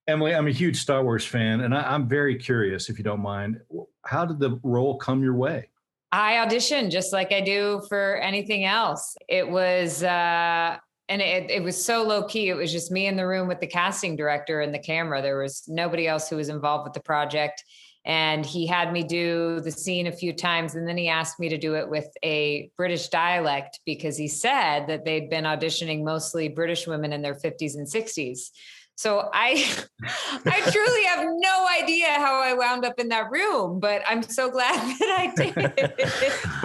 Emily, 0.08 0.34
I'm 0.34 0.48
a 0.48 0.52
huge 0.52 0.78
Star 0.78 1.04
Wars 1.04 1.26
fan, 1.26 1.62
and 1.62 1.76
I, 1.76 1.82
I'm 1.94 2.08
very 2.08 2.36
curious, 2.36 2.90
if 2.90 2.98
you 2.98 3.04
don't 3.04 3.22
mind, 3.22 3.60
how 4.06 4.26
did 4.26 4.40
the 4.40 4.60
role 4.64 4.98
come 4.98 5.24
your 5.24 5.36
way? 5.36 5.70
I 6.12 6.34
auditioned 6.46 6.92
just 6.92 7.14
like 7.14 7.32
I 7.32 7.40
do 7.42 7.82
for 7.88 8.18
anything 8.18 8.66
else. 8.66 9.16
It 9.30 9.50
was, 9.50 10.04
uh, 10.04 10.78
and 11.08 11.22
it, 11.22 11.50
it 11.50 11.64
was 11.64 11.84
so 11.84 12.04
low 12.04 12.24
key. 12.24 12.50
It 12.50 12.56
was 12.56 12.72
just 12.72 12.92
me 12.92 13.08
in 13.08 13.16
the 13.16 13.28
room 13.28 13.48
with 13.48 13.60
the 13.60 13.68
casting 13.68 14.16
director 14.16 14.62
and 14.62 14.74
the 14.74 14.80
camera. 14.80 15.22
There 15.22 15.42
was 15.42 15.64
nobody 15.68 16.08
else 16.08 16.30
who 16.30 16.36
was 16.36 16.50
involved 16.50 16.86
with 16.86 16.94
the 16.94 17.02
project. 17.02 17.64
And 18.04 18.46
he 18.46 18.66
had 18.66 18.92
me 18.92 19.04
do 19.04 19.60
the 19.60 19.72
scene 19.72 20.08
a 20.08 20.12
few 20.12 20.34
times. 20.34 20.76
And 20.76 20.88
then 20.88 20.98
he 20.98 21.08
asked 21.08 21.40
me 21.40 21.50
to 21.50 21.58
do 21.58 21.76
it 21.76 21.88
with 21.88 22.08
a 22.24 22.72
British 22.76 23.10
dialect 23.10 23.80
because 23.86 24.18
he 24.18 24.28
said 24.28 24.88
that 24.88 25.06
they'd 25.06 25.30
been 25.30 25.44
auditioning 25.44 26.04
mostly 26.04 26.50
British 26.50 26.88
women 26.88 27.14
in 27.14 27.22
their 27.22 27.36
50s 27.36 27.76
and 27.76 27.88
60s. 27.88 28.50
So 29.02 29.32
I 29.34 29.54
I 30.46 30.62
truly 30.72 31.04
have 31.06 31.26
no 31.28 31.68
idea 31.82 32.06
how 32.06 32.40
I 32.40 32.54
wound 32.54 32.86
up 32.86 33.00
in 33.00 33.10
that 33.10 33.32
room, 33.32 33.80
but 33.80 34.04
I'm 34.08 34.22
so 34.22 34.52
glad 34.52 34.76
that 35.00 35.34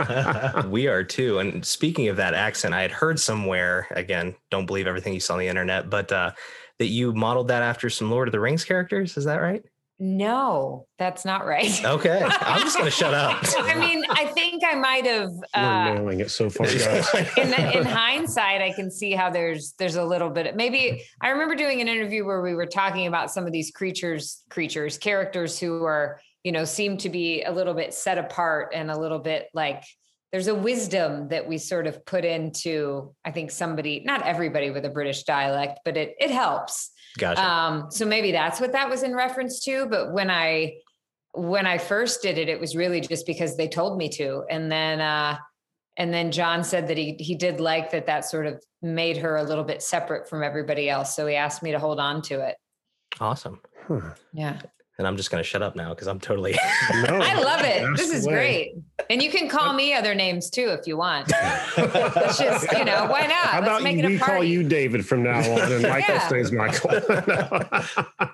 I 0.05 0.61
did. 0.61 0.70
we 0.70 0.87
are 0.87 1.03
too. 1.03 1.39
And 1.39 1.64
speaking 1.64 2.09
of 2.09 2.18
that 2.18 2.34
accent, 2.34 2.74
I 2.74 2.82
had 2.82 2.91
heard 2.91 3.18
somewhere, 3.18 3.87
again, 3.93 4.34
don't 4.51 4.66
believe 4.66 4.87
everything 4.87 5.14
you 5.14 5.20
saw 5.20 5.32
on 5.32 5.39
the 5.39 5.49
internet, 5.49 5.89
but 5.89 6.12
uh, 6.12 6.32
that 6.78 6.89
you 6.89 7.14
modeled 7.14 7.49
that 7.49 7.62
after 7.62 7.89
some 7.89 8.11
Lord 8.11 8.28
of 8.28 8.32
the 8.32 8.41
Rings 8.41 8.66
characters. 8.66 9.16
Is 9.16 9.24
that 9.24 9.37
right? 9.37 9.64
No, 9.99 10.86
that's 10.99 11.24
not 11.24 11.47
right. 11.47 11.82
Okay. 11.82 12.22
I'm 12.40 12.61
just 12.61 12.76
going 12.76 12.90
to 12.90 12.94
shut 12.94 13.14
up. 13.14 13.42
I 13.57 13.74
mean, 13.74 14.05
I 14.11 14.26
think 14.26 14.62
I 14.62 14.74
might 14.74 15.07
have 15.07 15.30
We're 15.30 15.62
uh, 15.62 15.94
nailing 15.94 16.20
it 16.20 16.30
so 16.30 16.51
far, 16.51 16.66
guys. 16.66 17.14
in, 17.38 17.51
the, 17.51 17.78
in 17.78 17.84
hindsight, 17.84 18.61
I 18.61 18.72
can 18.72 18.90
see 18.90 19.12
how 19.12 19.30
there's 19.30 19.74
there's 19.78 19.97
a 19.97 20.05
little 20.05 20.28
bit. 20.28 20.49
Of, 20.49 20.55
Maybe 20.55 21.03
I 21.22 21.30
remember 21.30 21.55
doing 21.55 21.80
an 21.80 21.88
interview 21.88 22.26
where 22.26 22.42
we 22.42 22.55
were 22.55 22.66
talking 22.66 23.07
about 23.07 23.30
some 23.30 23.47
of 23.47 23.53
these 23.53 23.70
creatures, 23.70 24.42
creatures, 24.51 24.99
characters 24.99 25.59
who 25.59 25.84
are 25.84 26.20
you 26.44 26.53
know 26.53 26.64
seem 26.64 26.99
to 26.99 27.09
be 27.09 27.42
a 27.42 27.51
little 27.51 27.74
bit 27.74 27.94
set 27.94 28.18
apart 28.18 28.72
and 28.74 28.90
a 28.90 28.99
little 28.99 29.18
bit 29.18 29.49
like 29.55 29.82
there's 30.30 30.49
a 30.49 30.55
wisdom 30.55 31.28
that 31.28 31.49
we 31.49 31.57
sort 31.57 31.86
of 31.86 32.05
put 32.05 32.22
into. 32.22 33.14
I 33.24 33.30
think 33.30 33.51
somebody, 33.51 34.03
not 34.05 34.26
everybody 34.26 34.70
with 34.70 34.84
a 34.84 34.90
British 34.90 35.22
dialect, 35.22 35.80
but 35.86 35.97
it 35.97 36.16
it 36.20 36.30
helps. 36.30 36.90
Gotcha. 37.18 37.42
Um, 37.42 37.90
so 37.90 38.04
maybe 38.04 38.32
that's 38.32 38.60
what 38.60 38.72
that 38.72 38.88
was 38.88 39.02
in 39.02 39.14
reference 39.14 39.60
to. 39.64 39.86
But 39.86 40.12
when 40.12 40.30
I 40.30 40.78
when 41.32 41.66
I 41.66 41.78
first 41.78 42.22
did 42.22 42.38
it, 42.38 42.48
it 42.48 42.58
was 42.58 42.74
really 42.74 43.00
just 43.00 43.26
because 43.26 43.56
they 43.56 43.68
told 43.68 43.98
me 43.98 44.08
to. 44.10 44.44
And 44.50 44.70
then 44.70 45.00
uh 45.00 45.38
and 45.98 46.12
then 46.12 46.30
Jon 46.30 46.62
said 46.64 46.88
that 46.88 46.98
he 46.98 47.16
he 47.18 47.34
did 47.34 47.60
like 47.60 47.90
that 47.90 48.06
that 48.06 48.24
sort 48.24 48.46
of 48.46 48.62
made 48.82 49.16
her 49.18 49.36
a 49.36 49.42
little 49.42 49.64
bit 49.64 49.82
separate 49.82 50.28
from 50.28 50.42
everybody 50.42 50.88
else. 50.88 51.14
So 51.16 51.26
he 51.26 51.34
asked 51.34 51.62
me 51.62 51.72
to 51.72 51.78
hold 51.78 52.00
on 52.00 52.22
to 52.22 52.40
it. 52.40 52.56
awesome. 53.20 53.60
Huh. 53.86 54.12
Yeah. 54.32 54.60
And 54.99 55.07
I'm 55.07 55.18
just 55.18 55.30
going 55.30 55.42
to 55.42 55.47
shut 55.49 55.61
up 55.62 55.76
now 55.76 55.90
because 55.90 56.09
I'm 56.09 56.18
totally. 56.20 56.57
No, 56.94 57.18
I 57.20 57.34
love 57.34 57.61
it. 57.64 57.97
This 57.97 58.11
is 58.11 58.26
way. 58.26 58.32
great. 58.32 58.74
And 59.11 59.22
you 59.22 59.30
can 59.30 59.49
call 59.49 59.72
me 59.74 59.92
other 59.92 60.14
names 60.14 60.49
too 60.49 60.68
if 60.78 60.86
you 60.86 60.97
want. 60.97 61.30
Let's 61.76 62.38
just, 62.38 62.72
you 62.72 62.84
know, 62.84 63.07
why 63.07 63.26
not? 63.26 63.32
How 63.32 63.61
Let's 63.61 63.66
about 63.68 63.82
make 63.82 63.97
you, 63.99 64.03
it 64.05 64.07
a 64.07 64.09
we 64.09 64.18
call 64.18 64.42
you 64.42 64.62
David 64.62 65.05
from 65.07 65.22
now 65.22 65.38
on, 65.40 65.70
and 65.72 65.82
Michael 65.82 66.14
Yeah. 66.14 66.26
stays 66.28 66.51
Michael. 66.53 66.90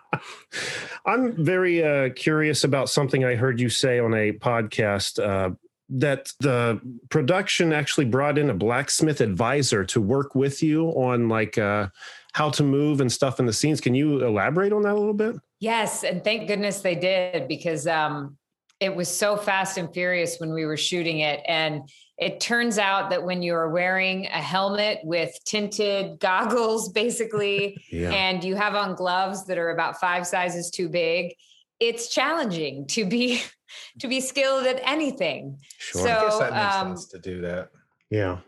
I'm 1.07 1.45
very 1.45 1.83
uh, 1.85 2.11
curious 2.15 2.63
about 2.65 2.89
something 2.89 3.25
I 3.25 3.35
heard 3.35 3.59
you 3.61 3.69
say 3.69 3.99
on 3.99 4.15
a 4.15 4.33
podcast 4.33 5.19
uh, 5.23 5.55
that 5.91 6.33
the 6.41 6.81
production 7.11 7.73
actually 7.73 8.07
brought 8.07 8.39
in 8.39 8.51
a 8.51 8.55
blacksmith 8.55 9.21
advisor 9.21 9.85
to 9.87 10.01
work 10.01 10.35
with 10.35 10.63
you 10.63 10.89
on 10.91 11.29
like 11.29 11.59
uh, 11.59 11.89
how 12.35 12.51
to 12.51 12.63
move 12.63 13.01
and 13.01 13.11
stuff 13.11 13.41
in 13.41 13.47
the 13.47 13.53
scenes. 13.53 13.81
Can 13.81 13.95
you 13.95 14.25
elaborate 14.25 14.73
on 14.73 14.83
that 14.83 14.93
a 14.93 14.99
little 14.99 15.13
bit? 15.15 15.37
Yes, 15.63 16.03
and 16.03 16.25
thank 16.25 16.49
goodness 16.49 16.81
they 16.81 16.97
did 16.97 17.47
because 17.47 17.87
um, 17.87 18.37
it 18.81 18.93
was 18.97 19.09
so 19.09 19.37
fast 19.37 19.79
and 19.79 19.95
furious 19.95 20.39
when 20.41 20.53
we 20.53 20.65
were 20.67 20.77
shooting 20.77 21.21
it. 21.21 21.41
And 21.47 21.89
it 22.19 22.41
turns 22.41 22.79
out 22.79 23.11
that 23.11 23.23
when 23.23 23.43
you're 23.43 23.69
wearing 23.69 24.27
a 24.27 24.43
helmet 24.43 24.99
with 25.05 25.33
tinted 25.45 26.19
goggles, 26.19 26.89
basically, 26.89 27.81
Yeah. 27.93 28.11
and 28.11 28.43
you 28.43 28.57
have 28.57 28.75
on 28.75 28.97
gloves 28.97 29.45
that 29.47 29.57
are 29.57 29.71
about 29.71 30.01
five 30.01 30.27
sizes 30.27 30.69
too 30.69 30.89
big, 30.89 31.33
it's 31.79 32.13
challenging 32.13 32.89
to 32.89 33.05
be 33.07 33.41
to 34.01 34.09
be 34.09 34.21
skilled 34.21 34.67
at 34.67 34.81
anything. 34.85 35.59
Sure. 35.79 36.03
So- 36.03 36.11
I 36.11 36.23
guess 36.25 36.39
that 36.41 36.53
makes 36.53 36.75
um, 36.75 36.89
sense 36.97 37.07
to 37.07 37.19
do 37.21 37.41
that. 37.43 37.69
yeah. 38.11 38.39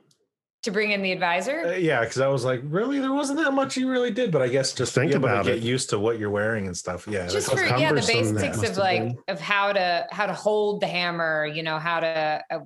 To 0.64 0.70
bring 0.70 0.92
in 0.92 1.02
the 1.02 1.12
advisor, 1.12 1.60
Uh, 1.66 1.70
yeah, 1.72 2.00
because 2.00 2.20
I 2.20 2.28
was 2.28 2.44
like, 2.44 2.60
really, 2.64 2.98
there 2.98 3.12
wasn't 3.12 3.38
that 3.40 3.52
much 3.52 3.76
you 3.76 3.88
really 3.90 4.10
did, 4.10 4.32
but 4.32 4.40
I 4.42 4.48
guess 4.48 4.72
just 4.72 4.94
Think 4.94 5.12
think 5.12 5.22
about 5.22 5.32
about 5.34 5.44
get 5.46 5.56
it. 5.58 5.62
used 5.62 5.90
to 5.90 5.98
what 5.98 6.18
you're 6.18 6.30
wearing 6.30 6.66
and 6.66 6.76
stuff. 6.76 7.06
Yeah, 7.06 7.26
just 7.28 7.50
that's- 7.50 7.50
for 7.70 7.78
yeah 7.78 7.92
the 7.92 8.00
cumbersome 8.00 8.34
that 8.34 8.40
basics 8.52 8.70
of 8.70 8.76
like 8.78 9.02
been. 9.02 9.18
of 9.28 9.40
how 9.40 9.72
to 9.72 10.06
how 10.10 10.26
to 10.26 10.32
hold 10.32 10.80
the 10.80 10.86
hammer 10.86 11.46
you 11.46 11.62
know 11.62 11.78
how 11.78 12.00
to 12.00 12.42
uh, 12.50 12.60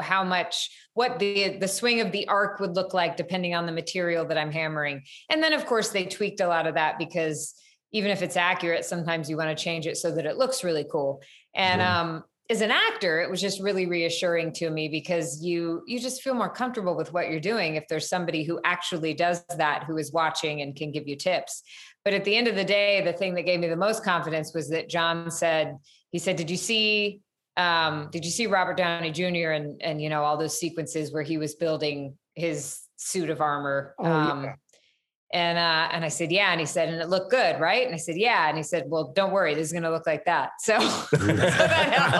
how 0.00 0.24
much 0.24 0.70
what 0.94 1.18
the 1.18 1.58
the 1.58 1.68
swing 1.68 2.00
of 2.00 2.10
the 2.12 2.26
arc 2.28 2.58
would 2.60 2.74
look 2.74 2.94
like 2.94 3.16
depending 3.18 3.54
on 3.54 3.66
the 3.66 3.72
material 3.72 4.24
that 4.24 4.38
i'm 4.38 4.50
hammering 4.50 5.02
and 5.28 5.42
then 5.42 5.52
of 5.52 5.66
course 5.66 5.90
they 5.90 6.04
tweaked 6.06 6.40
a 6.40 6.46
lot 6.48 6.66
of 6.66 6.74
that 6.76 6.98
because 6.98 7.54
even 7.92 8.10
if 8.10 8.22
it's 8.22 8.38
accurate 8.38 8.86
sometimes 8.86 9.28
you 9.28 9.36
want 9.36 9.50
to 9.56 9.62
change 9.62 9.86
it 9.86 9.98
so 9.98 10.10
that 10.10 10.24
it 10.24 10.38
looks 10.38 10.64
really 10.64 10.86
cool 10.90 11.20
and 11.54 11.80
Yeah. 11.82 12.00
um 12.00 12.24
as 12.52 12.60
an 12.60 12.70
actor 12.70 13.20
it 13.20 13.30
was 13.30 13.40
just 13.40 13.60
really 13.60 13.86
reassuring 13.86 14.52
to 14.52 14.70
me 14.70 14.88
because 14.88 15.42
you 15.42 15.82
you 15.86 15.98
just 15.98 16.22
feel 16.22 16.34
more 16.34 16.48
comfortable 16.50 16.94
with 16.94 17.12
what 17.12 17.28
you're 17.30 17.40
doing 17.40 17.74
if 17.74 17.84
there's 17.88 18.08
somebody 18.08 18.44
who 18.44 18.60
actually 18.64 19.14
does 19.14 19.44
that 19.56 19.84
who 19.84 19.96
is 19.96 20.12
watching 20.12 20.60
and 20.60 20.76
can 20.76 20.92
give 20.92 21.08
you 21.08 21.16
tips 21.16 21.62
but 22.04 22.14
at 22.14 22.24
the 22.24 22.36
end 22.36 22.48
of 22.48 22.56
the 22.56 22.64
day, 22.64 23.00
the 23.02 23.12
thing 23.12 23.34
that 23.34 23.42
gave 23.42 23.60
me 23.60 23.68
the 23.68 23.76
most 23.76 24.04
confidence 24.04 24.52
was 24.54 24.68
that 24.70 24.88
Jon 24.88 25.30
said, 25.30 25.76
he 26.10 26.18
said, 26.18 26.36
Did 26.36 26.50
you 26.50 26.56
see 26.56 27.20
um, 27.58 28.08
did 28.10 28.24
you 28.24 28.30
see 28.30 28.46
Robert 28.46 28.78
Downey 28.78 29.10
Jr. 29.10 29.50
and 29.50 29.80
and 29.82 30.00
you 30.00 30.08
know 30.08 30.24
all 30.24 30.38
those 30.38 30.58
sequences 30.58 31.12
where 31.12 31.22
he 31.22 31.36
was 31.36 31.54
building 31.54 32.16
his 32.34 32.80
suit 32.96 33.28
of 33.28 33.40
armor? 33.40 33.94
Oh, 33.98 34.06
yeah. 34.06 34.54
And 35.32 35.58
uh, 35.58 35.88
and 35.92 36.04
I 36.04 36.08
said, 36.08 36.30
Yeah. 36.30 36.50
And 36.52 36.60
he 36.60 36.66
said, 36.66 36.88
and 36.88 37.00
it 37.00 37.08
looked 37.08 37.30
good, 37.30 37.60
right? 37.60 37.84
And 37.86 37.94
I 37.94 37.98
said, 37.98 38.16
Yeah. 38.16 38.48
And 38.48 38.56
he 38.56 38.62
said, 38.62 38.84
Well, 38.88 39.12
don't 39.14 39.32
worry, 39.32 39.54
this 39.54 39.66
is 39.66 39.72
gonna 39.72 39.90
look 39.90 40.06
like 40.06 40.24
that. 40.26 40.50
So, 40.60 40.78
so 40.80 41.16
that 41.16 42.10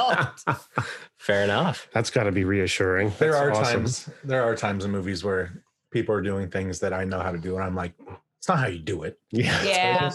helped. 0.44 0.68
Fair 1.18 1.44
enough. 1.44 1.88
That's 1.92 2.10
got 2.10 2.24
to 2.24 2.32
be 2.32 2.44
reassuring. 2.44 3.12
there 3.18 3.36
are 3.36 3.52
awesome. 3.52 3.80
times 3.80 4.08
there 4.24 4.42
are 4.42 4.56
times 4.56 4.84
in 4.84 4.90
movies 4.90 5.22
where 5.22 5.62
people 5.90 6.14
are 6.14 6.22
doing 6.22 6.50
things 6.50 6.80
that 6.80 6.92
I 6.92 7.04
know 7.04 7.20
how 7.20 7.30
to 7.30 7.38
do, 7.38 7.54
and 7.54 7.64
I'm 7.64 7.76
like, 7.76 7.92
it's 8.38 8.48
not 8.48 8.58
how 8.58 8.66
you 8.66 8.78
do 8.80 9.04
it. 9.04 9.20
Yeah. 9.30 9.62
Yeah. 9.62 10.10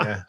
yeah. 0.00 0.22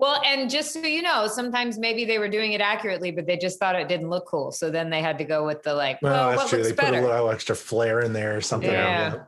Well, 0.00 0.22
and 0.24 0.48
just 0.48 0.72
so 0.72 0.80
you 0.80 1.02
know, 1.02 1.26
sometimes 1.26 1.78
maybe 1.78 2.06
they 2.06 2.18
were 2.18 2.28
doing 2.28 2.54
it 2.54 2.62
accurately, 2.62 3.10
but 3.10 3.26
they 3.26 3.36
just 3.36 3.58
thought 3.58 3.76
it 3.76 3.86
didn't 3.86 4.08
look 4.08 4.26
cool. 4.26 4.50
So 4.50 4.70
then 4.70 4.88
they 4.88 5.02
had 5.02 5.18
to 5.18 5.24
go 5.24 5.44
with 5.44 5.62
the 5.62 5.74
like, 5.74 6.00
Well, 6.00 6.12
well, 6.12 6.30
that's 6.30 6.42
what 6.42 6.48
true. 6.48 6.58
looks 6.60 6.70
They 6.70 6.74
put 6.74 6.94
a 6.94 7.02
little 7.02 7.30
extra 7.30 7.54
flair 7.54 8.00
in 8.00 8.14
there 8.14 8.34
or 8.34 8.40
something. 8.40 8.70
Yeah. 8.72 9.24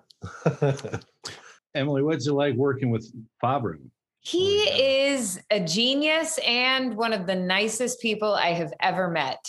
Emily, 1.75 2.03
what's 2.03 2.27
it 2.27 2.33
like 2.33 2.55
working 2.55 2.91
with 2.91 3.11
Favreau? 3.43 3.79
He 4.21 4.61
Oh, 4.61 4.77
yeah. 4.77 5.15
is 5.15 5.41
a 5.51 5.61
genius 5.61 6.39
and 6.47 6.97
one 6.97 7.13
of 7.13 7.27
the 7.27 7.35
nicest 7.35 8.01
people 8.01 8.33
I 8.35 8.53
have 8.53 8.73
ever 8.81 9.09
met. 9.09 9.45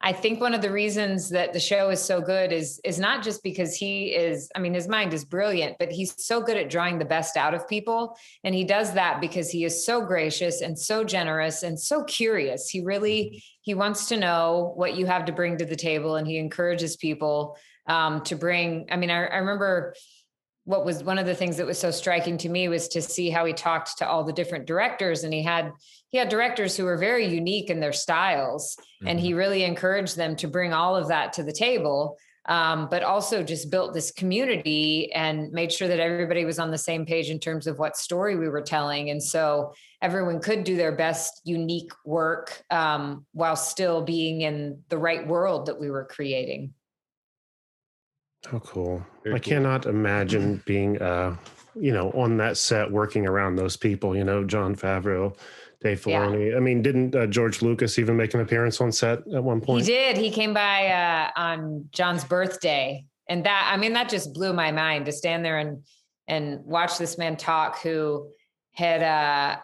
I 0.00 0.12
think 0.12 0.40
one 0.40 0.52
of 0.52 0.60
the 0.60 0.70
reasons 0.70 1.30
that 1.30 1.52
the 1.54 1.60
show 1.60 1.88
is 1.88 2.02
so 2.02 2.20
good 2.20 2.52
is 2.52 2.80
is 2.84 2.98
not 2.98 3.24
just 3.24 3.42
because 3.42 3.74
he 3.74 4.14
is 4.14 4.50
I 4.54 4.58
mean 4.58 4.74
his 4.74 4.88
mind 4.88 5.14
is 5.14 5.24
brilliant 5.24 5.76
but 5.78 5.90
he's 5.90 6.12
so 6.22 6.40
good 6.42 6.58
at 6.58 6.68
drawing 6.68 6.98
the 6.98 7.04
best 7.06 7.36
out 7.36 7.54
of 7.54 7.66
people 7.66 8.16
and 8.44 8.54
he 8.54 8.62
does 8.62 8.92
that 8.92 9.20
because 9.22 9.50
he 9.50 9.64
is 9.64 9.86
so 9.86 10.02
gracious 10.04 10.60
and 10.60 10.78
so 10.78 11.02
generous 11.02 11.62
and 11.62 11.80
so 11.80 12.04
curious. 12.04 12.68
He 12.68 12.82
really 12.84 13.42
he 13.62 13.74
wants 13.74 14.06
to 14.08 14.16
know 14.18 14.72
what 14.76 14.96
you 14.96 15.06
have 15.06 15.24
to 15.26 15.32
bring 15.32 15.56
to 15.58 15.64
the 15.64 15.76
table 15.76 16.16
and 16.16 16.26
he 16.26 16.36
encourages 16.38 16.96
people 16.96 17.56
um, 17.86 18.20
to 18.24 18.36
bring 18.36 18.86
I 18.90 18.96
mean 18.96 19.10
I, 19.10 19.24
I 19.26 19.36
remember 19.38 19.94
what 20.66 20.84
was 20.84 21.04
one 21.04 21.18
of 21.18 21.26
the 21.26 21.34
things 21.34 21.56
that 21.56 21.66
was 21.66 21.78
so 21.78 21.92
striking 21.92 22.36
to 22.36 22.48
me 22.48 22.68
was 22.68 22.88
to 22.88 23.00
see 23.00 23.30
how 23.30 23.44
he 23.44 23.52
talked 23.52 23.96
to 23.98 24.06
all 24.06 24.24
the 24.24 24.32
different 24.32 24.66
directors 24.66 25.22
and 25.24 25.32
he 25.32 25.42
had 25.42 25.72
he 26.10 26.18
had 26.18 26.28
directors 26.28 26.76
who 26.76 26.84
were 26.84 26.98
very 26.98 27.26
unique 27.26 27.70
in 27.70 27.80
their 27.80 27.92
styles 27.92 28.76
mm-hmm. 28.76 29.08
and 29.08 29.20
he 29.20 29.30
mm-hmm. 29.30 29.38
really 29.38 29.64
encouraged 29.64 30.16
them 30.16 30.36
to 30.36 30.48
bring 30.48 30.72
all 30.72 30.94
of 30.94 31.08
that 31.08 31.32
to 31.32 31.42
the 31.42 31.52
table 31.52 32.18
um, 32.48 32.88
but 32.88 33.02
also 33.02 33.42
just 33.42 33.70
built 33.70 33.92
this 33.92 34.12
community 34.12 35.12
and 35.12 35.50
made 35.50 35.72
sure 35.72 35.88
that 35.88 35.98
everybody 35.98 36.44
was 36.44 36.60
on 36.60 36.70
the 36.70 36.78
same 36.78 37.04
page 37.04 37.28
in 37.28 37.40
terms 37.40 37.66
of 37.66 37.78
what 37.78 37.96
story 37.96 38.36
we 38.36 38.48
were 38.48 38.60
telling 38.60 39.10
and 39.10 39.22
so 39.22 39.72
everyone 40.02 40.40
could 40.40 40.64
do 40.64 40.76
their 40.76 40.96
best 40.96 41.42
unique 41.44 41.92
work 42.04 42.60
um, 42.70 43.24
while 43.32 43.56
still 43.56 44.02
being 44.02 44.40
in 44.40 44.82
the 44.88 44.98
right 44.98 45.26
world 45.28 45.66
that 45.66 45.78
we 45.78 45.90
were 45.90 46.04
creating 46.04 46.72
how 48.50 48.58
cool. 48.60 49.04
Very 49.24 49.36
I 49.36 49.38
cool. 49.38 49.50
cannot 49.50 49.86
imagine 49.86 50.62
being, 50.66 51.00
uh, 51.00 51.36
you 51.74 51.92
know, 51.92 52.10
on 52.12 52.36
that 52.38 52.56
set 52.56 52.90
working 52.90 53.26
around 53.26 53.56
those 53.56 53.76
people, 53.76 54.16
you 54.16 54.24
know, 54.24 54.44
Jon 54.44 54.74
Favreau, 54.74 55.36
Dave 55.82 56.00
Filoni. 56.00 56.50
Yeah. 56.50 56.56
I 56.56 56.60
mean, 56.60 56.82
didn't 56.82 57.14
uh, 57.14 57.26
George 57.26 57.62
Lucas 57.62 57.98
even 57.98 58.16
make 58.16 58.34
an 58.34 58.40
appearance 58.40 58.80
on 58.80 58.92
set 58.92 59.18
at 59.34 59.42
one 59.42 59.60
point? 59.60 59.84
He 59.84 59.92
did. 59.92 60.16
He 60.16 60.30
came 60.30 60.54
by 60.54 60.88
uh, 60.88 61.30
on 61.36 61.88
Jon's 61.90 62.24
birthday. 62.24 63.04
And 63.28 63.44
that, 63.44 63.70
I 63.72 63.76
mean, 63.76 63.92
that 63.94 64.08
just 64.08 64.32
blew 64.32 64.52
my 64.52 64.70
mind 64.70 65.06
to 65.06 65.12
stand 65.12 65.44
there 65.44 65.58
and, 65.58 65.82
and 66.28 66.64
watch 66.64 66.98
this 66.98 67.18
man 67.18 67.36
talk 67.36 67.80
who 67.80 68.30
had, 68.72 69.02
uh, 69.02 69.58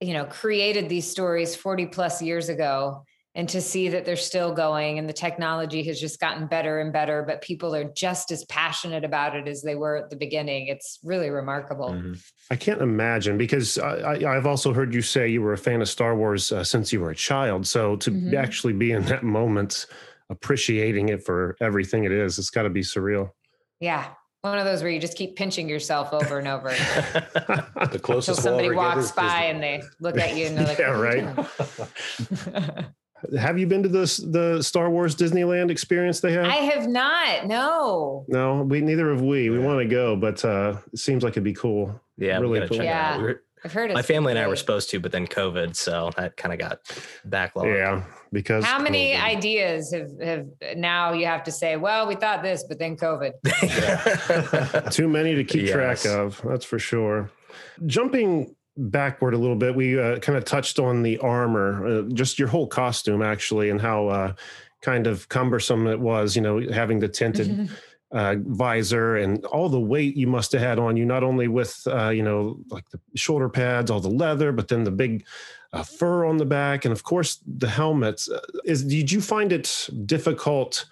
you 0.00 0.14
know, 0.14 0.24
created 0.24 0.88
these 0.88 1.08
stories 1.08 1.54
40 1.54 1.86
plus 1.86 2.22
years 2.22 2.48
ago 2.48 3.04
and 3.34 3.48
to 3.48 3.62
see 3.62 3.88
that 3.88 4.04
they're 4.04 4.16
still 4.16 4.52
going 4.52 4.98
and 4.98 5.08
the 5.08 5.12
technology 5.12 5.82
has 5.84 5.98
just 5.98 6.20
gotten 6.20 6.46
better 6.46 6.80
and 6.80 6.92
better 6.92 7.22
but 7.26 7.40
people 7.40 7.74
are 7.74 7.84
just 7.84 8.30
as 8.30 8.44
passionate 8.46 9.04
about 9.04 9.34
it 9.34 9.48
as 9.48 9.62
they 9.62 9.74
were 9.74 9.96
at 9.96 10.10
the 10.10 10.16
beginning 10.16 10.66
it's 10.66 10.98
really 11.02 11.30
remarkable 11.30 11.90
mm-hmm. 11.90 12.14
i 12.50 12.56
can't 12.56 12.82
imagine 12.82 13.38
because 13.38 13.78
I, 13.78 14.34
have 14.34 14.46
also 14.46 14.72
heard 14.72 14.94
you 14.94 15.02
say 15.02 15.28
you 15.28 15.42
were 15.42 15.52
a 15.52 15.58
fan 15.58 15.80
of 15.80 15.88
star 15.88 16.14
wars 16.14 16.52
uh, 16.52 16.64
since 16.64 16.92
you 16.92 17.00
were 17.00 17.10
a 17.10 17.16
child 17.16 17.66
so 17.66 17.96
to 17.96 18.10
mm-hmm. 18.10 18.36
actually 18.36 18.74
be 18.74 18.92
in 18.92 19.04
that 19.06 19.22
moment 19.22 19.86
appreciating 20.30 21.08
it 21.08 21.24
for 21.24 21.56
everything 21.60 22.04
it 22.04 22.12
is 22.12 22.38
it's 22.38 22.50
got 22.50 22.62
to 22.62 22.70
be 22.70 22.82
surreal 22.82 23.30
yeah 23.80 24.08
one 24.42 24.58
of 24.58 24.64
those 24.64 24.82
where 24.82 24.90
you 24.90 24.98
just 24.98 25.16
keep 25.16 25.36
pinching 25.36 25.68
yourself 25.68 26.12
over 26.12 26.40
and 26.40 26.48
over. 26.48 26.70
the 27.92 28.00
closest 28.02 28.40
Until 28.40 28.58
somebody 28.58 28.74
walks 28.74 29.12
by 29.12 29.44
and 29.44 29.62
they 29.62 29.80
look 30.00 30.18
at 30.18 30.36
you 30.36 30.46
and 30.46 30.58
they're 30.58 30.66
like, 30.66 30.78
"Yeah, 30.78 30.98
right." 32.74 32.86
Have 33.38 33.58
you 33.58 33.66
been 33.66 33.82
to 33.82 33.88
the 33.88 34.26
the 34.30 34.62
Star 34.62 34.90
Wars 34.90 35.14
Disneyland 35.14 35.70
experience 35.70 36.20
they 36.20 36.32
have? 36.32 36.44
I 36.44 36.56
have 36.56 36.88
not. 36.88 37.46
No. 37.46 38.24
No, 38.28 38.62
we 38.62 38.80
neither 38.80 39.10
have 39.12 39.22
we. 39.22 39.50
We 39.50 39.58
want 39.58 39.78
to 39.78 39.86
go, 39.86 40.16
but 40.16 40.44
uh, 40.44 40.76
it 40.92 40.98
seems 40.98 41.22
like 41.22 41.32
it'd 41.32 41.44
be 41.44 41.52
cool. 41.52 42.00
Yeah, 42.18 42.38
really 42.38 42.66
cool. 42.66 42.82
Yeah. 42.82 43.34
I've 43.64 43.72
heard 43.72 43.92
my 43.92 44.02
family 44.02 44.32
and 44.32 44.38
I 44.38 44.48
were 44.48 44.56
supposed 44.56 44.90
to, 44.90 44.98
but 44.98 45.12
then 45.12 45.26
COVID, 45.26 45.76
so 45.76 46.10
that 46.16 46.36
kind 46.36 46.52
of 46.52 46.58
got 46.58 46.82
backlogged. 47.28 47.76
Yeah, 47.76 48.02
because 48.32 48.64
how 48.64 48.80
many 48.80 49.12
COVID. 49.12 49.22
ideas 49.22 49.92
have 49.92 50.10
have 50.20 50.46
now 50.76 51.12
you 51.12 51.26
have 51.26 51.44
to 51.44 51.52
say? 51.52 51.76
Well, 51.76 52.08
we 52.08 52.16
thought 52.16 52.42
this, 52.42 52.64
but 52.68 52.80
then 52.80 52.96
COVID. 52.96 54.90
Too 54.92 55.06
many 55.06 55.36
to 55.36 55.44
keep 55.44 55.66
yes. 55.66 55.72
track 55.72 56.04
of. 56.06 56.42
That's 56.44 56.64
for 56.64 56.80
sure. 56.80 57.30
Jumping 57.86 58.56
backward 58.76 59.34
a 59.34 59.38
little 59.38 59.56
bit, 59.56 59.74
we 59.74 59.98
uh, 59.98 60.18
kind 60.18 60.36
of 60.36 60.44
touched 60.44 60.78
on 60.78 61.02
the 61.02 61.18
armor, 61.18 61.86
uh, 61.86 62.02
just 62.12 62.38
your 62.38 62.48
whole 62.48 62.66
costume 62.66 63.22
actually, 63.22 63.70
and 63.70 63.80
how 63.80 64.08
uh, 64.08 64.32
kind 64.80 65.06
of 65.06 65.28
cumbersome 65.28 65.86
it 65.86 66.00
was. 66.00 66.36
You 66.36 66.42
know, 66.42 66.60
having 66.72 67.00
the 67.00 67.08
tinted. 67.08 67.70
Uh, 68.14 68.36
visor 68.44 69.16
and 69.16 69.42
all 69.46 69.70
the 69.70 69.80
weight 69.80 70.14
you 70.18 70.26
must 70.26 70.52
have 70.52 70.60
had 70.60 70.78
on 70.78 70.98
you, 70.98 71.04
not 71.06 71.24
only 71.24 71.48
with 71.48 71.82
uh, 71.86 72.10
you 72.10 72.22
know 72.22 72.60
like 72.68 72.86
the 72.90 73.00
shoulder 73.14 73.48
pads, 73.48 73.90
all 73.90 74.00
the 74.00 74.10
leather, 74.10 74.52
but 74.52 74.68
then 74.68 74.84
the 74.84 74.90
big 74.90 75.24
uh, 75.72 75.82
fur 75.82 76.24
on 76.26 76.36
the 76.36 76.44
back, 76.44 76.84
and 76.84 76.92
of 76.92 77.02
course 77.02 77.40
the 77.46 77.68
helmets. 77.68 78.28
Uh, 78.30 78.40
is 78.64 78.84
did 78.84 79.10
you 79.10 79.20
find 79.20 79.52
it 79.52 79.88
difficult? 80.04 80.84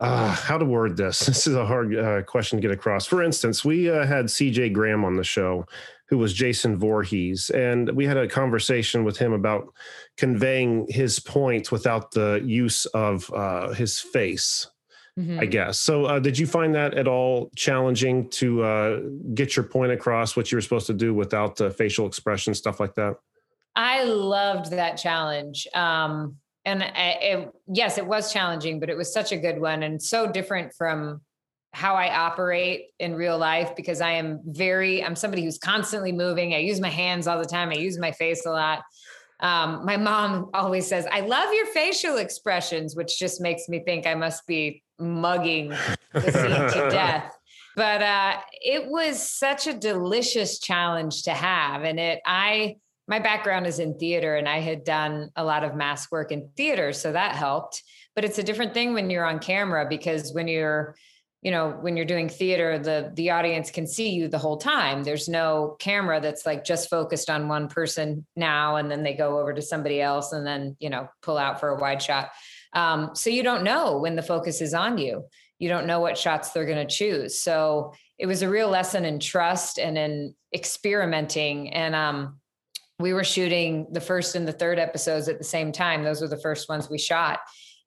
Uh, 0.00 0.34
how 0.34 0.58
to 0.58 0.64
word 0.64 0.96
this? 0.96 1.20
This 1.26 1.46
is 1.46 1.54
a 1.54 1.64
hard 1.64 1.96
uh, 1.96 2.22
question 2.22 2.58
to 2.58 2.62
get 2.62 2.72
across. 2.72 3.06
For 3.06 3.22
instance, 3.22 3.64
we 3.64 3.88
uh, 3.88 4.04
had 4.04 4.26
CJ 4.26 4.72
Graham 4.72 5.04
on 5.04 5.14
the 5.14 5.24
show, 5.24 5.66
who 6.12 6.18
was 6.18 6.34
Jason 6.34 6.76
Voorhees. 6.76 7.48
And 7.48 7.90
we 7.92 8.04
had 8.04 8.18
a 8.18 8.28
conversation 8.28 9.02
with 9.02 9.16
him 9.16 9.32
about 9.32 9.72
conveying 10.18 10.86
his 10.90 11.18
point 11.18 11.72
without 11.72 12.10
the 12.10 12.42
use 12.44 12.84
of 12.84 13.32
uh, 13.32 13.72
his 13.72 13.98
face. 13.98 14.66
Mm-hmm. 15.18 15.40
I 15.40 15.46
guess. 15.46 15.78
So, 15.78 16.04
uh, 16.04 16.18
did 16.18 16.38
you 16.38 16.46
find 16.46 16.74
that 16.74 16.94
at 16.94 17.08
all 17.08 17.50
challenging 17.56 18.28
to 18.30 18.62
uh, 18.62 19.00
get 19.32 19.56
your 19.56 19.64
point 19.64 19.92
across, 19.92 20.36
what 20.36 20.52
you 20.52 20.56
were 20.56 20.62
supposed 20.62 20.86
to 20.86 20.94
do 20.94 21.14
without 21.14 21.56
the 21.56 21.70
facial 21.70 22.06
expression, 22.06 22.54
stuff 22.54 22.78
like 22.78 22.94
that? 22.94 23.16
I 23.74 24.04
loved 24.04 24.70
that 24.70 24.96
challenge. 24.96 25.66
Um, 25.74 26.36
and 26.66 26.82
I, 26.82 27.18
it, 27.20 27.52
yes, 27.68 27.96
it 27.96 28.06
was 28.06 28.32
challenging, 28.32 28.80
but 28.80 28.88
it 28.90 28.96
was 28.96 29.12
such 29.12 29.32
a 29.32 29.36
good 29.36 29.60
one 29.60 29.82
and 29.82 30.02
so 30.02 30.30
different 30.30 30.74
from 30.74 31.22
how 31.72 31.94
I 31.94 32.14
operate 32.14 32.88
in 32.98 33.14
real 33.14 33.38
life 33.38 33.74
because 33.74 34.00
I 34.00 34.12
am 34.12 34.40
very, 34.44 35.02
I'm 35.02 35.16
somebody 35.16 35.42
who's 35.42 35.58
constantly 35.58 36.12
moving. 36.12 36.54
I 36.54 36.58
use 36.58 36.80
my 36.80 36.90
hands 36.90 37.26
all 37.26 37.38
the 37.38 37.46
time. 37.46 37.70
I 37.70 37.74
use 37.74 37.98
my 37.98 38.12
face 38.12 38.44
a 38.44 38.50
lot. 38.50 38.82
Um, 39.40 39.84
my 39.84 39.96
mom 39.96 40.50
always 40.54 40.86
says, 40.86 41.06
I 41.10 41.20
love 41.20 41.52
your 41.52 41.66
facial 41.66 42.18
expressions, 42.18 42.94
which 42.94 43.18
just 43.18 43.40
makes 43.40 43.68
me 43.68 43.82
think 43.84 44.06
I 44.06 44.14
must 44.14 44.46
be 44.46 44.82
mugging 44.98 45.70
the 46.12 46.20
scene 46.20 46.82
to 46.82 46.90
death. 46.90 47.34
But 47.74 48.02
uh, 48.02 48.36
it 48.60 48.86
was 48.86 49.30
such 49.30 49.66
a 49.66 49.72
delicious 49.72 50.58
challenge 50.58 51.22
to 51.22 51.30
have. 51.30 51.84
And 51.84 51.98
it, 51.98 52.20
I, 52.26 52.76
my 53.08 53.18
background 53.18 53.66
is 53.66 53.78
in 53.78 53.98
theater 53.98 54.36
and 54.36 54.46
I 54.46 54.60
had 54.60 54.84
done 54.84 55.30
a 55.36 55.44
lot 55.44 55.64
of 55.64 55.74
mask 55.74 56.12
work 56.12 56.32
in 56.32 56.50
theater. 56.54 56.92
So 56.92 57.12
that 57.12 57.34
helped. 57.34 57.82
But 58.14 58.26
it's 58.26 58.38
a 58.38 58.42
different 58.42 58.74
thing 58.74 58.92
when 58.92 59.08
you're 59.08 59.24
on 59.24 59.38
camera 59.38 59.86
because 59.88 60.34
when 60.34 60.48
you're, 60.48 60.94
you 61.42 61.50
know 61.50 61.70
when 61.80 61.96
you're 61.96 62.06
doing 62.06 62.28
theater 62.28 62.78
the 62.78 63.10
the 63.14 63.30
audience 63.30 63.70
can 63.70 63.86
see 63.86 64.10
you 64.10 64.28
the 64.28 64.38
whole 64.38 64.56
time. 64.56 65.02
There's 65.02 65.28
no 65.28 65.76
camera 65.80 66.20
that's 66.20 66.46
like 66.46 66.64
just 66.64 66.88
focused 66.88 67.28
on 67.28 67.48
one 67.48 67.68
person 67.68 68.24
now 68.36 68.76
and 68.76 68.90
then 68.90 69.02
they 69.02 69.14
go 69.14 69.38
over 69.38 69.52
to 69.52 69.60
somebody 69.60 70.00
else 70.00 70.32
and 70.32 70.46
then 70.46 70.76
you 70.78 70.88
know 70.88 71.08
pull 71.20 71.36
out 71.36 71.58
for 71.58 71.70
a 71.70 71.80
wide 71.80 72.00
shot. 72.00 72.30
Um, 72.72 73.10
so 73.14 73.28
you 73.28 73.42
don't 73.42 73.64
know 73.64 73.98
when 73.98 74.16
the 74.16 74.22
focus 74.22 74.60
is 74.62 74.72
on 74.72 74.98
you. 74.98 75.24
You 75.58 75.68
don't 75.68 75.86
know 75.86 76.00
what 76.00 76.16
shots 76.16 76.50
they're 76.50 76.64
going 76.64 76.86
to 76.86 76.94
choose. 76.94 77.38
So 77.38 77.92
it 78.18 78.26
was 78.26 78.42
a 78.42 78.48
real 78.48 78.68
lesson 78.68 79.04
in 79.04 79.18
trust 79.18 79.78
and 79.78 79.98
in 79.98 80.34
experimenting. 80.54 81.72
And 81.72 81.94
um, 81.94 82.40
we 82.98 83.12
were 83.12 83.24
shooting 83.24 83.88
the 83.90 84.00
first 84.00 84.34
and 84.34 84.46
the 84.46 84.52
third 84.52 84.78
episodes 84.78 85.28
at 85.28 85.38
the 85.38 85.44
same 85.44 85.70
time. 85.70 86.02
Those 86.02 86.20
were 86.20 86.28
the 86.28 86.40
first 86.40 86.68
ones 86.68 86.88
we 86.88 86.98
shot 86.98 87.40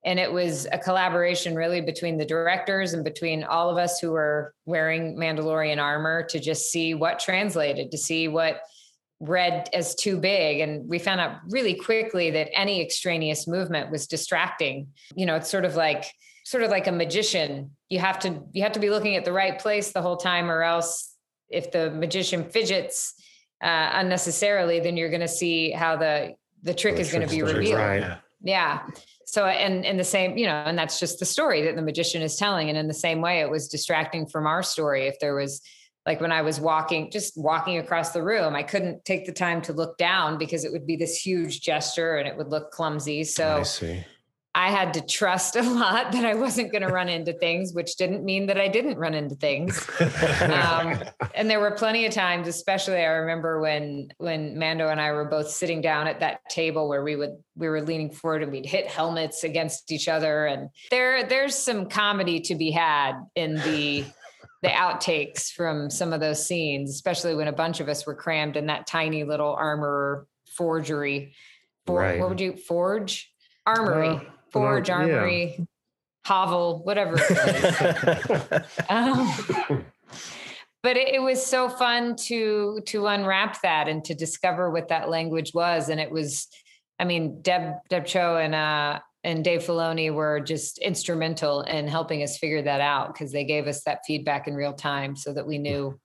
and 0.06 0.20
it 0.20 0.32
was 0.32 0.68
a 0.72 0.78
collaboration 0.78 1.56
really 1.56 1.82
between 1.82 2.18
the 2.18 2.26
directors 2.26 2.93
and 2.93 3.03
between 3.03 3.43
all 3.43 3.72
of 3.72 3.78
us 3.78 3.99
who 3.99 4.12
were 4.12 4.53
wearing 4.66 5.18
Mandalorian 5.18 5.82
armor 5.82 6.24
to 6.28 6.39
just 6.39 6.72
see 6.72 6.93
what 6.93 7.18
translated, 7.20 7.89
to 7.89 7.97
see 7.97 8.28
what 8.28 8.62
read 9.20 9.68
as 9.74 9.95
too 9.95 10.18
big. 10.18 10.60
And 10.60 10.88
we 10.88 10.99
found 10.99 11.20
out 11.22 11.38
really 11.49 11.74
quickly 11.74 12.30
that 12.32 12.49
any 12.53 12.82
extraneous 12.82 13.47
movement 13.47 13.89
was 13.89 14.06
distracting. 14.06 14.89
You 15.16 15.26
know, 15.26 15.36
it's 15.36 15.49
sort 15.49 15.66
of 15.66 15.76
like 15.76 16.06
sort 16.45 16.62
of 16.64 16.70
like 16.70 16.86
a 16.86 16.91
magician. 16.91 17.72
You 17.89 17.97
have 17.97 18.20
to 18.20 18.43
you 18.51 18.62
have 18.62 18.74
to 18.74 18.80
be 18.80 18.91
looking 18.91 19.16
at 19.16 19.26
the 19.26 19.34
right 19.34 19.58
place 19.58 19.91
the 19.91 20.03
whole 20.03 20.18
time, 20.18 20.51
or 20.51 20.62
else 20.62 21.16
if 21.49 21.72
the 21.72 21.89
magician 21.89 22.47
fidgets 22.47 23.16
uh, 23.64 23.89
unnecessarily, 23.93 24.82
then 24.82 24.97
you're 24.97 25.10
going 25.10 25.22
to 25.22 25.28
see 25.28 25.72
how 25.72 25.95
the 25.95 26.36
the 26.62 26.76
trick 26.76 26.95
the 26.95 27.01
is 27.01 27.12
going 27.12 27.28
to 27.28 27.34
be 27.34 27.41
revealed. 27.41 27.80
Right. 27.80 28.18
Yeah 28.43 28.82
so 29.26 29.45
and 29.45 29.86
in 29.86 29.97
the 29.97 30.03
same 30.03 30.38
you 30.38 30.45
know 30.45 30.53
and 30.53 30.78
that's 30.78 30.99
just 30.99 31.19
the 31.19 31.26
story 31.26 31.63
that 31.63 31.76
the 31.76 31.82
magician 31.82 32.21
is 32.21 32.36
telling. 32.36 32.69
And 32.69 32.78
in 32.78 32.88
the 32.88 32.93
same 32.93 33.21
way 33.21 33.41
it 33.41 33.49
was 33.49 33.67
distracting 33.67 34.28
from 34.28 34.47
our 34.47 34.63
story. 34.63 35.07
If 35.07 35.19
there 35.19 35.36
was 35.36 35.61
like 36.05 36.21
when 36.21 36.32
i 36.32 36.43
was 36.43 36.59
walking 36.59 37.09
just 37.09 37.34
walking 37.36 37.80
across 37.80 38.11
the 38.11 38.21
room 38.21 38.55
i 38.55 38.61
couldn't 38.61 39.03
take 39.05 39.26
the 39.26 39.32
time 39.32 39.59
to 39.59 39.73
look 39.73 39.97
down 39.97 40.38
because 40.38 40.63
it 40.63 40.71
would 40.71 40.86
be 40.86 40.95
this 40.95 41.17
huge 41.17 41.61
gesture 41.61 42.17
and 42.17 42.28
it 42.28 42.38
would 42.38 42.49
look 42.49 42.69
clumsy. 42.69 43.23
So 43.23 43.63
I 44.56 44.70
had 44.70 44.93
to 44.93 45.01
trust 45.01 45.58
a 45.58 45.62
lot 45.70 46.14
that 46.14 46.26
I 46.26 46.34
wasn't 46.34 46.72
going 46.72 46.82
to 46.82 46.88
run 46.88 47.10
into 47.10 47.34
things, 47.34 47.74
which 47.74 47.97
didn't 47.97 48.24
mean 48.24 48.47
that 48.47 48.58
I 48.58 48.70
didn't 48.70 48.97
run 48.97 49.14
into 49.14 49.36
things. 49.36 49.88
Um, 50.45 50.99
and 51.34 51.49
there 51.49 51.60
were 51.60 51.72
plenty 51.72 52.06
of 52.06 52.14
times, 52.14 52.47
especially 52.47 52.97
I 52.97 53.06
remember 53.06 53.60
when 53.60 54.10
when 54.18 54.58
Mando 54.58 54.88
and 54.89 55.01
I 55.01 55.12
were 55.12 55.26
both 55.26 55.49
sitting 55.49 55.82
down 55.82 56.08
at 56.08 56.20
that 56.20 56.39
table 56.49 56.88
where 56.88 57.03
we 57.03 57.16
would 57.16 57.32
we 57.56 57.68
were 57.68 57.82
leaning 57.82 58.12
forward 58.12 58.43
and 58.43 58.51
we'd 58.51 58.66
hit 58.66 58.88
helmets 58.88 59.43
against 59.43 59.91
each 59.91 60.08
other. 60.08 60.45
And 60.45 60.70
there 60.91 61.26
there's 61.28 61.56
some 61.56 61.89
comedy 61.89 62.39
to 62.41 62.56
be 62.56 62.72
had 62.72 63.14
in 63.36 63.56
the 63.56 64.06
the 64.62 64.70
outtakes 64.70 65.51
from 65.51 65.89
some 65.89 66.14
of 66.14 66.20
those 66.20 66.45
scenes, 66.45 66.91
especially 66.91 67.36
when 67.36 67.47
a 67.47 67.53
bunch 67.53 67.80
of 67.80 67.89
us 67.89 68.06
were 68.06 68.16
crammed 68.16 68.56
in 68.56 68.68
that 68.68 68.88
tiny 68.88 69.24
little 69.24 69.53
armor 69.53 70.28
forgery. 70.56 71.34
For, 71.86 71.99
right. 71.99 72.20
What 72.20 72.30
would 72.30 72.41
you 72.41 72.56
forge? 72.56 73.32
Armory. 73.66 74.22
Forge, 74.62 74.89
Armory, 74.89 75.56
yeah. 75.58 75.66
Hovel, 76.26 76.84
whatever. 76.84 77.18
um, 78.89 79.32
but 80.82 80.97
it, 80.97 81.16
it 81.16 81.22
was 81.22 81.45
so 81.45 81.70
fun 81.70 82.16
to 82.16 82.80
to 82.86 83.08
unwrap 83.08 83.62
that 83.62 83.88
and 83.88 84.03
to 84.06 84.14
discover 84.14 84.70
what 84.70 84.89
that 84.89 85.10
language 85.10 85.51
was. 85.53 85.89
And 85.89 85.99
it 85.99 86.12
was, 86.12 86.47
I 86.99 87.06
mean, 87.06 87.41
Deb 87.41 87.74
Deb 87.89 88.06
Chow 88.06 88.38
and 88.38 88.56
uh 88.56 88.99
and 89.24 89.43
Dave 89.43 89.64
Filoni 89.64 90.14
were 90.14 90.39
just 90.39 90.78
instrumental 90.78 91.62
in 91.62 91.88
helping 91.88 92.22
us 92.22 92.38
figure 92.38 92.62
that 92.62 92.80
out 92.80 93.12
because 93.12 93.32
they 93.32 93.43
gave 93.43 93.66
us 93.66 93.84
that 93.84 94.01
feedback 94.06 94.47
in 94.47 94.53
real 94.53 94.74
time 94.74 95.16
so 95.16 95.34
that 95.34 95.47
we 95.47 95.58
knew 95.58 95.99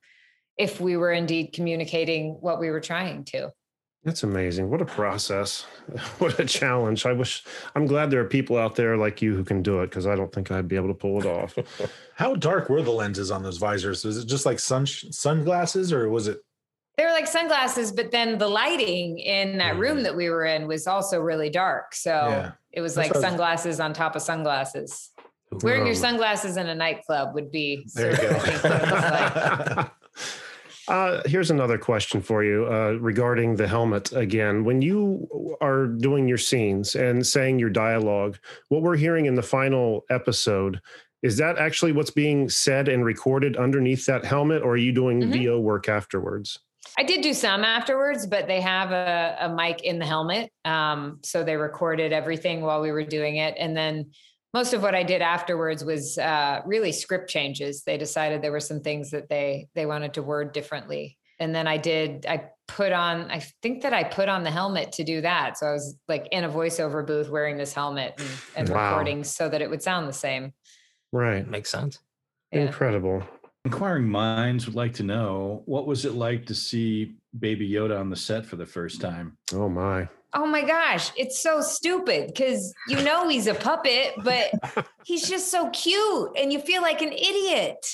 if 0.56 0.80
we 0.80 0.96
were 0.96 1.12
indeed 1.12 1.52
communicating 1.52 2.38
what 2.40 2.58
we 2.58 2.70
were 2.70 2.80
trying 2.80 3.24
to. 3.24 3.50
That's 4.04 4.22
amazing. 4.22 4.70
What 4.70 4.80
a 4.80 4.86
process. 4.86 5.66
What 6.18 6.38
a 6.38 6.44
challenge. 6.44 7.04
I 7.04 7.12
wish 7.12 7.44
I'm 7.74 7.86
glad 7.86 8.10
there 8.10 8.20
are 8.20 8.28
people 8.28 8.56
out 8.56 8.76
there 8.76 8.96
like 8.96 9.20
you 9.20 9.34
who 9.34 9.42
can 9.42 9.62
do 9.62 9.80
it 9.80 9.86
because 9.88 10.06
I 10.06 10.14
don't 10.14 10.32
think 10.32 10.50
I'd 10.50 10.68
be 10.68 10.76
able 10.76 10.88
to 10.88 10.94
pull 10.94 11.20
it 11.20 11.26
off. 11.26 11.56
How 12.14 12.34
dark 12.34 12.68
were 12.68 12.82
the 12.82 12.92
lenses 12.92 13.30
on 13.30 13.42
those 13.42 13.58
visors? 13.58 14.04
Was 14.04 14.18
it 14.18 14.26
just 14.26 14.46
like 14.46 14.58
sun 14.60 14.86
sunglasses 14.86 15.92
or 15.92 16.08
was 16.08 16.28
it? 16.28 16.38
They 16.96 17.04
were 17.04 17.12
like 17.12 17.26
sunglasses, 17.26 17.90
but 17.90 18.10
then 18.12 18.38
the 18.38 18.46
lighting 18.46 19.18
in 19.18 19.58
that 19.58 19.78
room 19.78 19.98
mm. 19.98 20.02
that 20.04 20.14
we 20.14 20.28
were 20.30 20.44
in 20.44 20.68
was 20.68 20.86
also 20.86 21.18
really 21.20 21.50
dark. 21.50 21.94
So 21.94 22.10
Yeah. 22.10 22.52
it 22.72 22.80
was 22.82 22.94
That's 22.94 23.08
like 23.08 23.14
what 23.14 23.16
I 23.16 23.18
was- 23.18 23.30
sunglasses 23.30 23.80
on 23.80 23.92
top 23.92 24.14
of 24.16 24.22
sunglasses. 24.22 25.10
Wearing 25.62 25.86
your 25.86 25.96
sunglasses 25.96 26.56
in 26.56 26.68
a 26.68 26.74
nightclub 26.74 27.34
would 27.34 27.50
be 27.50 27.84
There 27.94 28.10
you 28.10 28.16
sort 28.16 28.30
of, 28.30 28.36
I 28.36 28.38
think, 28.38 28.62
what 28.62 28.72
it 28.72 28.92
was 28.92 29.76
like. 29.76 29.90
Uh, 30.90 31.22
here's 31.24 31.52
another 31.52 31.78
question 31.78 32.20
for 32.20 32.42
you 32.42 32.66
uh, 32.66 32.96
regarding 33.00 33.54
the 33.54 33.68
helmet 33.68 34.10
again. 34.12 34.64
When 34.64 34.82
you 34.82 35.56
are 35.60 35.86
doing 35.86 36.26
your 36.26 36.36
scenes 36.36 36.96
and 36.96 37.24
saying 37.24 37.60
your 37.60 37.70
dialogue, 37.70 38.38
what 38.70 38.82
we're 38.82 38.96
hearing 38.96 39.26
in 39.26 39.36
the 39.36 39.42
final 39.42 40.04
episode, 40.10 40.80
is 41.22 41.36
that 41.36 41.58
actually 41.58 41.92
what's 41.92 42.10
being 42.10 42.48
said 42.48 42.88
and 42.88 43.04
recorded 43.04 43.56
underneath 43.56 44.04
that 44.06 44.24
helmet, 44.24 44.62
or 44.62 44.72
are 44.72 44.76
you 44.76 44.90
doing 44.90 45.20
Mhm. 45.20 45.32
VO 45.32 45.60
work 45.60 45.88
afterwards? 45.88 46.58
I 46.98 47.04
did 47.04 47.20
do 47.20 47.34
some 47.34 47.62
afterwards, 47.62 48.26
but 48.26 48.48
they 48.48 48.60
have 48.60 48.90
a, 48.90 49.36
a 49.42 49.54
mic 49.54 49.82
in 49.84 50.00
the 50.00 50.06
helmet. 50.06 50.50
Um, 50.64 51.20
so 51.22 51.44
they 51.44 51.56
recorded 51.56 52.12
everything 52.12 52.62
while 52.62 52.80
we 52.80 52.90
were 52.90 53.04
doing 53.04 53.36
it. 53.36 53.54
And 53.58 53.76
then 53.76 54.10
most 54.52 54.74
of 54.74 54.82
what 54.82 54.94
I 54.94 55.02
did 55.02 55.22
afterwards 55.22 55.84
was 55.84 56.18
uh, 56.18 56.60
really 56.66 56.92
script 56.92 57.30
changes. 57.30 57.82
They 57.82 57.96
decided 57.96 58.42
there 58.42 58.52
were 58.52 58.60
some 58.60 58.80
things 58.80 59.10
that 59.10 59.28
they 59.28 59.68
they 59.74 59.86
wanted 59.86 60.14
to 60.14 60.22
word 60.22 60.52
differently. 60.52 61.16
And 61.38 61.54
then 61.54 61.66
I 61.66 61.78
did, 61.78 62.26
I 62.28 62.50
put 62.68 62.92
on, 62.92 63.30
I 63.30 63.38
think 63.62 63.82
that 63.82 63.94
I 63.94 64.04
put 64.04 64.28
on 64.28 64.42
the 64.42 64.50
helmet 64.50 64.92
to 64.92 65.04
do 65.04 65.22
that. 65.22 65.56
So 65.56 65.66
I 65.66 65.72
was 65.72 65.96
like 66.06 66.28
in 66.32 66.44
a 66.44 66.50
voiceover 66.50 67.04
booth 67.06 67.30
wearing 67.30 67.56
this 67.56 67.72
helmet 67.72 68.14
and, 68.18 68.28
and 68.56 68.68
Wow. 68.68 68.90
recording 68.90 69.24
so 69.24 69.48
that 69.48 69.62
it 69.62 69.70
would 69.70 69.82
sound 69.82 70.06
the 70.06 70.12
same. 70.12 70.52
Right. 71.12 71.48
Makes 71.48 71.70
sense. 71.70 71.98
Yeah. 72.52 72.66
Incredible. 72.66 73.22
Inquiring 73.64 74.06
minds 74.06 74.66
would 74.66 74.74
like 74.74 74.92
to 74.94 75.02
know 75.02 75.62
what 75.64 75.86
was 75.86 76.04
it 76.04 76.12
like 76.12 76.44
to 76.46 76.54
see 76.54 77.14
Baby 77.38 77.70
Yoda 77.70 77.98
on 77.98 78.10
the 78.10 78.16
set 78.16 78.44
for 78.44 78.56
the 78.56 78.66
first 78.66 79.00
time? 79.00 79.38
Oh, 79.54 79.68
my. 79.70 80.08
Oh 80.32 80.46
my 80.46 80.62
gosh, 80.62 81.10
it's 81.16 81.40
so 81.40 81.60
stupid 81.60 82.28
because 82.28 82.72
you 82.88 83.02
know 83.02 83.28
he's 83.28 83.48
a 83.48 83.54
puppet, 83.54 84.14
but 84.22 84.52
he's 85.04 85.28
just 85.28 85.50
so 85.50 85.68
cute 85.70 86.30
and 86.36 86.52
you 86.52 86.60
feel 86.60 86.82
like 86.82 87.02
an 87.02 87.12
idiot. 87.12 87.84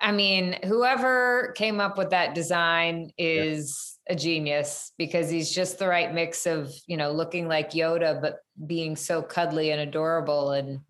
I 0.00 0.12
mean, 0.12 0.58
whoever 0.64 1.52
came 1.56 1.78
up 1.78 1.98
with 1.98 2.10
that 2.10 2.34
design 2.34 3.12
is 3.18 3.98
a 4.08 4.14
genius 4.16 4.92
because 4.98 5.30
he's 5.30 5.52
just 5.52 5.78
the 5.78 5.86
right 5.86 6.12
mix 6.12 6.46
of, 6.46 6.72
you 6.86 6.96
know, 6.96 7.12
looking 7.12 7.46
like 7.46 7.72
Yoda 7.72 8.20
but 8.20 8.38
being 8.66 8.96
so 8.96 9.22
cuddly 9.22 9.70
and 9.70 9.80
adorable 9.80 10.52
and 10.52 10.80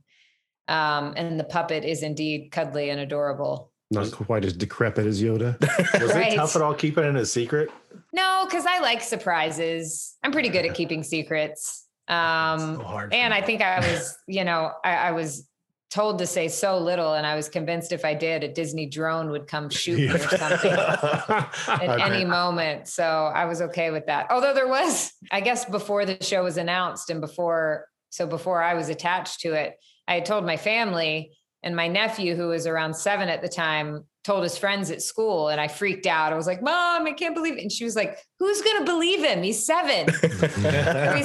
um 0.69 1.15
and 1.17 1.39
the 1.39 1.45
puppet 1.45 1.85
is 1.85 2.03
indeed 2.03 2.51
cuddly 2.53 2.91
and 2.91 3.01
adorable. 3.01 3.73
Not 3.91 4.13
quite 4.13 4.45
as 4.45 4.53
decrepit 4.53 5.05
as 5.07 5.21
Yoda. 5.23 5.59
Was 6.01 6.15
Right. 6.15 6.33
it 6.33 6.37
tough 6.37 6.55
at 6.55 6.63
all 6.63 6.75
keeping 6.75 7.05
it 7.05 7.17
a 7.17 7.27
secret? 7.27 7.71
No, 8.13 8.47
cuz 8.49 8.65
I 8.67 8.79
like 8.81 9.03
surprises. 9.03 10.17
I'm 10.23 10.31
pretty 10.33 10.49
good 10.49 10.65
at 10.65 10.75
keeping 10.75 11.03
secrets. 11.03 11.87
Um 12.07 12.77
so 12.77 12.83
hard. 12.85 13.13
And 13.15 13.33
me. 13.33 13.39
I 13.39 13.43
think 13.43 13.63
I 13.63 13.81
was, 13.93 14.17
you 14.29 14.45
know, 14.45 14.73
I, 14.85 14.95
I 14.97 15.11
was 15.13 15.47
told 15.91 16.19
to 16.21 16.27
say 16.27 16.47
so 16.47 16.79
little, 16.79 17.15
and 17.15 17.27
I 17.27 17.35
was 17.35 17.49
convinced 17.49 17.91
if 17.91 18.05
I 18.05 18.15
did, 18.15 18.45
a 18.45 18.49
Disney 18.49 18.87
drone 18.87 19.31
would 19.31 19.49
come 19.49 19.69
shoot 19.83 19.99
me 19.99 20.09
or 20.09 20.19
something 20.19 20.71
at 20.71 21.49
I 21.67 22.07
any 22.15 22.25
moment. 22.25 22.87
So 22.87 23.03
I 23.05 23.47
was 23.47 23.61
okay 23.61 23.91
with 23.91 24.07
that. 24.07 24.29
Although 24.31 24.55
there 24.55 24.69
was, 24.69 25.13
I 25.33 25.41
guess, 25.41 25.65
before 25.65 26.05
the 26.07 26.23
show 26.23 26.45
was 26.45 26.59
announced 26.59 27.11
and 27.11 27.21
before, 27.21 27.87
so 28.11 28.25
before 28.29 28.63
I 28.63 28.75
was 28.75 28.89
attached 28.89 29.41
to 29.41 29.53
it, 29.55 29.75
I 30.07 30.15
had 30.15 30.27
told 30.27 30.45
my 30.47 30.57
family 30.57 31.37
and 31.63 31.77
my 31.77 31.89
nephew, 31.89 32.35
who 32.37 32.49
was 32.49 32.67
around 32.67 32.95
seven 32.95 33.29
at 33.29 33.43
the 33.43 33.49
time, 33.49 34.05
told 34.23 34.43
his 34.43 34.57
friends 34.59 34.91
at 34.91 35.01
school, 35.01 35.49
and 35.49 35.61
I 35.61 35.67
freaked 35.69 36.07
out. 36.07 36.33
I 36.33 36.37
was 36.37 36.47
like, 36.47 36.63
"Mom, 36.63 37.07
I 37.07 37.13
can't 37.13 37.35
believe 37.35 37.57
it!" 37.57 37.63
And 37.63 37.73
she 37.73 37.85
was 37.85 37.97
like, 37.97 38.19
"Who's 38.39 38.61
gonna 38.61 38.85
believe 38.85 39.25
him? 39.25 39.43
He's 39.43 39.65
seven. 39.65 40.13
He's 40.21 40.41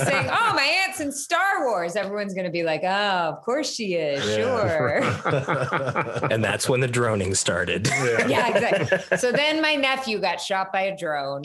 saying, 0.03 0.29
"Oh, 0.31 0.53
my 0.53 0.83
aunt's 0.85 1.01
in 1.01 1.11
Star 1.11 1.65
Wars." 1.65 1.95
Everyone's 1.95 2.33
gonna 2.33 2.51
be 2.51 2.63
like, 2.63 2.81
"Oh, 2.83 2.87
of 2.87 3.41
course 3.43 3.73
she 3.73 3.95
is. 3.95 4.23
Sure." 4.35 5.01
And 6.31 6.43
that's 6.43 6.67
when 6.67 6.79
the 6.79 6.87
droning 6.87 7.35
started. 7.35 7.87
yeah, 8.27 8.47
exactly. 8.49 9.17
So 9.17 9.31
then 9.31 9.61
my 9.61 9.75
nephew 9.75 10.19
got 10.19 10.41
shot 10.41 10.73
by 10.73 10.81
a 10.81 10.97
drone. 10.97 11.43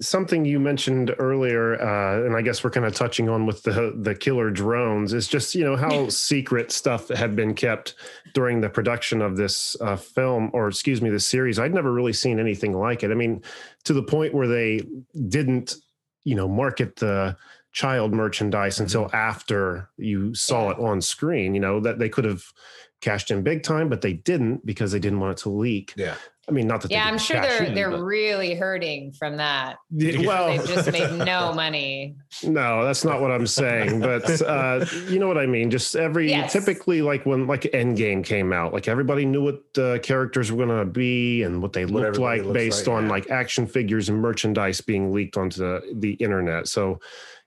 Something 0.00 0.44
you 0.44 0.60
mentioned 0.60 1.14
earlier, 1.18 1.80
uh, 1.80 2.26
and 2.26 2.36
I 2.36 2.42
guess 2.42 2.62
we're 2.62 2.70
kind 2.70 2.84
of 2.84 2.94
touching 2.94 3.28
on 3.28 3.46
with 3.46 3.62
the 3.62 3.94
the 3.96 4.14
killer 4.14 4.50
drones, 4.50 5.14
is 5.14 5.26
just 5.26 5.54
you 5.54 5.64
know 5.64 5.76
how 5.76 6.08
secret 6.10 6.70
stuff 6.70 7.08
had 7.08 7.34
been 7.34 7.54
kept 7.54 7.94
during 8.34 8.60
the 8.60 8.68
production 8.68 9.22
of 9.22 9.36
this 9.36 9.74
uh, 9.80 9.96
film, 9.96 10.50
or 10.52 10.68
excuse 10.68 11.00
me, 11.00 11.08
this 11.08 11.26
series. 11.26 11.58
I'd 11.58 11.72
never 11.72 11.92
really 11.92 12.12
seen 12.12 12.38
anything 12.38 12.74
like 12.74 13.04
it. 13.04 13.10
I 13.10 13.14
mean, 13.14 13.42
to 13.84 13.94
the 13.94 14.02
point 14.02 14.34
where 14.34 14.48
they 14.48 14.82
didn't, 15.28 15.76
you 16.24 16.34
know, 16.34 16.46
market 16.46 16.96
the 16.96 17.36
child 17.76 18.14
merchandise 18.14 18.80
until 18.80 19.10
after 19.12 19.90
you 19.98 20.34
saw 20.34 20.70
it 20.70 20.78
on 20.78 20.98
screen. 21.00 21.54
You 21.54 21.60
know 21.60 21.78
that 21.80 21.98
they 21.98 22.08
could 22.08 22.24
have 22.24 22.42
cashed 23.02 23.30
in 23.30 23.42
big 23.42 23.62
time, 23.62 23.90
but 23.90 24.00
they 24.00 24.14
didn't 24.14 24.64
because 24.64 24.92
they 24.92 24.98
didn't 24.98 25.20
want 25.20 25.38
it 25.38 25.42
to 25.42 25.50
leak. 25.50 25.92
yeah. 25.96 26.14
I 26.48 26.52
mean, 26.52 26.68
not 26.68 26.82
that. 26.82 26.92
Yeah, 26.92 27.04
they 27.04 27.10
I'm 27.10 27.18
sure 27.18 27.40
they're 27.40 27.64
in, 27.64 27.74
they're 27.74 27.90
but- 27.90 28.02
really 28.02 28.54
hurting 28.54 29.12
from 29.12 29.38
that. 29.38 29.78
Yeah, 29.90 30.26
well, 30.26 30.48
They've 30.48 30.66
just 30.66 30.92
made 30.92 31.12
no 31.26 31.52
money. 31.52 32.14
No, 32.44 32.84
that's 32.84 33.04
not 33.04 33.20
what 33.20 33.32
I'm 33.32 33.48
saying. 33.48 34.00
But 34.00 34.42
uh, 34.42 34.86
you 35.08 35.18
know 35.18 35.26
what 35.26 35.38
I 35.38 35.46
mean. 35.46 35.70
Just 35.70 35.96
every 35.96 36.28
Yes. 36.28 36.52
typically 36.52 37.02
like 37.02 37.26
when 37.26 37.48
like 37.48 37.62
Endgame 37.62 38.24
came 38.24 38.52
out, 38.52 38.72
like 38.72 38.86
everybody 38.86 39.24
knew 39.24 39.42
what 39.42 39.62
the 39.74 39.98
characters 40.04 40.52
were 40.52 40.64
going 40.64 40.78
to 40.78 40.84
be 40.84 41.42
and 41.42 41.60
what 41.60 41.72
they 41.72 41.84
looked 41.84 42.06
everybody 42.06 42.42
like 42.42 42.52
based 42.52 42.86
like, 42.86 42.96
on 42.96 43.04
yeah. 43.04 43.10
like 43.10 43.30
action 43.30 43.66
figures 43.66 44.08
and 44.08 44.20
merchandise 44.20 44.80
being 44.80 45.12
leaked 45.12 45.36
onto 45.36 45.58
the, 45.58 45.94
the 45.96 46.12
internet. 46.12 46.68
So 46.68 47.00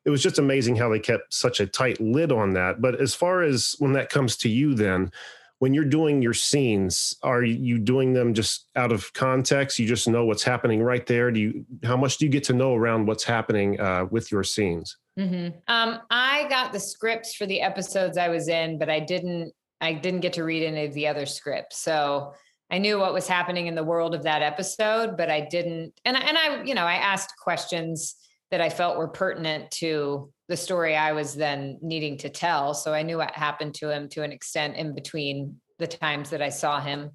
it 0.04 0.10
was 0.10 0.22
just 0.22 0.40
amazing 0.40 0.76
how 0.76 0.90
they 0.90 1.00
kept 1.00 1.34
such 1.34 1.60
a 1.60 1.68
tight 1.68 2.02
lid 2.02 2.32
on 2.32 2.52
that. 2.52 2.82
But 2.82 3.00
as 3.00 3.16
far 3.16 3.44
as 3.44 3.76
when 3.80 3.94
that 3.94 4.10
comes 4.10 4.36
to 4.38 4.50
you, 4.50 4.74
then 4.74 5.12
when 5.60 5.74
you're 5.74 5.86
doing 5.86 6.22
your 6.22 6.34
scenes, 6.34 7.14
are 7.22 7.44
you 7.44 7.78
doing 7.78 8.14
them 8.14 8.34
just 8.34 8.70
out 8.76 8.92
of 8.92 9.12
context? 9.14 9.78
You 9.78 9.86
just 9.88 10.08
know 10.08 10.26
what's 10.26 10.44
happening 10.44 10.82
right 10.82 11.06
there. 11.06 11.32
Do 11.32 11.40
you? 11.40 11.66
How 11.84 11.98
much 11.98 12.18
do 12.18 12.26
you 12.26 12.32
get 12.32 12.46
to 12.46 12.54
know 12.54 12.74
around 12.74 13.06
what's 13.06 13.26
happening 13.26 13.80
uh, 13.80 14.06
with 14.10 14.32
your 14.32 14.44
scenes? 14.44 14.98
Mhm. 15.18 15.54
Um, 15.68 16.00
I 16.10 16.48
got 16.50 16.72
the 16.72 16.80
scripts 16.80 17.36
for 17.36 17.46
the 17.46 17.62
episodes 17.62 18.18
I 18.18 18.30
was 18.30 18.48
in, 18.48 18.80
but 18.80 18.90
I 18.90 19.00
didn't. 19.00 19.54
I 19.82 19.94
didn't 19.94 20.22
get 20.22 20.34
to 20.34 20.44
read 20.44 20.64
any 20.64 20.86
of 20.86 20.94
the 20.94 21.08
other 21.08 21.26
scripts, 21.26 21.78
so 21.78 22.34
I 22.72 22.78
knew 22.78 23.00
what 23.00 23.14
was 23.14 23.28
happening 23.28 23.68
in 23.68 23.76
the 23.76 23.84
world 23.84 24.14
of 24.14 24.24
that 24.24 24.42
episode, 24.42 25.18
but 25.18 25.30
I 25.30 25.42
didn't. 25.42 25.94
And 26.06 26.16
and 26.16 26.38
I, 26.38 26.64
you 26.64 26.74
know, 26.74 26.86
I 26.86 26.96
asked 26.96 27.34
questions 27.38 28.16
that 28.52 28.62
I 28.62 28.70
felt 28.70 28.98
were 28.98 29.08
pertinent 29.10 29.72
to 29.72 30.32
the 30.50 30.58
story 30.58 30.98
I 30.98 31.14
was 31.14 31.36
then 31.36 31.78
needing 31.82 32.18
to 32.18 32.30
tell. 32.30 32.74
So 32.74 32.94
I 32.94 33.04
knew 33.04 33.18
what 33.18 33.32
happened 33.32 33.76
to 33.76 33.90
him 33.90 34.10
to 34.10 34.24
an 34.24 34.32
extent 34.32 34.76
in 34.76 34.94
between 34.96 35.62
the 35.78 35.88
times 35.88 36.32
that 36.32 36.42
I 36.42 36.50
saw 36.50 36.82
him. 36.82 37.12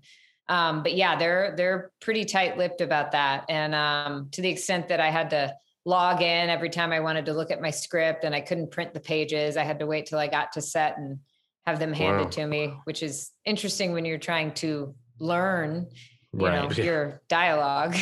Um, 0.49 0.83
but 0.83 0.95
yeah, 0.95 1.17
they're 1.17 1.55
they're 1.57 1.91
pretty 2.01 2.25
tight-lipped 2.25 2.81
about 2.81 3.13
that, 3.13 3.45
and 3.49 3.75
um, 3.75 4.29
to 4.33 4.43
the 4.43 4.51
extent 4.51 4.89
that 4.89 5.01
I 5.01 5.11
had 5.11 5.31
to 5.31 5.55
log 5.87 6.23
in 6.23 6.49
every 6.49 6.71
time 6.71 6.93
I 6.93 7.01
wanted 7.01 7.27
to 7.27 7.33
look 7.35 7.51
at 7.51 7.61
my 7.61 7.71
script, 7.71 8.25
and 8.25 8.35
I 8.35 8.41
couldn't 8.41 8.71
print 8.71 8.95
the 8.95 9.01
pages. 9.01 9.57
I 9.57 9.65
had 9.65 9.79
to 9.81 9.87
wait 9.87 10.07
till 10.07 10.19
I 10.19 10.29
got 10.29 10.53
to 10.53 10.63
set 10.63 10.97
and 10.99 11.19
have 11.67 11.79
them 11.79 11.93
handed 11.95 12.25
Wow. 12.25 12.31
to 12.31 12.47
me, 12.47 12.75
which 12.85 13.03
is 13.03 13.31
interesting 13.47 13.93
when 13.93 14.05
you're 14.05 14.19
trying 14.19 14.53
to 14.55 14.95
learn, 15.19 15.89
you 16.33 16.39
know, 16.41 16.67
Right. 16.69 16.79
your 16.91 17.23
dialogue 17.29 17.97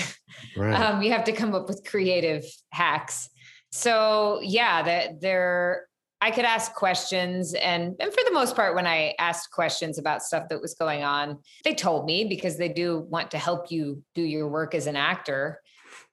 Right. 0.56 0.74
um, 0.80 1.02
you 1.02 1.12
have 1.12 1.24
to 1.24 1.32
come 1.32 1.54
up 1.54 1.68
with 1.68 1.84
creative 1.86 2.44
hacks. 2.70 3.28
So 3.72 4.40
yeah, 4.42 4.82
that 4.82 5.20
there 5.20 5.86
I 6.20 6.30
could 6.30 6.44
ask 6.44 6.72
questions 6.74 7.52
and 7.54 7.96
and 7.98 8.12
for 8.12 8.20
the 8.24 8.32
most 8.32 8.54
part 8.54 8.74
when 8.76 8.86
I 8.86 9.14
asked 9.18 9.50
questions 9.50 9.98
about 9.98 10.22
stuff 10.22 10.48
that 10.50 10.60
was 10.60 10.74
going 10.74 11.02
on, 11.02 11.38
they 11.64 11.74
told 11.74 12.06
me 12.06 12.24
because 12.24 12.56
they 12.58 12.68
do 12.68 13.00
want 13.10 13.30
to 13.32 13.38
help 13.38 13.72
you 13.72 14.02
do 14.14 14.22
your 14.22 14.46
work 14.48 14.74
as 14.74 14.86
an 14.86 14.94
actor. 14.96 15.60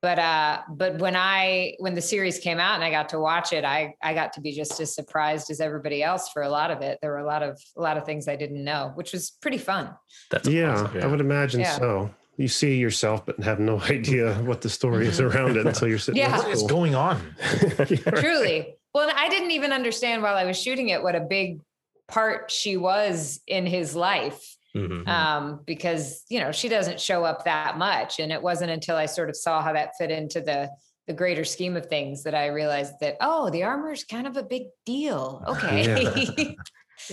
but 0.02 0.20
uh 0.20 0.62
but 0.82 1.00
when 1.00 1.16
i 1.16 1.74
when 1.80 1.94
the 1.96 2.02
series 2.02 2.38
came 2.40 2.60
out 2.60 2.76
and 2.76 2.84
i 2.84 2.90
got 2.92 3.08
to 3.10 3.20
watch 3.20 3.52
it 3.54 3.64
i 3.66 3.94
i 4.02 4.14
got 4.14 4.32
to 4.34 4.42
be 4.42 4.52
just 4.52 4.80
as 4.80 4.94
surprised 4.96 5.50
as 5.52 5.60
everybody 5.62 6.02
else 6.04 6.30
for 6.34 6.42
a 6.44 6.50
lot 6.50 6.70
of 6.72 6.82
it 6.82 6.98
there 7.02 7.12
were 7.12 7.24
a 7.28 7.30
lot 7.34 7.44
of 7.44 7.52
a 7.78 7.82
lot 7.82 7.98
of 7.98 8.04
things 8.06 8.28
i 8.28 8.36
didn't 8.36 8.64
know 8.64 8.92
which 8.96 9.12
was 9.14 9.32
pretty 9.42 9.58
fun 9.58 9.86
That's 10.32 10.48
Yeah, 10.48 10.72
awesome. 10.84 11.02
I 11.04 11.08
would 11.08 11.22
imagine 11.22 11.62
Yeah. 11.62 11.78
so. 11.78 12.10
You 12.40 12.48
see 12.48 12.78
yourself, 12.78 13.26
but 13.26 13.40
have 13.42 13.60
no 13.60 13.80
idea 13.98 14.34
what 14.36 14.62
the 14.62 14.70
story 14.70 15.08
is 15.08 15.20
around 15.20 15.58
it 15.58 15.66
until 15.68 15.88
you're 15.88 16.00
sitting. 16.00 16.20
Yeah. 16.22 16.30
That's 16.32 16.44
What 16.44 16.52
is 16.54 16.64
going 16.64 16.96
on? 16.96 17.22
Yeah, 17.62 17.68
right. 17.78 18.04
truly 18.16 18.76
well 18.94 19.12
i 19.16 19.30
didn't 19.30 19.52
even 19.52 19.72
understand 19.72 20.24
while 20.24 20.36
i 20.36 20.46
was 20.46 20.60
shooting 20.60 20.90
it 20.90 21.04
what 21.04 21.16
a 21.16 21.20
big 21.20 21.60
part 22.08 22.50
she 22.50 22.76
was 22.76 23.40
in 23.46 23.66
his 23.68 23.96
life 23.96 24.56
Mhm. 24.76 25.08
um, 25.08 25.62
because 25.66 26.24
you 26.30 26.40
know 26.40 26.52
she 26.52 26.70
doesn't 26.70 27.00
show 27.02 27.24
up 27.24 27.46
that 27.46 27.80
much, 27.80 28.20
and 28.20 28.32
it 28.32 28.40
wasn't 28.42 28.70
until 28.70 28.96
I 28.96 29.08
sort 29.08 29.30
of 29.30 29.36
saw 29.36 29.64
how 29.64 29.74
that 29.74 29.94
fit 29.98 30.12
into 30.12 30.42
the 30.42 30.70
the 31.08 31.14
greater 31.14 31.44
scheme 31.44 31.76
of 31.76 31.88
things 31.88 32.22
that 32.24 32.36
I 32.36 32.48
realized 32.48 32.94
that 33.02 33.18
oh, 33.20 33.50
the 33.50 33.64
armor 33.64 33.92
is 33.92 34.04
kind 34.04 34.28
of 34.28 34.38
a 34.38 34.44
big 34.44 34.68
deal. 34.86 35.44
Okay, 35.48 36.56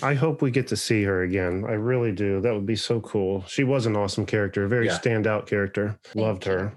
I 0.03 0.15
hope 0.15 0.43
we 0.43 0.51
get 0.51 0.67
to 0.69 0.77
see 0.77 1.03
her 1.05 1.23
again. 1.23 1.65
I 1.67 1.73
really 1.73 2.13
do. 2.13 2.41
That 2.41 2.55
would 2.55 2.67
be 2.67 2.77
so 2.77 3.01
cool. 3.01 3.45
She 3.47 3.65
was 3.65 3.87
an 3.87 3.97
awesome 3.97 4.27
character, 4.27 4.65
a 4.65 4.69
very 4.69 4.87
Yeah. 4.87 4.99
standout 4.99 5.47
character. 5.47 5.99
Loved 6.15 6.47
you. 6.47 6.53
her. 6.53 6.73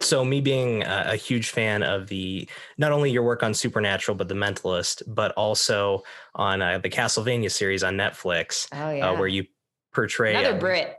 So, 0.00 0.24
me 0.24 0.40
being 0.40 0.82
a, 0.82 1.04
a 1.08 1.16
huge 1.16 1.50
fan 1.50 1.82
of 1.82 2.08
the 2.08 2.48
not 2.78 2.90
only 2.92 3.10
your 3.10 3.22
work 3.22 3.42
on 3.42 3.54
Supernatural, 3.54 4.16
but 4.16 4.26
The 4.28 4.34
Mentalist, 4.34 5.02
but 5.06 5.32
also 5.32 6.02
on 6.34 6.60
uh, 6.62 6.78
the 6.78 6.90
Castlevania 6.90 7.50
series 7.50 7.84
on 7.84 7.94
Netflix, 7.96 8.66
oh 8.72 8.90
yeah, 8.90 9.10
uh, 9.10 9.14
where 9.18 9.28
you 9.28 9.44
portray 9.94 10.34
another 10.34 10.56
uh, 10.56 10.60
Brit. 10.60 10.96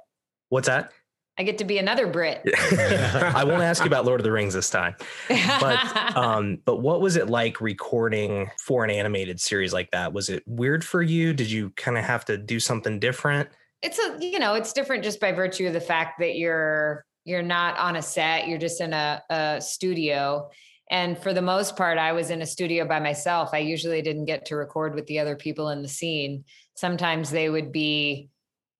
What's 0.50 0.68
that? 0.68 0.92
I 1.38 1.44
get 1.44 1.58
to 1.58 1.66
be 1.66 1.80
another 1.80 2.06
Brit. 2.06 2.42
I 2.78 3.44
won't 3.44 3.64
ask 3.64 3.82
you 3.82 3.88
about 3.88 4.06
Lord 4.06 4.20
of 4.20 4.24
the 4.24 4.32
Rings 4.32 4.54
this 4.54 4.70
time. 4.70 4.96
But 5.30 6.16
um, 6.16 6.60
but 6.64 6.78
what 6.78 7.02
was 7.02 7.16
it 7.16 7.30
like 7.30 7.60
recording 7.60 8.52
for 8.60 8.84
an 8.84 8.92
animated 8.92 9.40
series 9.42 9.74
like 9.74 9.90
that? 9.92 10.14
Was 10.14 10.30
it 10.30 10.44
weird 10.46 10.86
for 10.86 11.02
you? 11.02 11.34
Did 11.34 11.50
you 11.50 11.72
kind 11.72 11.98
of 11.98 12.04
have 12.04 12.24
to 12.26 12.38
do 12.38 12.60
something 12.60 13.00
different? 13.00 13.50
it's 13.84 14.00
a 14.00 14.18
you 14.20 14.40
know 14.40 14.56
it's 14.56 14.74
different 14.74 15.04
just 15.04 15.20
by 15.20 15.32
virtue 15.32 15.68
of 15.68 15.74
the 15.74 15.82
fact 15.82 16.20
that 16.20 16.38
you're 16.38 17.06
you're 17.26 17.44
not 17.44 17.78
on 17.78 17.98
a 17.98 18.02
set 18.02 18.48
you're 18.48 18.58
just 18.58 18.82
in 18.82 18.94
a, 18.94 19.22
a 19.30 19.62
studio 19.62 20.50
and 20.90 21.18
for 21.18 21.34
the 21.34 21.42
most 21.42 21.76
part 21.76 21.98
i 21.98 22.14
was 22.14 22.30
in 22.30 22.42
a 22.42 22.46
studio 22.46 22.88
by 22.88 23.00
myself 23.00 23.50
i 23.54 23.60
usually 23.60 24.02
didn't 24.02 24.26
get 24.26 24.46
to 24.46 24.56
record 24.56 24.96
with 24.96 25.06
the 25.08 25.20
other 25.20 25.36
people 25.36 25.70
in 25.70 25.82
the 25.82 25.88
scene 25.88 26.44
sometimes 26.76 27.30
they 27.30 27.50
would 27.50 27.72
be 27.72 28.30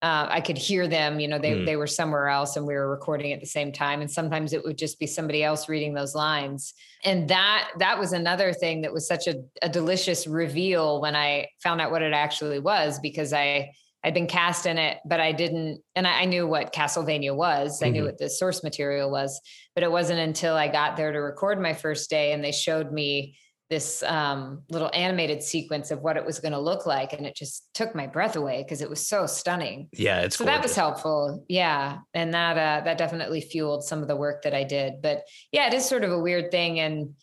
uh, 0.04 0.26
i 0.30 0.40
could 0.46 0.58
hear 0.58 0.86
them 0.86 1.18
you 1.22 1.28
know 1.28 1.38
they, 1.38 1.52
Mm. 1.54 1.66
they 1.66 1.76
were 1.76 1.86
somewhere 2.00 2.28
else 2.28 2.56
and 2.56 2.66
we 2.66 2.74
were 2.74 2.90
recording 2.98 3.32
at 3.32 3.40
the 3.40 3.46
same 3.58 3.70
time 3.72 3.98
and 4.02 4.10
sometimes 4.10 4.52
it 4.52 4.62
would 4.64 4.78
just 4.84 4.98
be 4.98 5.06
somebody 5.06 5.42
else 5.42 5.68
reading 5.68 5.94
those 5.94 6.14
lines 6.14 6.74
and 7.04 7.28
that 7.28 7.62
that 7.78 7.98
was 7.98 8.12
another 8.12 8.52
thing 8.52 8.82
that 8.82 8.92
was 8.92 9.06
such 9.08 9.26
a, 9.26 9.34
a 9.62 9.68
delicious 9.68 10.26
reveal 10.26 11.00
when 11.00 11.14
i 11.16 11.48
found 11.62 11.80
out 11.80 11.90
what 11.90 12.02
it 12.02 12.12
actually 12.12 12.58
was 12.58 12.98
because 13.00 13.32
i 13.32 13.70
I'd 14.06 14.12
been 14.12 14.26
cast 14.26 14.66
in 14.66 14.76
it, 14.76 14.98
but 15.06 15.18
I 15.18 15.32
didn't, 15.32 15.80
and 15.96 16.06
I, 16.06 16.12
I 16.20 16.24
knew 16.26 16.46
what 16.46 16.74
Castlevania 16.74 17.34
was. 17.34 17.82
I 17.82 17.88
knew 17.88 18.02
Mhm. 18.02 18.08
what 18.08 18.18
the 18.18 18.28
source 18.28 18.62
material 18.62 19.10
was, 19.10 19.40
but 19.74 19.82
it 19.82 19.90
wasn't 19.90 20.18
until 20.20 20.54
I 20.56 20.68
got 20.68 20.98
there 20.98 21.10
to 21.10 21.18
record 21.20 21.58
my 21.58 21.72
first 21.72 22.10
day 22.10 22.32
and 22.32 22.44
they 22.44 22.52
showed 22.52 22.92
me 22.92 23.38
this 23.74 24.04
um, 24.04 24.62
little 24.70 24.88
animated 24.94 25.42
sequence 25.42 25.90
of 25.90 26.00
what 26.00 26.16
it 26.16 26.24
was 26.24 26.38
going 26.38 26.52
to 26.52 26.60
look 26.60 26.86
like, 26.86 27.12
and 27.12 27.26
it 27.26 27.34
just 27.34 27.68
took 27.74 27.92
my 27.92 28.06
breath 28.06 28.36
away 28.36 28.62
because 28.62 28.80
it 28.80 28.88
was 28.88 29.04
so 29.06 29.26
stunning. 29.26 29.88
Yeah, 29.92 30.20
it's 30.20 30.36
so 30.36 30.44
that 30.44 30.62
was 30.62 30.76
helpful, 30.76 31.44
yeah, 31.48 31.98
and 32.14 32.32
that 32.34 32.56
uh, 32.56 32.84
that 32.84 32.98
definitely 32.98 33.40
fueled 33.40 33.82
some 33.82 34.00
of 34.00 34.06
the 34.06 34.14
work 34.14 34.42
that 34.42 34.54
I 34.54 34.62
did. 34.62 35.02
But 35.02 35.22
yeah, 35.50 35.66
it 35.66 35.74
is 35.74 35.84
sort 35.84 36.04
of 36.04 36.12
a 36.12 36.18
weird 36.18 36.52
thing, 36.52 36.78
and 36.78 37.14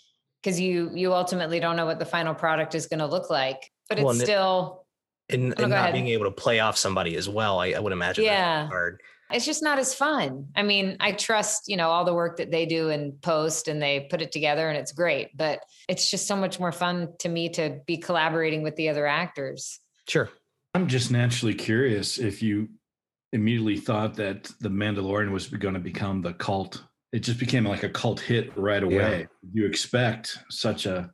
because 0.43 0.59
you 0.59 0.91
you 0.93 1.13
ultimately 1.13 1.61
don't 1.61 1.77
know 1.77 1.85
what 1.85 1.99
the 1.99 2.05
final 2.05 2.33
product 2.35 2.75
is 2.75 2.87
going 2.87 2.99
to 2.99 3.07
look 3.07 3.29
like, 3.29 3.71
but 3.87 3.97
it's 3.97 4.03
Well, 4.03 4.11
and 4.11 4.21
it- 4.21 4.25
still 4.25 4.85
and, 5.29 5.55
go 5.55 5.63
and 5.63 5.71
not 5.71 5.79
ahead. 5.79 5.93
being 5.93 6.07
able 6.09 6.25
to 6.25 6.31
play 6.31 6.59
off 6.59 6.77
somebody 6.77 7.15
as 7.15 7.29
well. 7.29 7.59
I, 7.61 7.67
I 7.71 7.79
would 7.79 7.93
imagine. 7.93 8.25
that's 8.25 8.33
Yeah. 8.33 8.67
hard. 8.67 9.01
It's 9.33 9.45
just 9.45 9.63
not 9.63 9.79
as 9.79 9.93
fun. 9.93 10.47
I 10.55 10.63
mean, 10.63 10.97
I 10.99 11.11
trust, 11.11 11.67
you 11.67 11.77
know, 11.77 11.89
all 11.89 12.05
the 12.05 12.13
work 12.13 12.37
that 12.37 12.51
they 12.51 12.65
do 12.65 12.89
and 12.89 13.19
post 13.21 13.67
and 13.67 13.81
they 13.81 14.07
put 14.09 14.21
it 14.21 14.31
together 14.31 14.69
and 14.69 14.77
it's 14.77 14.91
great, 14.91 15.35
but 15.35 15.63
it's 15.87 16.09
just 16.09 16.27
so 16.27 16.35
much 16.35 16.59
more 16.59 16.71
fun 16.71 17.09
to 17.19 17.29
me 17.29 17.49
to 17.49 17.79
be 17.85 17.97
collaborating 17.97 18.63
with 18.63 18.75
the 18.75 18.89
other 18.89 19.05
actors. 19.07 19.79
Sure. 20.07 20.29
I'm 20.73 20.87
just 20.87 21.11
naturally 21.11 21.53
curious 21.53 22.17
if 22.17 22.41
you 22.41 22.69
immediately 23.33 23.77
thought 23.77 24.15
that 24.15 24.51
The 24.59 24.69
Mandalorian 24.69 25.31
was 25.31 25.47
going 25.47 25.73
to 25.73 25.79
become 25.79 26.21
the 26.21 26.33
cult. 26.33 26.83
It 27.11 27.19
just 27.19 27.39
became 27.39 27.65
like 27.65 27.83
a 27.83 27.89
cult 27.89 28.19
hit 28.19 28.55
right 28.57 28.83
away. 28.83 29.27
You 29.53 29.65
expect 29.65 30.37
such 30.49 30.85
a 30.85 31.11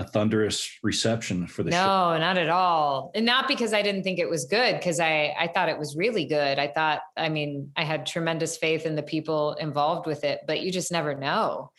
a 0.00 0.04
thunderous 0.04 0.78
reception 0.82 1.46
for 1.46 1.62
the 1.62 1.70
show. 1.70 1.76
No, 1.76 2.18
not 2.18 2.38
at 2.38 2.48
all. 2.48 3.12
And 3.14 3.26
not 3.26 3.46
because 3.46 3.74
I 3.74 3.82
didn't 3.82 4.02
think 4.02 4.18
it 4.18 4.28
was 4.28 4.46
good, 4.46 4.76
because 4.76 4.98
I, 4.98 5.34
I 5.38 5.46
thought 5.46 5.68
it 5.68 5.78
was 5.78 5.94
really 5.94 6.24
good. 6.24 6.58
I 6.58 6.68
thought, 6.68 7.00
I 7.16 7.28
mean, 7.28 7.70
I 7.76 7.84
had 7.84 8.06
tremendous 8.06 8.56
faith 8.56 8.86
in 8.86 8.96
the 8.96 9.02
people 9.02 9.54
involved 9.54 10.06
with 10.06 10.24
it, 10.24 10.40
but 10.46 10.60
you 10.60 10.72
just 10.72 10.90
never 10.90 11.14
know. 11.14 11.70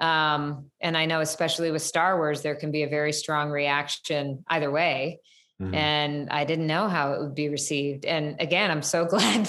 Um, 0.00 0.70
and 0.80 0.96
I 0.96 1.04
know, 1.04 1.20
especially 1.20 1.70
with 1.70 1.82
Star 1.82 2.16
Wars, 2.16 2.42
there 2.42 2.56
can 2.56 2.70
be 2.70 2.82
a 2.82 2.88
very 2.88 3.12
strong 3.12 3.50
reaction 3.50 4.44
either 4.48 4.70
way. 4.70 5.20
Mhm. 5.60 5.74
and 5.74 6.28
I 6.30 6.44
didn't 6.44 6.66
know 6.66 6.86
how 6.86 7.12
it 7.14 7.20
would 7.20 7.34
be 7.34 7.48
received. 7.48 8.04
And 8.04 8.38
again, 8.40 8.70
I'm 8.70 8.82
so 8.82 9.04
glad. 9.12 9.48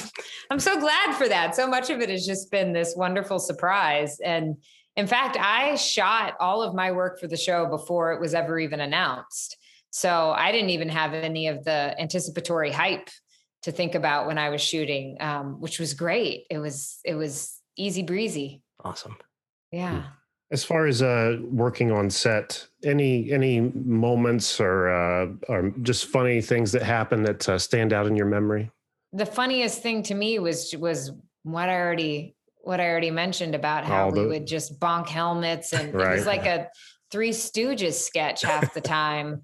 I'm 0.49 0.59
so 0.59 0.79
glad 0.79 1.15
for 1.15 1.27
that. 1.27 1.53
So 1.55 1.67
much 1.67 1.89
of 1.89 1.99
it 1.99 2.09
has 2.09 2.25
just 2.25 2.49
been 2.49 2.71
this 2.71 2.95
wonderful 2.95 3.39
surprise. 3.39 4.19
And 4.21 4.55
in 4.95 5.05
fact, 5.05 5.35
I 5.37 5.75
shot 5.75 6.35
all 6.39 6.61
of 6.63 6.73
my 6.73 6.91
work 6.93 7.19
for 7.19 7.27
the 7.27 7.35
show 7.35 7.65
before 7.65 8.13
it 8.13 8.21
was 8.21 8.33
ever 8.33 8.57
even 8.57 8.79
announced. 8.79 9.57
So 9.89 10.31
I 10.31 10.51
didn't 10.53 10.69
even 10.69 10.89
have 10.89 11.13
any 11.13 11.47
of 11.49 11.63
the 11.65 11.93
anticipatory 11.99 12.71
hype 12.71 13.09
to 13.63 13.71
think 13.73 13.93
about 13.95 14.27
when 14.27 14.37
I 14.37 14.49
was 14.49 14.61
shooting, 14.61 15.17
um, 15.19 15.59
which 15.59 15.77
was 15.77 15.93
great. 15.93 16.45
It 16.49 16.59
was 16.59 16.99
it 17.03 17.15
was 17.15 17.59
easy 17.75 18.03
breezy. 18.03 18.61
Awesome. 18.83 19.17
Yeah. 19.71 20.03
As 20.49 20.63
far 20.63 20.87
as 20.87 21.01
uh, 21.01 21.37
working 21.43 21.91
on 21.91 22.09
set, 22.09 22.67
any 22.83 23.31
any 23.31 23.59
moments 23.59 24.61
or 24.61 24.89
uh, 24.89 25.27
or 25.49 25.73
just 25.81 26.05
funny 26.05 26.41
things 26.41 26.71
that 26.71 26.83
happen 26.83 27.23
that 27.23 27.49
uh, 27.49 27.57
stand 27.59 27.91
out 27.91 28.07
in 28.07 28.15
your 28.15 28.27
memory? 28.27 28.71
the 29.13 29.25
funniest 29.25 29.81
thing 29.81 30.03
to 30.03 30.13
me 30.13 30.39
was 30.39 30.75
was 30.77 31.11
what 31.43 31.69
I 31.69 31.75
already 31.79 32.35
what 32.61 32.79
I 32.79 32.87
already 32.87 33.11
mentioned 33.11 33.55
about 33.55 33.85
how 33.85 34.05
All 34.05 34.11
we 34.11 34.25
would 34.25 34.45
just 34.45 34.79
bonk 34.79 35.07
helmets 35.07 35.71
and 35.73 35.89
it 35.89 35.95
was 35.95 36.25
like 36.25 36.45
a 36.45 36.67
Three 37.09 37.29
Stooges 37.29 37.93
sketch 37.93 38.41
half 38.41 38.73
the 38.73 38.81
time, 38.81 39.43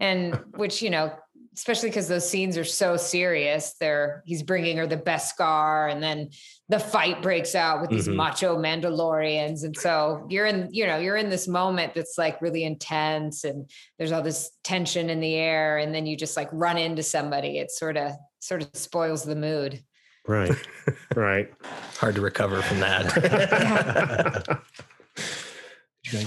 and 0.00 0.40
which 0.56 0.80
you 0.80 0.88
know, 0.88 1.12
especially 1.54 1.88
because 1.88 2.08
those 2.08 2.28
scenes 2.28 2.58
are 2.58 2.64
so 2.64 2.96
serious. 2.96 3.74
They're 3.80 4.22
he's 4.26 4.42
bringing 4.42 4.76
her 4.78 4.86
the 4.86 4.96
Beskar, 4.96 5.90
and 5.90 6.02
then 6.02 6.30
the 6.68 6.78
fight 6.78 7.22
breaks 7.22 7.54
out 7.54 7.80
with 7.80 7.90
these 7.90 8.04
Mm-hmm. 8.08 8.12
Mhm. 8.12 8.16
macho 8.16 8.58
Mandalorians, 8.58 9.64
and 9.64 9.76
so 9.76 10.26
you're 10.28 10.46
in 10.46 10.68
you 10.72 10.86
know 10.86 10.98
you're 10.98 11.16
in 11.16 11.30
this 11.30 11.46
moment 11.48 11.94
that's 11.94 12.18
like 12.18 12.40
really 12.42 12.64
intense, 12.64 13.44
and 13.44 13.70
there's 13.98 14.12
all 14.12 14.22
this 14.22 14.50
tension 14.64 15.10
in 15.10 15.20
the 15.20 15.34
air, 15.34 15.78
and 15.78 15.94
then 15.94 16.06
you 16.06 16.16
just 16.16 16.36
like 16.36 16.48
run 16.52 16.76
into 16.78 17.02
somebody. 17.02 17.58
It 17.58 17.70
sort 17.70 17.96
of 17.96 18.12
sort 18.40 18.62
of 18.62 18.70
spoils 18.74 19.24
the 19.24 19.36
mood. 19.36 19.82
Right, 20.26 20.52
right. 21.14 21.52
Hard 21.98 22.14
to 22.16 22.20
recover 22.20 22.62
from 22.62 22.80
that. 22.80 24.58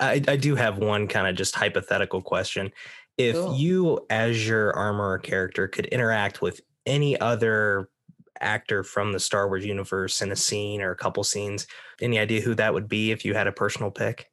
I, 0.00 0.22
I 0.28 0.36
do 0.36 0.54
have 0.54 0.78
one 0.78 1.08
kind 1.08 1.26
of 1.26 1.34
just 1.34 1.54
hypothetical 1.54 2.20
question. 2.20 2.72
If 3.18 3.34
Cool. 3.34 3.56
you, 3.56 4.06
as 4.10 4.46
your 4.46 4.72
armor 4.74 5.18
character, 5.18 5.68
could 5.68 5.86
interact 5.86 6.40
with 6.40 6.60
any 6.86 7.18
other 7.20 7.90
actor 8.40 8.84
from 8.84 9.12
the 9.12 9.18
Star 9.18 9.48
Wars 9.48 9.66
universe 9.66 10.22
in 10.22 10.30
a 10.30 10.36
scene 10.36 10.80
or 10.80 10.92
a 10.92 10.96
couple 10.96 11.24
scenes, 11.24 11.66
any 12.00 12.18
idea 12.18 12.40
who 12.40 12.54
that 12.54 12.72
would 12.72 12.88
be 12.88 13.10
if 13.10 13.24
you 13.24 13.34
had 13.34 13.48
a 13.48 13.52
personal 13.52 13.90
pick? 13.90 14.26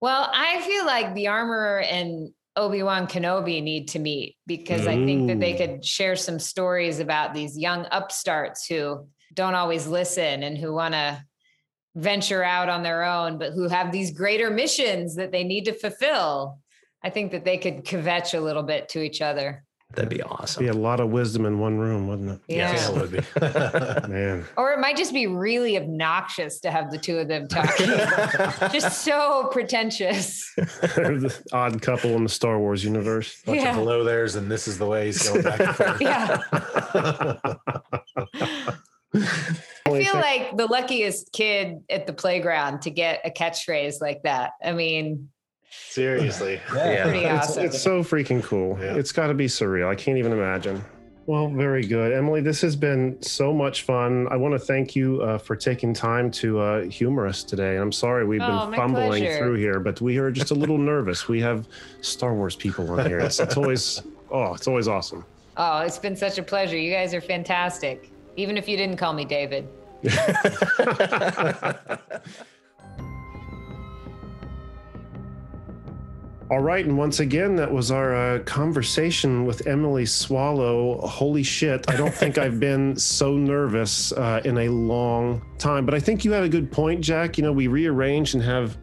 Well, 0.00 0.28
I 0.32 0.60
feel 0.62 0.84
like 0.84 1.14
the 1.14 1.28
armorer 1.28 1.82
and 1.82 2.32
Obi-Wan 2.56 3.06
Kenobi 3.06 3.62
need 3.62 3.88
to 3.88 3.98
meet 3.98 4.36
because 4.46 4.86
I 4.86 4.96
think 4.96 5.28
that 5.28 5.38
they 5.38 5.54
could 5.54 5.84
share 5.84 6.16
some 6.16 6.38
stories 6.38 6.98
about 6.98 7.32
these 7.32 7.56
young 7.56 7.86
upstarts 7.92 8.66
who 8.66 9.06
don't 9.34 9.54
always 9.54 9.86
listen 9.86 10.42
and 10.42 10.58
who 10.58 10.72
want 10.72 10.94
to 10.94 11.22
venture 11.94 12.42
out 12.42 12.68
on 12.68 12.82
their 12.82 13.04
own, 13.04 13.38
but 13.38 13.52
who 13.52 13.68
have 13.68 13.92
these 13.92 14.10
greater 14.10 14.50
missions 14.50 15.14
that 15.14 15.30
they 15.30 15.44
need 15.44 15.64
to 15.66 15.72
fulfill. 15.72 16.58
I 17.02 17.10
think 17.10 17.32
that 17.32 17.44
they 17.44 17.58
could 17.58 17.84
kvetch 17.84 18.34
a 18.36 18.40
little 18.40 18.62
bit 18.62 18.88
to 18.90 19.00
each 19.02 19.20
other. 19.22 19.64
That'd 19.92 20.08
be 20.08 20.22
awesome. 20.22 20.62
Be 20.62 20.68
a 20.68 20.72
lot 20.72 21.00
of 21.00 21.10
wisdom 21.10 21.44
in 21.46 21.58
one 21.58 21.76
room, 21.76 22.06
wouldn't 22.06 22.30
it? 22.30 22.40
Yeah. 22.46 22.72
Yeah, 22.72 22.90
it 22.90 22.96
would 22.96 23.10
be. 23.10 24.08
Man, 24.08 24.44
Or 24.56 24.70
it 24.70 24.78
might 24.78 24.96
just 24.96 25.12
be 25.12 25.26
really 25.26 25.76
obnoxious 25.76 26.60
to 26.60 26.70
have 26.70 26.92
the 26.92 26.98
two 26.98 27.18
of 27.18 27.26
them 27.26 27.48
talking. 27.48 27.86
just 28.72 29.02
so 29.02 29.48
pretentious. 29.50 30.48
The 30.54 31.42
odd 31.52 31.82
couple 31.82 32.10
in 32.10 32.22
the 32.22 32.28
Star 32.28 32.60
Wars 32.60 32.84
universe. 32.84 33.42
Bunch 33.44 33.62
Yeah. 33.62 33.70
of 33.70 33.74
hello 33.76 34.04
there's, 34.04 34.36
and 34.36 34.48
this 34.48 34.68
is 34.68 34.78
the 34.78 34.86
way 34.86 35.06
he's 35.06 35.28
going 35.28 35.42
back 35.42 35.58
and 35.58 35.74
forth. 35.74 36.00
Yeah. 36.00 36.38
I 39.12 40.02
feel 40.04 40.14
like 40.14 40.56
the 40.56 40.66
luckiest 40.70 41.32
kid 41.32 41.80
at 41.90 42.06
the 42.06 42.12
playground 42.12 42.82
to 42.82 42.90
get 42.90 43.22
a 43.24 43.30
catchphrase 43.30 44.00
like 44.00 44.22
that. 44.22 44.52
I 44.62 44.70
mean, 44.72 45.30
Seriously. 45.70 46.60
Yeah. 46.74 47.04
pretty 47.04 47.20
it's, 47.24 47.48
awesome. 47.50 47.64
it's 47.64 47.80
so 47.80 48.02
freaking 48.02 48.42
cool. 48.42 48.78
Yeah. 48.80 48.94
It's 48.96 49.12
got 49.12 49.28
to 49.28 49.34
be 49.34 49.46
surreal. 49.46 49.88
I 49.88 49.94
can't 49.94 50.18
even 50.18 50.32
imagine. 50.32 50.84
Well, 51.26 51.48
very 51.48 51.86
good, 51.86 52.12
Emily. 52.12 52.40
This 52.40 52.60
has 52.62 52.74
been 52.74 53.20
so 53.22 53.52
much 53.52 53.82
fun. 53.82 54.26
I 54.30 54.36
want 54.36 54.52
to 54.54 54.58
thank 54.58 54.96
you 54.96 55.20
uh, 55.22 55.38
for 55.38 55.54
taking 55.54 55.94
time 55.94 56.30
to 56.32 56.58
uh, 56.58 56.82
humor 56.86 57.26
us 57.26 57.44
today. 57.44 57.76
I'm 57.76 57.92
sorry 57.92 58.26
we've 58.26 58.40
Oh, 58.42 58.66
been 58.66 58.74
fumbling 58.74 59.22
pleasure. 59.22 59.38
through 59.38 59.54
here, 59.54 59.78
but 59.78 60.00
we 60.00 60.18
are 60.18 60.30
just 60.32 60.50
a 60.50 60.54
little 60.54 60.78
nervous. 60.92 61.28
We 61.28 61.40
have 61.42 61.68
Star 62.00 62.34
Wars 62.34 62.56
people 62.56 62.90
on 62.90 63.06
here. 63.06 63.20
It's, 63.20 63.38
it's 63.38 63.56
always 63.56 64.02
oh, 64.32 64.54
it's 64.54 64.66
always 64.66 64.88
awesome. 64.88 65.24
oh, 65.56 65.80
it's 65.80 65.98
been 65.98 66.16
such 66.16 66.38
a 66.38 66.42
pleasure. 66.42 66.76
You 66.76 66.90
guys 66.92 67.14
are 67.14 67.20
fantastic. 67.20 68.10
Even 68.36 68.56
if 68.56 68.68
you 68.68 68.76
didn't 68.76 68.96
call 68.96 69.12
me 69.12 69.24
David. 69.24 69.68
All 76.50 76.58
right, 76.58 76.84
and 76.84 76.98
once 76.98 77.20
again, 77.20 77.54
that 77.56 77.70
was 77.70 77.92
our 77.92 78.12
uh, 78.12 78.38
conversation 78.40 79.44
with 79.44 79.68
Emily 79.68 80.04
Swallow. 80.04 81.00
Holy 81.06 81.44
shit, 81.44 81.88
I 81.88 81.96
don't 81.96 82.12
think 82.12 82.38
I've 82.38 82.58
been 82.68 82.96
so 82.96 83.36
nervous 83.36 84.10
uh, 84.10 84.40
in 84.44 84.58
a 84.58 84.68
long 84.68 85.42
time. 85.58 85.86
But 85.86 85.94
I 85.94 86.00
think 86.00 86.24
you 86.24 86.32
had 86.32 86.42
a 86.42 86.48
good 86.48 86.72
point, 86.72 87.02
Jack. 87.02 87.38
You 87.38 87.44
know, 87.44 87.52
we 87.52 87.68
rearrange 87.68 88.34
and 88.34 88.42
have 88.42 88.76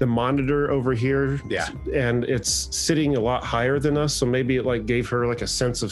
the 0.00 0.06
monitor 0.06 0.70
over 0.70 0.94
here, 0.94 1.38
Yeah. 1.48 1.68
and 1.94 2.24
it's 2.24 2.74
sitting 2.74 3.16
a 3.16 3.20
lot 3.20 3.44
higher 3.44 3.78
than 3.78 3.98
us. 3.98 4.14
So 4.14 4.24
maybe 4.24 4.56
it 4.56 4.64
like 4.64 4.86
gave 4.86 5.06
her 5.10 5.26
like 5.26 5.42
a 5.42 5.46
sense 5.46 5.82
of 5.82 5.90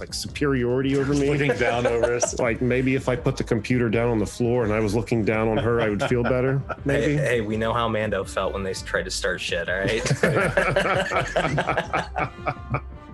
like 0.00 0.12
superiority 0.12 0.96
over 0.98 1.14
me. 1.14 1.30
Looking 1.30 1.56
down 1.56 1.86
over 1.94 2.14
us. 2.16 2.38
Like 2.40 2.60
maybe 2.60 2.96
if 2.96 3.08
I 3.08 3.14
put 3.14 3.36
the 3.36 3.44
computer 3.44 3.88
down 3.88 4.10
on 4.10 4.18
the 4.18 4.26
floor 4.26 4.64
and 4.64 4.72
I 4.72 4.80
was 4.80 4.96
looking 4.96 5.24
down 5.24 5.46
on 5.48 5.58
her, 5.58 5.80
I 5.80 5.88
would 5.88 6.02
feel 6.02 6.22
better. 6.24 6.60
Hey, 6.66 6.74
Maybe. 6.84 7.16
hey, 7.16 7.40
we 7.40 7.56
know 7.56 7.72
how 7.72 7.88
Mando 7.88 8.22
felt 8.24 8.52
when 8.52 8.62
they 8.62 8.74
tried 8.74 9.04
to 9.06 9.10
start 9.10 9.40
shit. 9.40 9.68
All 9.68 9.78
right. 9.78 10.02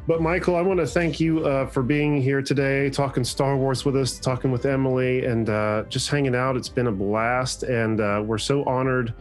But 0.04 0.20
Michael, 0.20 0.56
I 0.56 0.62
want 0.62 0.80
to 0.80 0.86
thank 0.86 1.20
you 1.20 1.46
uh, 1.46 1.64
for 1.66 1.80
being 1.84 2.20
here 2.20 2.42
today, 2.42 2.90
talking 2.90 3.22
Star 3.22 3.56
Wars 3.56 3.84
with 3.84 3.96
us, 3.96 4.18
talking 4.18 4.50
with 4.50 4.66
Emily, 4.66 5.24
and 5.26 5.48
uh, 5.48 5.84
just 5.88 6.10
hanging 6.10 6.34
out. 6.34 6.56
It's 6.56 6.68
been 6.68 6.88
a 6.88 6.92
blast, 6.92 7.62
and 7.62 8.00
uh, 8.00 8.20
we're 8.26 8.36
so 8.38 8.64
honored 8.64 9.14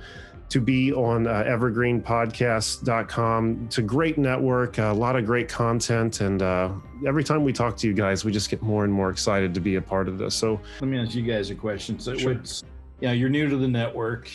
to 0.52 0.62
be 0.62 0.94
on 0.94 1.26
uh, 1.28 1.44
evergreenpodcast.com. 1.48 3.64
It's 3.66 3.78
a 3.78 3.82
great 3.82 4.18
network, 4.18 4.78
a 4.78 4.92
lot 4.92 5.16
of 5.16 5.26
great 5.26 5.48
content, 5.48 6.20
and 6.22 6.42
uh, 6.42 6.70
every 7.08 7.24
time 7.24 7.44
we 7.44 7.54
talk 7.54 7.78
to 7.78 7.88
you 7.88 7.94
guys, 7.94 8.26
we 8.26 8.32
just 8.34 8.50
get 8.50 8.62
more 8.62 8.84
and 8.84 8.92
more 8.94 9.10
excited 9.10 9.54
to 9.54 9.62
be 9.62 9.76
a 9.76 9.82
part 9.82 10.10
of 10.10 10.18
this. 10.18 10.36
So, 10.36 10.60
Let 10.82 10.90
me 10.90 11.00
ask 11.00 11.16
you 11.16 11.22
guys 11.24 11.50
a 11.50 11.56
question. 11.56 11.98
So, 12.00 12.18
Sure. 12.18 12.34
what's 12.36 12.64
you 13.00 13.08
know, 13.08 13.14
you're 13.14 13.30
new 13.30 13.48
to 13.50 13.56
the 13.58 13.68
network. 13.68 14.30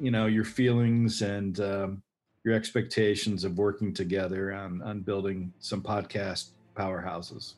You 0.00 0.10
know 0.10 0.26
your 0.26 0.44
feelings 0.44 1.20
and 1.20 1.60
um, 1.60 2.02
your 2.42 2.54
expectations 2.54 3.44
of 3.44 3.58
working 3.58 3.92
together 3.92 4.52
on 4.54 4.80
on 4.82 5.00
building 5.00 5.52
some 5.60 5.82
podcast 5.82 6.52
powerhouses. 6.74 7.54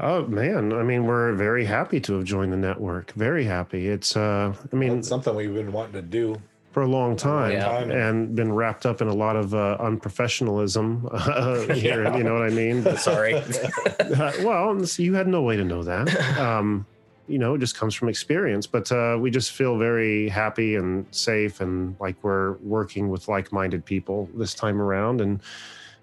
oh 0.00 0.26
man, 0.26 0.74
I 0.74 0.82
mean, 0.82 1.06
we're 1.06 1.32
very 1.32 1.64
happy 1.64 1.98
to 2.00 2.12
have 2.16 2.24
joined 2.24 2.52
the 2.52 2.58
network. 2.58 3.12
Very 3.12 3.44
happy. 3.44 3.88
It's, 3.88 4.18
uh, 4.18 4.52
I 4.70 4.76
mean, 4.76 4.98
It's 4.98 5.08
something 5.08 5.34
we've 5.34 5.54
been 5.54 5.72
wanting 5.72 5.94
to 5.94 6.02
do. 6.02 6.36
For 6.78 6.82
a 6.82 6.86
long 6.86 7.16
time 7.16 7.50
Yeah. 7.50 7.80
And 7.80 8.36
been 8.36 8.52
wrapped 8.52 8.86
up 8.86 9.00
in 9.00 9.08
a 9.08 9.14
lot 9.14 9.34
of 9.34 9.52
uh, 9.52 9.78
unprofessionalism 9.80 11.08
uh, 11.10 11.74
here. 11.74 12.04
Yeah. 12.04 12.16
You 12.16 12.22
know 12.22 12.34
what 12.34 12.44
I 12.44 12.50
mean? 12.50 12.84
But, 12.84 13.00
Sorry. 13.10 13.34
uh, 13.98 14.32
well, 14.44 14.80
you 14.96 15.14
had 15.14 15.26
no 15.26 15.42
way 15.42 15.56
to 15.56 15.64
know 15.64 15.82
that. 15.82 16.06
Um, 16.38 16.86
you 17.26 17.36
know, 17.40 17.54
it 17.54 17.58
just 17.58 17.76
comes 17.76 17.96
from 17.96 18.08
experience. 18.08 18.68
But 18.68 18.92
uh, 18.92 19.18
we 19.18 19.32
just 19.32 19.50
feel 19.50 19.76
very 19.76 20.28
happy 20.28 20.76
and 20.76 21.04
safe 21.10 21.60
and 21.60 21.96
like 21.98 22.14
we're 22.22 22.52
working 22.58 23.08
with 23.08 23.26
like 23.26 23.50
minded 23.50 23.84
people 23.84 24.28
this 24.36 24.54
time 24.54 24.80
around. 24.80 25.20
And 25.20 25.40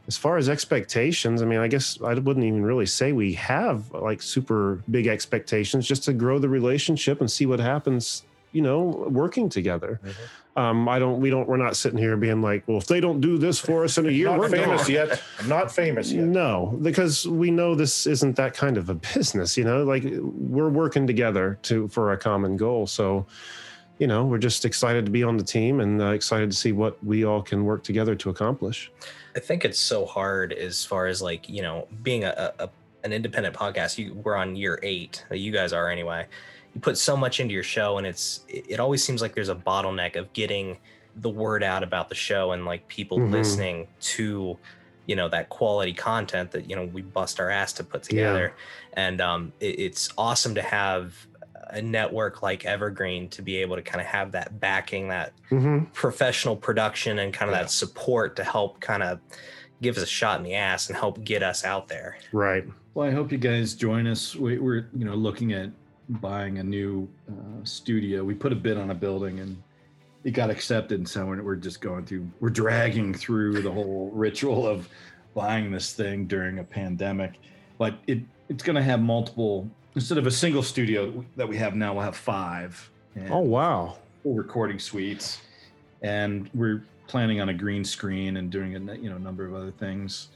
as 0.10 0.18
far 0.18 0.36
as 0.36 0.50
expectations, 0.50 1.42
I 1.42 1.46
mean, 1.46 1.60
I 1.60 1.70
guess 1.70 1.98
I 2.02 2.16
wouldn't 2.16 2.46
even 2.46 2.66
really 2.66 2.86
say 2.86 3.14
we 3.14 3.32
have 3.36 3.94
like 3.94 4.22
super 4.22 4.84
big 4.92 5.08
expectations 5.08 5.88
just 5.88 6.04
to 6.04 6.12
grow 6.12 6.38
the 6.38 6.50
relationship 6.50 7.22
and 7.22 7.32
see 7.32 7.46
what 7.46 7.62
happens, 7.62 8.24
you 8.56 8.62
know, 8.62 8.84
working 9.10 9.50
together. 9.50 10.00
Um, 10.56 10.88
I 10.88 10.98
don't, 11.00 11.20
we 11.20 11.30
don't, 11.30 11.48
we're 11.50 11.58
not 11.58 11.76
sitting 11.76 11.98
here 12.00 12.16
being 12.16 12.42
like, 12.42 12.66
well, 12.66 12.78
if 12.78 12.88
they 12.88 13.02
don't 13.02 13.20
do 13.20 13.38
this 13.38 13.60
for 13.60 13.84
us 13.84 13.98
in 13.98 14.06
a 14.08 14.10
year, 14.10 14.28
Not 14.28 14.40
we're 14.40 14.50
famous 14.50 14.84
gone. 14.84 14.92
yet. 14.92 15.22
I'm 15.40 15.50
not 15.50 15.70
famous 15.70 16.10
yet. 16.14 16.24
No, 16.24 16.80
because 16.82 17.28
we 17.28 17.52
know 17.52 17.76
this 17.76 18.08
isn't 18.08 18.38
that 18.38 18.54
kind 18.54 18.78
of 18.78 18.88
a 18.90 18.94
business, 18.94 19.58
you 19.58 19.66
know, 19.66 19.84
like 19.84 20.06
we're 20.22 20.70
working 20.70 21.06
together 21.06 21.60
to 21.64 21.90
for 21.90 22.14
a 22.14 22.18
common 22.18 22.56
goal. 22.56 22.88
So, 22.88 23.26
you 24.00 24.08
know, 24.08 24.24
we're 24.26 24.38
just 24.38 24.64
excited 24.64 25.04
to 25.06 25.12
be 25.12 25.24
on 25.24 25.36
the 25.36 25.44
team 25.44 25.82
and 25.82 26.02
uh, 26.02 26.12
excited 26.12 26.50
to 26.52 26.56
see 26.56 26.72
what 26.72 27.04
we 27.04 27.26
all 27.26 27.42
can 27.42 27.66
work 27.66 27.84
together 27.84 28.16
to 28.16 28.30
accomplish. 28.30 28.90
I 29.36 29.42
think 29.42 29.66
it's 29.66 29.80
so 29.80 30.06
hard 30.06 30.54
as 30.54 30.86
far 30.86 31.08
as 31.08 31.22
like 31.22 31.50
you 31.50 31.62
know 31.62 31.90
being 32.02 32.24
a, 32.24 32.54
a 32.58 32.64
a- 32.64 32.70
an 33.04 33.12
independent 33.14 33.54
podcast. 33.56 33.98
You 33.98 34.14
we're 34.16 34.36
on 34.38 34.56
year 34.56 34.80
eight. 34.82 35.26
uh, 35.30 35.36
You 35.36 35.52
guys 35.52 35.74
are 35.74 35.90
anyway. 35.92 36.26
You 36.76 36.82
put 36.82 36.98
so 36.98 37.16
much 37.18 37.40
into 37.40 37.54
your 37.54 37.64
show, 37.64 37.98
and 37.98 38.06
it's 38.06 38.42
it, 38.50 38.66
it 38.70 38.80
always 38.80 39.04
seems 39.04 39.22
like 39.22 39.34
there's 39.34 39.50
a 39.50 39.56
bottleneck 39.56 40.16
of 40.18 40.32
getting 40.34 40.78
the 41.16 41.30
word 41.30 41.64
out 41.64 41.82
about 41.82 42.10
the 42.10 42.16
show 42.16 42.52
and 42.52 42.66
like 42.66 42.86
people 42.90 43.18
Mhm. 43.18 43.32
listening 43.32 43.88
to 44.02 44.58
you 45.08 45.16
know 45.16 45.30
that 45.30 45.50
quality 45.50 45.94
content 45.94 46.52
that 46.52 46.70
you 46.70 46.76
know 46.76 46.84
we 46.86 47.02
bust 47.02 47.40
our 47.40 47.50
ass 47.50 47.72
to 47.74 47.84
put 47.84 48.02
Yeah. 48.04 48.10
together. 48.10 48.54
And 48.94 49.22
um, 49.22 49.54
it, 49.62 49.80
it's 49.80 50.10
awesome 50.18 50.56
to 50.56 50.62
have 50.62 51.16
a 51.70 51.82
network 51.82 52.44
like 52.44 52.66
Evergreen 52.66 53.28
to 53.30 53.42
be 53.42 53.58
able 53.58 53.76
to 53.78 53.82
kind 53.82 54.00
of 54.02 54.08
have 54.08 54.34
that 54.34 54.60
backing, 54.60 55.08
that 55.10 55.32
Mm-hmm. 55.52 55.86
professional 55.94 56.56
production 56.58 57.20
and 57.20 57.34
kind 57.34 57.50
of 57.50 57.56
Yeah. 57.56 57.64
that 57.64 57.72
support 57.72 58.36
to 58.36 58.44
help 58.44 58.82
kind 58.82 59.02
of 59.04 59.20
give 59.82 59.96
us 59.98 60.04
a 60.04 60.08
shot 60.08 60.40
in 60.40 60.44
the 60.44 60.56
ass 60.56 60.90
and 60.90 60.98
help 60.98 61.24
get 61.24 61.42
us 61.44 61.64
out 61.64 61.88
there. 61.88 62.18
Right. 62.34 62.66
Well, 62.94 63.08
I 63.08 63.12
hope 63.12 63.32
you 63.32 63.38
guys 63.38 63.74
join 63.76 64.08
us. 64.08 64.36
We, 64.36 64.58
we're 64.58 64.88
you 64.94 65.06
know 65.06 65.16
looking 65.16 65.54
at 65.54 65.70
buying 66.10 66.60
a 66.60 66.64
new 66.64 67.08
uh, 67.30 67.64
studio. 67.64 68.24
We 68.24 68.34
put 68.34 68.52
a 68.52 68.56
bid 68.56 68.78
on 68.78 68.92
a 68.92 68.96
building 68.96 69.40
and 69.40 69.62
it 70.26 70.32
got 70.32 70.50
accepted, 70.50 70.98
and 70.98 71.08
so 71.08 71.26
we're, 71.26 71.56
just 71.56 71.82
going 71.82 72.04
through. 72.06 72.28
We're 72.40 72.50
dragging 72.50 73.14
through 73.14 73.62
the 73.62 73.72
whole 73.72 74.10
ritual 74.12 74.68
of 74.68 74.90
buying 75.36 75.72
this 75.72 75.94
thing 75.94 76.26
during 76.26 76.58
a 76.60 76.64
pandemic, 76.64 77.34
but 77.78 78.00
it 78.08 78.20
it's 78.50 78.64
going 78.64 78.76
to 78.76 78.82
have 78.82 79.02
multiple. 79.02 79.70
Instead 79.94 80.18
of 80.18 80.26
a 80.26 80.32
single 80.32 80.64
studio 80.64 81.24
that 81.38 81.48
we 81.48 81.56
have 81.58 81.76
now, 81.76 81.94
we'll 81.94 82.04
have 82.04 82.18
five. 82.18 82.92
Oh, 83.30 83.40
wow. 83.40 83.98
full 84.24 84.34
recording 84.34 84.80
suites, 84.80 85.42
and 86.02 86.50
we're 86.54 86.84
planning 87.08 87.40
on 87.40 87.50
a 87.50 87.54
green 87.54 87.86
screen 87.86 88.38
and 88.38 88.50
doing 88.50 88.76
a 88.76 88.96
you 88.96 89.10
know 89.10 89.20
number 89.20 89.46
of 89.46 89.54
other 89.54 89.72
things 89.72 90.30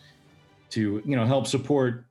to 0.69 1.01
you 1.03 1.15
know 1.15 1.25
help 1.25 1.47
support 1.47 2.05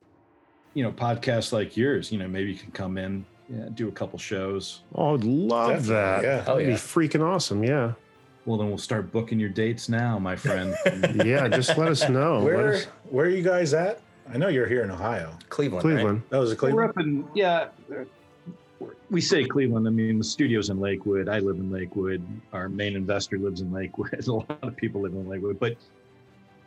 you 0.75 0.83
know 0.83 0.91
podcasts 0.91 1.53
like 1.53 1.77
yours. 1.77 2.11
You 2.11 2.19
know 2.19 2.27
maybe 2.27 2.53
you 2.53 2.59
can 2.59 2.73
come 2.73 2.99
in, 2.99 3.25
yeah, 3.49 3.67
do 3.75 3.89
a 3.89 3.93
couple 3.93 4.19
shows. 4.19 4.81
Oh, 4.95 5.15
I'd 5.15 5.25
love 5.25 5.69
Definitely, 5.87 5.95
that. 5.95 6.23
yeah. 6.23 6.37
That'd 6.43 6.49
Oh, 6.49 6.57
be 6.59 6.73
freaking 6.75 7.23
awesome. 7.27 7.63
Yeah. 7.65 7.93
Well, 8.47 8.57
then 8.59 8.69
we'll 8.69 8.79
start 8.79 9.13
booking 9.13 9.39
your 9.39 9.49
dates 9.51 9.89
now, 9.89 10.19
my 10.19 10.37
friend. 10.37 10.75
Yeah. 11.25 11.49
Just 11.49 11.77
let 11.77 11.89
us 11.89 12.09
know. 12.09 12.41
Where 12.43 12.75
us- 12.75 12.85
where 13.11 13.27
are 13.27 13.31
you 13.31 13.43
guys 13.43 13.75
at? 13.75 14.01
I 14.33 14.37
know 14.37 14.49
you're 14.49 14.67
here 14.67 14.83
in 14.85 14.91
Ohio. 14.91 15.33
Cleveland. 15.49 15.85
right? 15.85 15.95
Cleveland. 15.95 16.23
That 16.31 16.39
was 16.39 16.53
a 16.53 16.57
Cleveland. 16.57 16.77
We're 16.77 16.85
up 16.91 16.99
in 16.99 17.27
yeah. 17.35 17.69
We 19.11 19.21
say 19.23 19.45
Cleveland. 19.45 19.87
I 19.87 19.91
mean, 19.91 20.19
the 20.19 20.25
studio's 20.25 20.69
in 20.71 20.79
Lakewood. 20.81 21.29
I 21.29 21.39
live 21.41 21.57
in 21.57 21.71
Lakewood. 21.73 22.23
Our 22.53 22.69
main 22.69 22.95
investor 22.95 23.39
lives 23.39 23.61
in 23.63 23.73
Lakewood. 23.73 24.13
A 24.29 24.31
lot 24.33 24.59
of 24.63 24.77
people 24.77 25.01
live 25.01 25.15
in 25.15 25.27
Lakewood. 25.29 25.59
But 25.59 25.77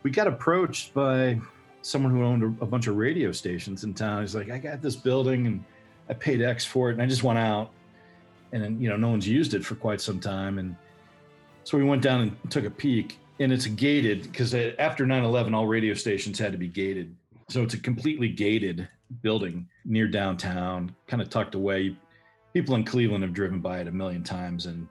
we 0.04 0.10
got 0.12 0.28
approached 0.28 0.94
by 0.94 1.40
someone 1.84 2.12
who 2.12 2.24
owned 2.24 2.44
a, 2.44 2.64
a 2.64 2.68
bunch 2.68 2.88
of 2.88 2.96
radio 2.98 3.32
stations 3.32 3.84
in 3.84 3.94
town. 3.94 4.22
He's 4.22 4.36
like, 4.36 4.50
I 4.50 4.58
got 4.58 4.82
this 4.82 4.96
building 4.96 5.46
and 5.48 5.64
I 6.12 6.14
paid 6.14 6.42
X 6.42 6.66
for 6.66 6.90
it, 6.90 6.94
and 6.94 7.02
I 7.02 7.06
just 7.06 7.24
went 7.24 7.40
out, 7.40 7.72
and 8.52 8.84
you 8.84 8.90
know, 8.90 8.98
no 8.98 9.10
one's 9.10 9.28
used 9.28 9.54
it 9.54 9.66
for 9.66 9.76
quite 9.76 10.02
some 10.02 10.20
time, 10.20 10.60
and 10.60 10.76
so 11.64 11.78
we 11.78 11.86
went 11.86 12.02
down 12.02 12.22
and 12.22 12.52
took 12.52 12.66
a 12.66 12.70
peek, 12.70 13.18
and 13.40 13.54
it's 13.54 13.66
gated 13.66 14.24
because 14.24 14.54
after 14.54 15.06
9/11, 15.06 15.56
all 15.56 15.68
radio 15.68 15.94
stations 15.94 16.38
had 16.38 16.52
to 16.52 16.58
be 16.58 16.68
gated. 16.68 17.16
So 17.50 17.64
it's 17.64 17.76
a 17.76 17.80
completely 17.80 18.28
gated 18.28 18.88
building 19.22 19.68
near 19.86 20.08
downtown, 20.08 20.94
kind 21.08 21.22
of 21.22 21.30
tucked 21.30 21.56
away. 21.56 21.96
People 22.54 22.76
in 22.76 22.84
Cleveland 22.84 23.24
have 23.24 23.34
driven 23.34 23.60
by 23.60 23.80
it 23.80 23.88
a 23.88 23.92
million 23.92 24.24
times 24.24 24.66
and 24.66 24.88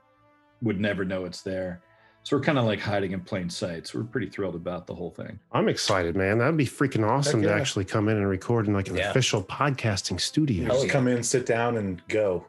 would 0.63 0.81
never 0.81 1.05
know 1.05 1.27
it's 1.27 1.43
there. 1.43 1.83
So 2.23 2.37
we're 2.37 2.43
kind 2.43 2.59
of 2.59 2.65
like 2.67 2.81
hiding 2.81 3.13
in 3.13 3.21
plain 3.21 3.49
sight. 3.49 3.87
So 3.87 3.99
we're 3.99 4.05
pretty 4.05 4.29
thrilled 4.29 4.55
about 4.55 4.87
the 4.87 4.95
whole 4.95 5.11
thing. 5.11 5.39
I'm 5.53 5.69
excited, 5.69 6.17
man. 6.17 6.39
That'd 6.39 6.57
be 6.57 6.67
freaking 6.67 7.09
awesome 7.09 7.43
to 7.43 7.53
actually 7.53 7.87
come 7.87 8.09
in 8.09 8.17
and 8.19 8.29
record 8.29 8.67
in 8.69 8.75
like 8.75 8.89
an 8.89 8.97
Yeah. 8.97 9.11
official 9.11 9.43
podcasting 9.43 10.21
studio. 10.21 10.69
Just 10.69 10.87
yeah. 10.87 10.93
come 10.93 11.09
in, 11.09 11.23
sit 11.23 11.47
down, 11.47 11.79
and 11.79 12.01
go. 12.09 12.47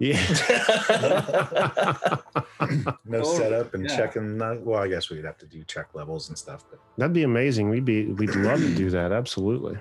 Yeah. 0.00 0.18
No 3.06 3.20
Oh, 3.20 3.38
setup 3.38 3.74
and 3.74 3.88
yeah. 3.88 3.96
checking. 3.96 4.36
Not, 4.36 4.60
well, 4.62 4.82
I 4.82 4.88
guess 4.88 5.08
we'd 5.10 5.24
have 5.24 5.38
to 5.38 5.46
do 5.46 5.62
check 5.64 5.94
levels 5.94 6.28
and 6.28 6.36
stuff, 6.36 6.64
but 6.70 6.80
That'd 6.98 7.12
be 7.12 7.22
amazing. 7.22 7.68
We'd 7.68 7.84
be 7.84 8.06
we'd 8.06 8.34
love 8.34 8.60
to 8.60 8.74
do 8.74 8.90
that. 8.90 9.12
Absolutely. 9.12 9.78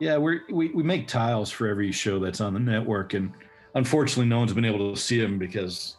Yeah, 0.00 0.16
we're, 0.16 0.40
we 0.50 0.68
we 0.68 0.82
make 0.82 1.08
tiles 1.08 1.50
for 1.50 1.66
every 1.66 1.92
show 1.92 2.18
that's 2.18 2.40
on 2.40 2.54
the 2.54 2.60
network, 2.60 3.12
and 3.14 3.32
unfortunately, 3.74 4.26
no 4.26 4.38
one's 4.38 4.54
been 4.54 4.64
able 4.64 4.94
to 4.94 4.98
see 5.00 5.20
them 5.20 5.38
because, 5.38 5.96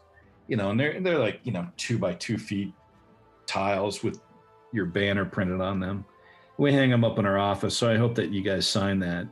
you 0.49 0.57
know, 0.57 0.71
and 0.71 0.79
they're 0.79 0.99
they're 0.99 1.19
like 1.19 1.39
you 1.43 1.51
know 1.51 1.67
two 1.77 1.97
by 1.97 2.13
two 2.13 2.37
feet 2.37 2.73
tiles 3.45 4.03
with 4.03 4.19
your 4.73 4.85
banner 4.85 5.23
printed 5.25 5.61
on 5.61 5.79
them. 5.79 6.03
We 6.57 6.73
hang 6.73 6.89
them 6.89 7.05
up 7.05 7.19
in 7.19 7.25
our 7.25 7.37
office, 7.37 7.77
so 7.77 7.89
I 7.89 7.95
hope 7.95 8.15
that 8.15 8.31
you 8.31 8.41
guys 8.41 8.67
sign 8.67 8.99
that 8.99 9.27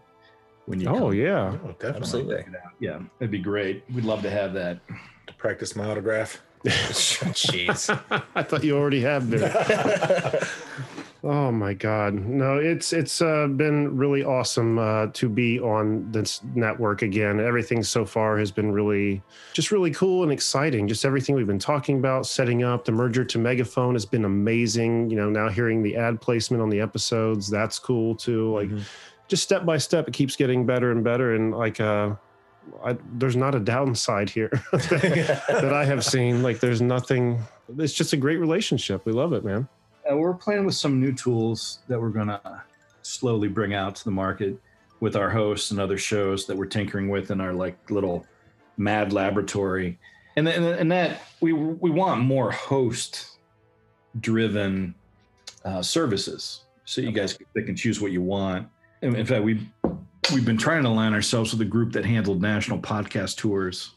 when 0.67 0.79
you. 0.79 0.87
Oh 0.87 1.09
come. 1.09 1.13
yeah. 1.13 1.57
Oh, 1.63 1.67
definitely. 1.71 1.97
Absolutely. 1.97 2.37
Check 2.37 2.47
it 2.47 2.55
out. 2.55 2.71
Yeah, 2.79 2.99
that'd 3.19 3.31
be 3.31 3.39
great. 3.39 3.83
We'd 3.93 4.05
love 4.05 4.21
to 4.21 4.29
have 4.29 4.53
that. 4.53 4.79
To 5.27 5.33
practice 5.33 5.75
my 5.75 5.85
autograph. 5.85 6.41
Jeez. 6.65 7.89
I 8.33 8.43
thought 8.43 8.63
you 8.63 8.77
already 8.77 9.01
have 9.01 9.29
been. 9.29 9.41
Oh 11.23 11.51
my 11.51 11.73
God! 11.73 12.13
No, 12.13 12.57
it's 12.57 12.93
it's 12.93 13.21
uh, 13.21 13.47
been 13.47 13.97
really 13.97 14.23
awesome 14.23 14.77
uh, 14.77 15.07
to 15.13 15.27
be 15.27 15.59
on 15.59 16.11
this 16.11 16.41
network 16.53 17.01
again. 17.01 17.39
Everything 17.39 17.81
so 17.81 18.05
far 18.05 18.37
has 18.37 18.51
been 18.51 18.71
really, 18.71 19.23
just 19.53 19.71
really 19.71 19.89
cool 19.91 20.21
and 20.21 20.31
exciting. 20.31 20.87
Just 20.87 21.05
everything 21.05 21.35
we've 21.35 21.47
been 21.47 21.57
talking 21.57 21.97
about, 21.97 22.27
setting 22.27 22.63
up 22.63 22.85
the 22.85 22.91
merger 22.91 23.25
to 23.25 23.39
Megaphone 23.39 23.95
has 23.95 24.05
been 24.05 24.25
amazing. 24.25 25.09
You 25.09 25.15
know, 25.15 25.29
now 25.29 25.49
hearing 25.49 25.81
the 25.81 25.95
ad 25.95 26.21
placement 26.21 26.61
on 26.61 26.69
the 26.69 26.79
episodes, 26.79 27.49
that's 27.49 27.79
cool 27.79 28.13
too. 28.13 28.53
Like, 28.53 28.69
just 29.27 29.41
step 29.41 29.65
by 29.65 29.79
step, 29.79 30.07
it 30.07 30.13
keeps 30.13 30.35
getting 30.35 30.67
better 30.67 30.91
and 30.91 31.03
better. 31.03 31.33
And 31.33 31.51
like, 31.51 31.81
uh, 31.81 32.13
I, 32.85 32.95
there's 33.13 33.35
not 33.35 33.55
a 33.55 33.59
downside 33.59 34.29
here 34.29 34.51
that 34.71 35.71
I 35.73 35.83
have 35.85 36.05
seen. 36.05 36.43
Like, 36.43 36.59
there's 36.59 36.81
nothing. 36.81 37.41
It's 37.79 37.93
just 37.93 38.13
a 38.13 38.17
great 38.17 38.37
relationship. 38.37 39.03
We 39.05 39.13
love 39.13 39.33
it, 39.33 39.43
man. 39.43 39.67
Uh, 40.09 40.15
we're 40.15 40.33
playing 40.33 40.65
with 40.65 40.75
some 40.75 40.99
new 40.99 41.13
tools 41.13 41.79
that 41.87 41.99
we're 41.99 42.09
going 42.09 42.27
to 42.27 42.63
slowly 43.01 43.47
bring 43.47 43.73
out 43.73 43.95
to 43.95 44.03
the 44.03 44.11
market 44.11 44.59
with 44.99 45.15
our 45.15 45.29
hosts 45.29 45.71
and 45.71 45.79
other 45.79 45.97
shows 45.97 46.45
that 46.45 46.55
we're 46.55 46.65
tinkering 46.65 47.09
with 47.09 47.31
in 47.31 47.39
our 47.41 47.53
like 47.53 47.89
little 47.89 48.25
mad 48.77 49.13
laboratory. 49.13 49.99
And 50.35 50.47
and, 50.47 50.65
and 50.65 50.91
that 50.91 51.23
we 51.41 51.53
we 51.53 51.89
want 51.89 52.21
more 52.21 52.51
host 52.51 53.37
driven 54.19 54.95
uh, 55.65 55.81
services 55.81 56.61
so 56.85 57.01
you 57.01 57.11
guys 57.11 57.37
they 57.53 57.63
can 57.63 57.75
choose 57.75 57.99
what 57.99 58.11
you 58.11 58.21
want. 58.21 58.67
And 59.01 59.15
in 59.15 59.25
fact, 59.25 59.43
we 59.43 59.67
we've 60.33 60.45
been 60.45 60.57
trying 60.57 60.83
to 60.83 60.89
align 60.89 61.13
ourselves 61.13 61.51
with 61.51 61.61
a 61.61 61.65
group 61.65 61.91
that 61.93 62.05
handled 62.05 62.41
national 62.41 62.79
podcast 62.79 63.37
tours 63.37 63.95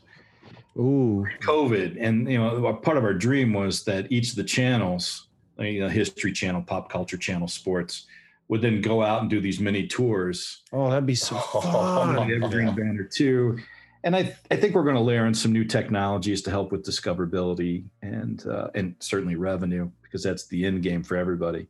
Ooh, 0.77 1.27
COVID, 1.41 1.97
and 2.01 2.31
you 2.31 2.39
know, 2.39 2.73
part 2.75 2.97
of 2.97 3.05
our 3.05 3.13
dream 3.13 3.53
was 3.53 3.83
that 3.85 4.11
each 4.11 4.31
of 4.31 4.37
the 4.37 4.45
channels, 4.45 5.27
you 5.61 5.81
know, 5.81 5.89
History 5.89 6.33
Channel, 6.33 6.63
Pop 6.63 6.91
Culture 6.91 7.17
Channel, 7.17 7.49
Sports, 7.49 8.07
would 8.49 8.63
then 8.63 8.81
go 8.81 9.03
out 9.03 9.21
and 9.21 9.31
do 9.31 9.41
these 9.41 9.61
mini 9.61 9.87
tours 9.87 10.63
oh, 10.73 10.91
that'd 10.91 11.07
be 11.07 11.15
so 11.15 11.37
Oh, 11.37 11.61
fun. 11.61 12.15
the 12.29 12.35
Evergreen 12.35 12.75
Banner 12.75 13.05
too. 13.05 13.59
And 14.03 14.17
I, 14.17 14.35
I 14.51 14.57
think 14.57 14.75
we're 14.75 14.83
going 14.83 14.97
to 14.97 15.01
layer 15.03 15.27
in 15.27 15.35
some 15.35 15.53
new 15.53 15.65
technologies 15.65 16.41
to 16.43 16.51
help 16.51 16.73
with 16.73 16.83
discoverability 16.85 17.85
and 18.03 18.45
uh, 18.47 18.69
and 18.75 18.95
certainly 18.99 19.37
revenue 19.37 19.91
because 20.03 20.23
that's 20.23 20.47
the 20.47 20.65
end 20.65 20.83
game 20.83 21.03
for 21.03 21.17
everybody. 21.17 21.69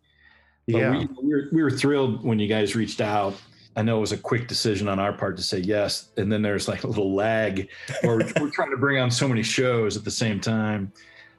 But 0.68 0.78
Yeah, 0.78 0.90
we, 0.92 1.08
we, 1.22 1.34
were, 1.34 1.48
we 1.52 1.62
were 1.62 1.70
thrilled 1.70 2.24
when 2.24 2.38
you 2.38 2.46
guys 2.46 2.76
reached 2.76 3.00
out. 3.00 3.34
I 3.76 3.82
know 3.82 3.98
it 3.98 4.00
was 4.00 4.12
a 4.12 4.16
quick 4.16 4.46
decision 4.48 4.88
on 4.88 4.98
our 4.98 5.12
part 5.12 5.36
to 5.38 5.42
say 5.42 5.58
yes, 5.58 6.10
and 6.16 6.30
then 6.30 6.40
there's 6.42 6.68
like 6.68 6.84
a 6.84 6.86
little 6.86 7.14
lag 7.14 7.68
where 8.02 8.16
we're, 8.16 8.32
we're 8.40 8.50
trying 8.50 8.70
to 8.70 8.76
bring 8.76 8.98
on 9.00 9.10
so 9.10 9.28
many 9.28 9.42
shows 9.42 9.96
at 9.96 10.04
the 10.04 10.10
same 10.10 10.40
time. 10.40 10.92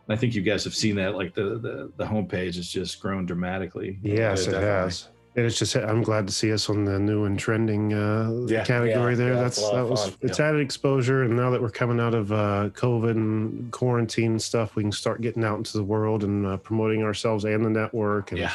And 0.08 0.18
I 0.18 0.20
think 0.20 0.34
you 0.36 0.41
guys 0.41 0.64
have 0.64 0.76
seen 0.76 0.95
that. 0.95 1.16
Like 1.16 1.34
the 1.34 1.58
the, 1.60 1.91
the 1.97 2.06
homepage 2.06 2.56
has 2.56 2.68
just 2.70 2.99
grown 2.99 3.26
dramatically. 3.26 3.99
yes, 4.02 4.41
it 4.47 4.52
definitely. 4.52 4.68
has. 4.68 5.08
And 5.34 5.45
it's 5.45 5.58
just 5.58 5.78
I'm 5.78 6.02
glad 6.02 6.28
to 6.28 6.34
see 6.34 6.52
us 6.52 6.70
on 6.70 6.84
the 6.84 6.99
new 6.99 7.24
and 7.24 7.39
trending 7.39 7.93
uh, 7.93 8.30
Yeah. 8.47 8.66
category 8.66 9.14
Yeah, 9.14 9.18
there. 9.18 9.34
yeah, 9.36 9.39
That's 9.39 9.58
it's 9.60 9.70
that 9.72 9.88
was 9.88 10.04
fun. 10.10 10.14
it's 10.22 10.39
added 10.41 10.60
exposure, 10.60 11.24
and 11.24 11.38
now 11.38 11.49
that 11.52 11.62
we're 11.62 11.70
coming 11.70 12.02
out 12.02 12.14
of 12.14 12.34
uh, 12.34 12.70
COVID 12.74 13.12
and 13.12 13.72
quarantine 13.72 14.32
and 14.32 14.41
stuff, 14.41 14.76
we 14.76 14.84
can 14.84 14.91
start 14.91 15.22
getting 15.22 15.45
out 15.45 15.58
into 15.58 15.78
the 15.78 15.84
world 15.86 16.26
and 16.26 16.45
uh, 16.45 16.58
promoting 16.58 17.02
ourselves 17.04 17.45
and 17.45 17.64
the 17.64 17.70
network. 17.70 18.32
And 18.32 18.39
Yeah. 18.41 18.52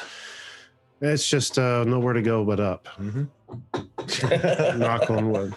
it's 1.00 1.26
just 1.26 1.58
uh, 1.58 1.84
nowhere 1.84 2.12
to 2.12 2.20
go 2.22 2.44
but 2.44 2.60
up. 2.60 2.88
hmm 2.88 3.24
Knock 4.78 5.10
on 5.10 5.30
wood. 5.32 5.54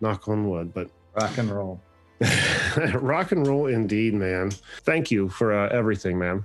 Knock 0.00 0.28
on 0.28 0.48
wood. 0.48 0.72
But 0.72 0.90
Rock 1.14 1.38
and 1.38 1.50
roll. 1.50 1.80
rock 2.94 3.32
and 3.32 3.46
roll 3.46 3.66
indeed, 3.66 4.14
man. 4.14 4.50
Thank 4.84 5.10
you 5.10 5.28
for 5.28 5.52
uh, 5.52 5.68
everything, 5.68 6.18
man. 6.18 6.44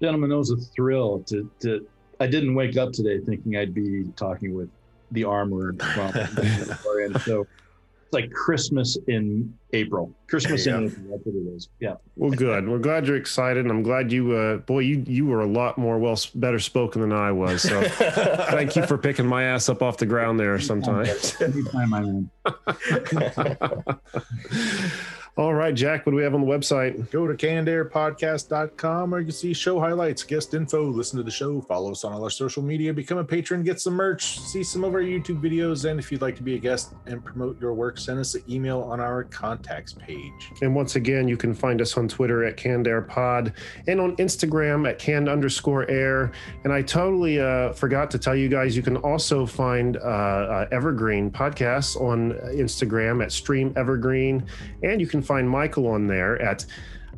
Gentlemen, 0.00 0.32
it 0.32 0.36
was 0.36 0.50
a 0.50 0.56
thrill 0.56 1.22
to, 1.24 1.50
to. 1.60 1.86
I 2.20 2.26
didn't 2.26 2.54
wake 2.54 2.76
up 2.76 2.92
today 2.92 3.20
thinking 3.20 3.56
I'd 3.56 3.74
be 3.74 4.04
talking 4.16 4.54
with 4.54 4.70
the 5.10 5.24
armorer 5.24 5.74
from 5.94 6.12
and 6.14 7.20
so 7.22 7.46
it's 8.04 8.12
like 8.12 8.30
Christmas 8.32 8.98
in 9.06 9.56
April. 9.72 10.12
Christmas 10.28 10.64
There 10.64 10.76
in 10.76 10.86
April. 10.86 11.06
That's 11.10 11.24
what 11.24 11.34
it 11.34 11.56
is. 11.56 11.68
Yeah. 11.80 11.94
Well, 12.16 12.30
good. 12.30 12.68
We're 12.68 12.78
glad 12.78 13.06
you're 13.06 13.16
excited, 13.16 13.64
and 13.64 13.70
I'm 13.70 13.82
glad 13.82 14.12
you, 14.12 14.32
uh, 14.32 14.56
boy, 14.58 14.80
you 14.80 15.02
you 15.06 15.26
were 15.26 15.40
a 15.40 15.46
lot 15.46 15.78
more 15.78 15.98
well 15.98 16.18
better 16.34 16.58
spoken 16.58 17.00
than 17.00 17.12
I 17.12 17.32
was. 17.32 17.62
So 17.62 17.82
thank 18.50 18.76
you 18.76 18.86
for 18.86 18.98
picking 18.98 19.26
my 19.26 19.44
ass 19.44 19.68
up 19.68 19.82
off 19.82 19.96
the 19.96 20.06
ground 20.06 20.38
there. 20.38 20.58
Sometimes. 20.58 21.40
Anytime 21.40 21.94
I 21.94 22.00
am. 22.00 22.30
All 25.36 25.52
right, 25.52 25.74
Jack. 25.74 26.06
What 26.06 26.12
do 26.12 26.16
we 26.16 26.22
have 26.22 26.36
on 26.36 26.42
the 26.42 26.46
website? 26.46 27.10
Go 27.10 27.26
to 27.26 27.34
cannedairpodcast.com 27.34 29.10
where 29.10 29.18
you 29.18 29.26
can 29.26 29.34
see 29.34 29.52
show 29.52 29.80
highlights, 29.80 30.22
guest 30.22 30.54
info, 30.54 30.84
listen 30.84 31.16
to 31.16 31.24
the 31.24 31.30
show, 31.30 31.60
follow 31.60 31.90
us 31.90 32.04
on 32.04 32.12
all 32.12 32.22
our 32.22 32.30
social 32.30 32.62
media, 32.62 32.94
become 32.94 33.18
a 33.18 33.24
patron, 33.24 33.64
get 33.64 33.80
some 33.80 33.94
merch, 33.94 34.38
see 34.38 34.62
some 34.62 34.84
of 34.84 34.94
our 34.94 35.00
YouTube 35.00 35.42
videos, 35.42 35.90
and 35.90 35.98
if 35.98 36.12
you'd 36.12 36.22
like 36.22 36.36
to 36.36 36.44
be 36.44 36.54
a 36.54 36.58
guest 36.58 36.94
and 37.06 37.24
promote 37.24 37.60
your 37.60 37.74
work, 37.74 37.98
send 37.98 38.20
us 38.20 38.36
an 38.36 38.44
email 38.48 38.82
on 38.82 39.00
our 39.00 39.24
contacts 39.24 39.92
page. 39.92 40.52
And 40.62 40.72
once 40.72 40.94
again, 40.94 41.26
you 41.26 41.36
can 41.36 41.52
find 41.52 41.80
us 41.80 41.96
on 41.96 42.06
Twitter 42.06 42.44
at 42.44 42.56
Canned 42.56 42.86
Air 42.86 43.02
Pod 43.02 43.54
and 43.88 44.00
on 44.00 44.14
Instagram 44.18 44.88
at 44.88 45.00
canned 45.00 45.28
underscore 45.28 45.90
air. 45.90 46.30
And 46.62 46.72
I 46.72 46.80
totally 46.80 47.40
uh, 47.40 47.72
forgot 47.72 48.08
to 48.12 48.20
tell 48.20 48.36
you 48.36 48.48
guys, 48.48 48.76
you 48.76 48.82
can 48.84 48.98
also 48.98 49.46
find 49.46 49.96
uh, 49.96 50.00
uh, 50.00 50.68
Evergreen 50.70 51.28
podcasts 51.28 52.00
on 52.00 52.34
Instagram 52.54 53.20
at 53.20 53.32
Stream 53.32 53.72
Evergreen, 53.74 54.46
and 54.84 55.00
you 55.00 55.08
can 55.08 55.23
find 55.24 55.48
Michael 55.48 55.88
on 55.88 56.06
there 56.06 56.40
at. 56.40 56.64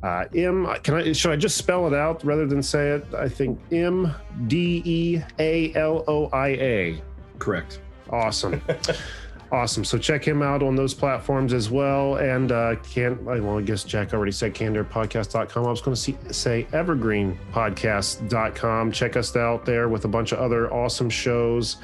Uh, 0.02 0.26
M, 0.34 0.68
can 0.82 0.94
I, 0.94 1.12
should 1.12 1.32
I 1.32 1.36
just 1.36 1.56
spell 1.56 1.86
it 1.86 1.94
out 1.94 2.22
rather 2.22 2.46
than 2.46 2.62
say 2.62 2.90
it? 2.90 3.06
I 3.14 3.30
think 3.30 3.58
M 3.72 4.14
D 4.46 4.82
E 4.84 5.22
A 5.38 5.74
L 5.74 6.04
O 6.06 6.26
I 6.26 6.48
A. 6.48 7.02
Correct. 7.38 7.80
Awesome. 8.10 8.60
awesome. 9.52 9.84
So 9.84 9.98
check 9.98 10.24
him 10.24 10.42
out 10.42 10.62
on 10.62 10.74
those 10.76 10.94
platforms 10.94 11.52
as 11.52 11.68
well. 11.70 12.16
And 12.16 12.50
uh, 12.52 12.76
can 12.76 13.22
well, 13.24 13.58
I 13.58 13.62
guess 13.62 13.82
Jack 13.84 14.14
already 14.14 14.32
said 14.32 14.54
cannedairpodcast.com. 14.54 15.66
I 15.66 15.70
was 15.70 15.80
going 15.80 15.96
to 15.96 16.32
say 16.32 16.66
evergreenpodcast.com. 16.72 18.92
Check 18.92 19.16
us 19.16 19.36
out 19.36 19.64
there 19.64 19.88
with 19.88 20.04
a 20.04 20.08
bunch 20.08 20.32
of 20.32 20.38
other 20.38 20.72
awesome 20.72 21.10
shows. 21.10 21.76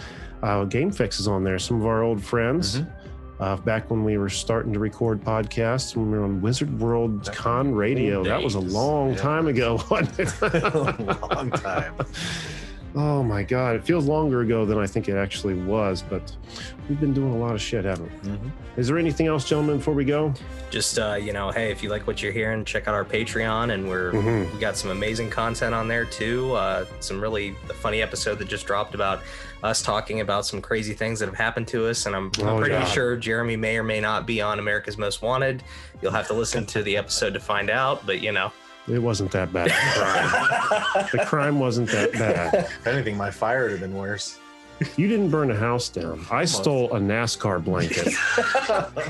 Uh, 0.43 0.65
Game 0.65 0.91
Fix 0.91 1.21
is 1.21 1.29
on 1.29 1.45
there. 1.45 1.59
Some 1.59 1.81
of 1.81 1.87
our 1.87 2.03
old 2.03 2.23
friends. 2.23 2.83
Uh, 3.43 3.57
back 3.57 3.91
when 3.91 4.05
we 4.05 4.17
were 4.19 4.29
starting 4.29 4.73
to 4.73 4.79
record 4.79 5.21
podcasts, 5.21 5.97
when 5.97 6.13
we 6.13 6.17
were 6.17 6.23
on 6.23 6.41
Wizard 6.41 6.79
World 6.79 7.29
Con 7.33 7.75
Radio, 7.75 8.23
that 8.23 8.41
was 8.41 8.55
a 8.55 8.61
long 8.79 9.17
time 9.17 9.49
ago, 9.49 9.83
wasn't 9.91 10.17
it? 10.21 10.73
Long 11.21 11.51
time. 11.51 11.93
Oh 12.95 13.23
my 13.23 13.43
God. 13.43 13.75
It 13.77 13.85
feels 13.85 14.05
longer 14.07 14.43
ago 14.43 14.67
than 14.67 14.77
I 14.79 14.87
think 14.87 15.09
it 15.09 15.17
actually 15.17 15.55
was, 15.55 16.03
but 16.03 16.37
we've 16.89 17.01
been 17.01 17.15
doing 17.15 17.33
a 17.33 17.37
lot 17.39 17.55
of 17.55 17.61
shit, 17.63 17.87
haven't 17.87 18.11
we? 18.23 18.29
Mhm. 18.31 18.51
Is 18.77 18.87
there 18.89 18.99
anything 18.99 19.27
else, 19.29 19.49
gentlemen, 19.49 19.79
before 19.79 19.95
we 19.95 20.05
go? 20.05 20.35
Just 20.71 20.99
uh, 20.99 21.15
you 21.15 21.33
know, 21.33 21.51
hey, 21.51 21.71
if 21.71 21.83
you 21.83 21.89
like 21.89 22.07
what 22.07 22.23
you're 22.23 22.33
hearing, 22.33 22.65
check 22.67 22.89
out 22.89 22.95
our 22.95 23.05
Patreon, 23.05 23.73
and 23.73 23.89
we're 23.89 24.13
Mhm. 24.13 24.53
we 24.53 24.61
got 24.61 24.77
some 24.77 24.91
amazing 24.91 25.31
content 25.31 25.75
on 25.75 25.89
there 25.89 26.05
too. 26.05 26.53
Uh, 26.53 26.85
some 27.01 27.19
really 27.19 27.55
funny 27.81 28.03
episode 28.03 28.39
that 28.41 28.49
just 28.49 28.67
dropped 28.67 28.95
about 28.95 29.21
us 29.63 29.81
talking 29.81 30.21
about 30.21 30.45
some 30.45 30.61
crazy 30.61 30.93
things 30.93 31.19
that 31.21 31.27
have 31.27 31.37
happened 31.39 31.69
to 31.69 31.87
us, 31.87 32.05
and 32.05 32.15
I'm, 32.15 32.31
I'm 32.41 32.47
Oh, 32.49 32.59
pretty 32.59 32.75
God. 32.75 32.85
sure 32.89 33.17
Jeremy 33.17 33.57
may 33.57 33.79
or 33.79 33.85
may 33.85 34.01
not 34.01 34.27
be 34.27 34.43
on 34.43 34.59
America's 34.59 34.99
Most 34.99 35.23
Wanted. 35.23 35.63
You'll 36.03 36.13
have 36.13 36.27
to 36.29 36.35
listen 36.35 36.67
to 36.67 36.83
the 36.83 36.97
episode 36.99 37.33
to 37.35 37.41
find 37.41 37.71
out, 37.71 38.05
but 38.05 38.21
you 38.21 38.33
know, 38.33 38.53
It 38.89 38.99
wasn't 38.99 39.31
that 39.33 39.53
bad. 39.53 39.71
Crime. 39.71 41.07
the 41.13 41.25
crime 41.27 41.61
wasn't 41.61 41.91
that 41.91 42.13
bad. 42.13 42.55
If 42.55 42.87
anything, 42.87 43.17
my 43.17 43.31
fire 43.31 43.63
would 43.63 43.71
have 43.73 43.81
been 43.81 43.95
worse. 43.95 44.39
You 44.97 45.07
didn't 45.07 45.31
burn 45.31 45.51
a 45.51 45.57
house 45.57 45.89
down. 45.89 46.27
I 46.31 46.45
stole 46.45 46.93
a 46.93 46.99
NASCAR 46.99 47.63
blanket. 47.63 48.13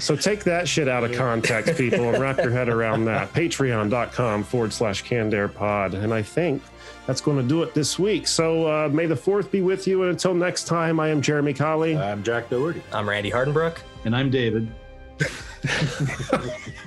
so 0.03 0.15
take 0.17 0.45
that 0.45 0.69
shit 0.69 0.89
out 0.89 1.03
of 1.05 1.13
context, 1.13 1.77
people, 1.77 2.11
and 2.13 2.21
wrap 2.21 2.37
your 2.39 2.51
head 2.51 2.69
around 2.69 3.07
that. 3.07 3.33
Patreon.com 3.33 4.43
forward 4.45 4.73
slash 4.73 5.01
Canned 5.03 5.33
Air 5.33 5.49
Pod. 5.49 5.95
And 5.95 6.13
I 6.13 6.21
think 6.21 6.63
that's 7.07 7.23
going 7.23 7.39
to 7.39 7.43
do 7.43 7.63
it 7.63 7.73
this 7.73 7.99
week. 7.99 8.27
So 8.27 8.67
uh, 8.67 8.89
may 8.89 9.07
the 9.07 9.17
fourth 9.17 9.51
be 9.51 9.63
with 9.63 9.87
you. 9.87 10.03
And 10.03 10.11
until 10.11 10.35
next 10.35 10.65
time, 10.65 11.01
I 11.01 11.09
am 11.09 11.23
Jeremy 11.23 11.55
Colley. 11.55 11.97
I'm 11.97 12.23
Jack 12.23 12.51
Doherty. 12.51 12.83
I'm 12.93 13.09
Randy 13.09 13.31
Hardenbrook. 13.31 13.79
And 14.05 14.15
I'm 14.15 14.31
David. 14.31 14.71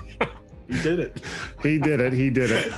You 0.68 0.82
did 0.82 1.00
it. 1.00 1.22
He 1.62 1.78
did 1.78 2.00
it. 2.00 2.14
He 2.14 2.30
did 2.30 2.52
it. 2.52 2.72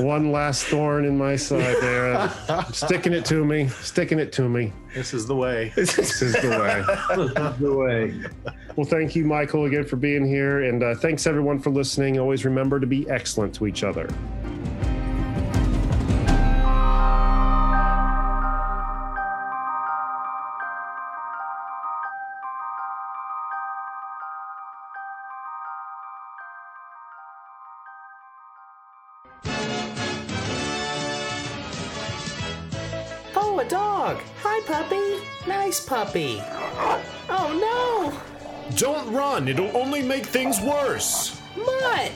One 0.00 0.30
last 0.30 0.64
thorn 0.64 1.04
in 1.04 1.18
my 1.18 1.36
side 1.36 1.76
there. 1.80 2.30
Sticking 2.72 3.12
it 3.12 3.24
to 3.26 3.44
me. 3.44 3.68
Sticking 3.68 4.18
it 4.18 4.32
to 4.34 4.48
me. 4.48 4.72
This 4.94 5.12
is 5.12 5.26
the 5.26 5.34
way. 5.34 5.72
This 5.82 6.22
is 6.22 6.34
the 6.34 6.50
way. 6.50 7.54
the 7.58 7.74
way. 7.74 8.52
Well, 8.76 8.86
thank 8.86 9.16
you, 9.16 9.24
Michael, 9.24 9.64
again 9.64 9.84
for 9.84 9.96
being 9.96 10.26
here. 10.26 10.62
And 10.62 10.82
uh, 10.82 10.94
thanks 10.94 11.26
everyone 11.26 11.58
for 11.58 11.70
listening. 11.70 12.18
Always 12.18 12.44
remember 12.44 12.78
to 12.78 12.86
be 12.86 13.08
excellent 13.10 13.54
to 13.56 13.66
each 13.66 13.82
other. 13.84 14.08
Puppy. 35.92 36.42
Oh, 37.28 37.52
no! 37.60 38.76
Don't 38.76 39.12
run, 39.12 39.46
it'll 39.46 39.76
only 39.76 40.00
make 40.00 40.24
things 40.24 40.58
worse. 40.58 41.38
no. 41.54 41.66
Mutt. 41.66 42.12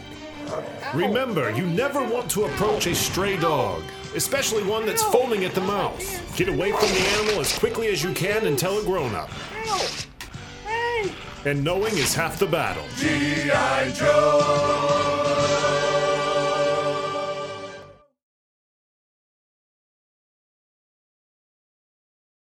Remember, 0.94 1.50
you 1.50 1.66
never 1.66 2.02
want 2.02 2.30
to 2.30 2.44
approach 2.44 2.86
a 2.86 2.94
stray 2.94 3.36
dog, 3.36 3.82
especially 4.14 4.62
one 4.62 4.86
that's 4.86 5.02
foaming 5.02 5.44
at 5.44 5.54
the 5.54 5.60
mouth. 5.60 6.00
Get 6.38 6.48
away 6.48 6.70
from 6.72 6.88
the 6.88 7.06
animal 7.18 7.40
as 7.40 7.58
quickly 7.58 7.88
as 7.88 8.02
you 8.02 8.14
can 8.14 8.46
and 8.46 8.58
tell 8.58 8.78
a 8.78 8.82
grown 8.82 9.14
up. 9.14 9.28
Hey. 10.64 11.12
And 11.44 11.62
knowing 11.62 11.98
is 11.98 12.14
half 12.14 12.38
the 12.38 12.46
battle. 12.46 12.84
G.I. 12.96 13.90
Joe! 13.90 15.05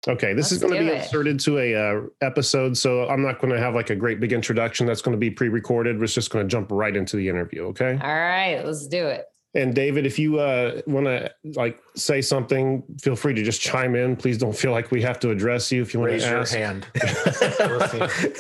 Okay, 0.09 0.35
this 0.35 0.53
is 0.53 0.63
Let's 0.63 0.73
going 0.73 0.87
to 0.87 0.91
be 0.93 0.97
it. 0.97 1.05
inserted 1.05 1.41
to 1.41 1.59
a 1.59 1.75
uh, 1.75 2.03
episode, 2.21 2.77
so 2.77 3.09
I'm 3.09 3.23
not 3.23 3.41
going 3.41 3.53
to 3.53 3.59
have 3.59 3.75
like 3.75 3.91
a 3.91 3.97
great 3.97 4.21
big 4.21 4.33
introduction. 4.33 4.87
That's 4.87 5.03
going 5.03 5.15
to 5.15 5.19
be 5.19 5.31
pre-recorded. 5.31 5.99
We're 5.99 6.07
just 6.07 6.31
going 6.31 6.47
to 6.47 6.49
jump 6.49 6.69
right 6.71 6.97
into 6.97 7.17
the 7.17 7.29
interview. 7.29 7.65
Okay. 7.67 7.99
All 8.01 8.15
right, 8.15 8.63
let's 8.65 8.87
do 8.87 9.07
it. 9.07 9.27
And 9.55 9.75
David, 9.75 10.05
if 10.05 10.19
you 10.19 10.39
uh, 10.39 10.83
want 10.87 11.07
to 11.07 11.33
like 11.55 11.81
say 11.95 12.21
something, 12.21 12.83
feel 13.01 13.17
free 13.17 13.33
to 13.33 13.43
just 13.43 13.61
chime 13.61 13.95
in. 13.95 14.15
Please 14.15 14.37
don't 14.37 14.57
feel 14.57 14.71
like 14.71 14.91
we 14.91 15.01
have 15.01 15.19
to 15.21 15.31
address 15.31 15.73
you. 15.73 15.81
If 15.81 15.95
you 15.95 16.01
want 16.01 16.13
Raise 16.13 16.25
to 16.25 16.31
your 16.31 16.47
hand. 16.47 16.87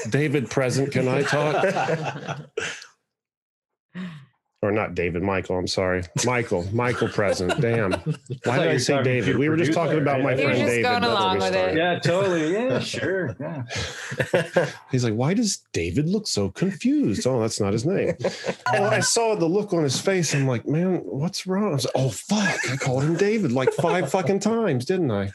David 0.10 0.50
present, 0.50 0.92
can 0.92 1.08
I 1.08 1.22
talk? 1.22 2.40
or 4.62 4.72
not 4.72 4.94
David, 4.94 5.22
Michael. 5.22 5.56
I'm 5.58 5.66
sorry, 5.66 6.02
Michael. 6.24 6.66
Michael 6.72 7.08
present. 7.08 7.60
Damn. 7.60 7.92
Why 8.44 8.58
did 8.58 8.68
I 8.68 8.76
say 8.78 9.02
David? 9.02 9.36
We 9.36 9.48
were 9.48 9.56
just 9.56 9.72
talking 9.72 9.98
about 9.98 10.22
my? 10.22 10.34
You're 10.34 10.48
friend 10.50 10.66
David. 10.66 10.82
going 10.82 11.04
along 11.04 11.38
with 11.38 11.54
it. 11.54 11.76
Yeah, 11.76 11.98
totally. 11.98 12.52
Yeah, 12.52 12.78
sure. 12.80 13.36
Yeah. 13.38 13.64
He's 14.90 15.04
like, 15.04 15.14
why 15.14 15.34
does 15.34 15.58
David 15.72 16.08
look 16.08 16.26
so 16.26 16.48
confused? 16.50 17.26
Oh, 17.26 17.40
that's 17.40 17.60
not 17.60 17.72
his 17.74 17.84
name. 17.84 18.14
well, 18.72 18.84
I 18.92 19.00
saw 19.00 19.34
the 19.34 19.46
look 19.46 19.72
on 19.74 19.82
his 19.82 20.00
face. 20.00 20.34
I'm 20.34 20.46
like, 20.46 20.66
man, 20.66 20.96
what's 21.04 21.46
wrong? 21.46 21.70
I 21.72 21.74
was 21.74 21.84
like, 21.84 21.94
oh 21.94 22.08
fuck, 22.10 22.70
I 22.70 22.76
called 22.76 23.04
him 23.04 23.16
David 23.16 23.52
like 23.52 23.72
five 23.72 24.10
fucking 24.10 24.40
times, 24.40 24.84
didn't 24.86 25.10
I? 25.10 25.30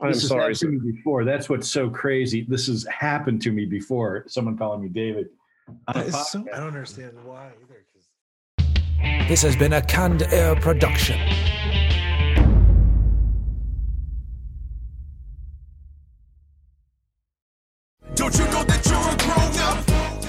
I'm 0.00 0.12
This 0.12 0.20
has 0.20 0.28
sorry. 0.28 0.40
happened 0.42 0.58
to 0.58 0.68
me 0.68 0.92
before. 0.92 1.24
That's 1.24 1.48
what's 1.48 1.68
so 1.68 1.90
crazy. 1.90 2.46
This 2.48 2.68
has 2.68 2.86
happened 2.86 3.42
to 3.42 3.50
me 3.50 3.64
before. 3.64 4.24
Someone 4.28 4.56
calling 4.56 4.80
me 4.82 4.88
David. 4.88 5.30
on 5.66 5.76
a 5.88 5.92
That 5.98 6.06
is 6.06 6.14
uh, 6.14 6.22
so- 6.24 6.44
I 6.54 6.58
don't 6.58 6.68
understand 6.68 7.12
why 7.24 7.46
either. 7.46 7.54
'cause- 7.56 7.67
This 9.28 9.42
has 9.42 9.54
been 9.56 9.72
a 9.72 9.82
Canned 9.82 10.22
Air 10.22 10.56
production. 10.56 11.18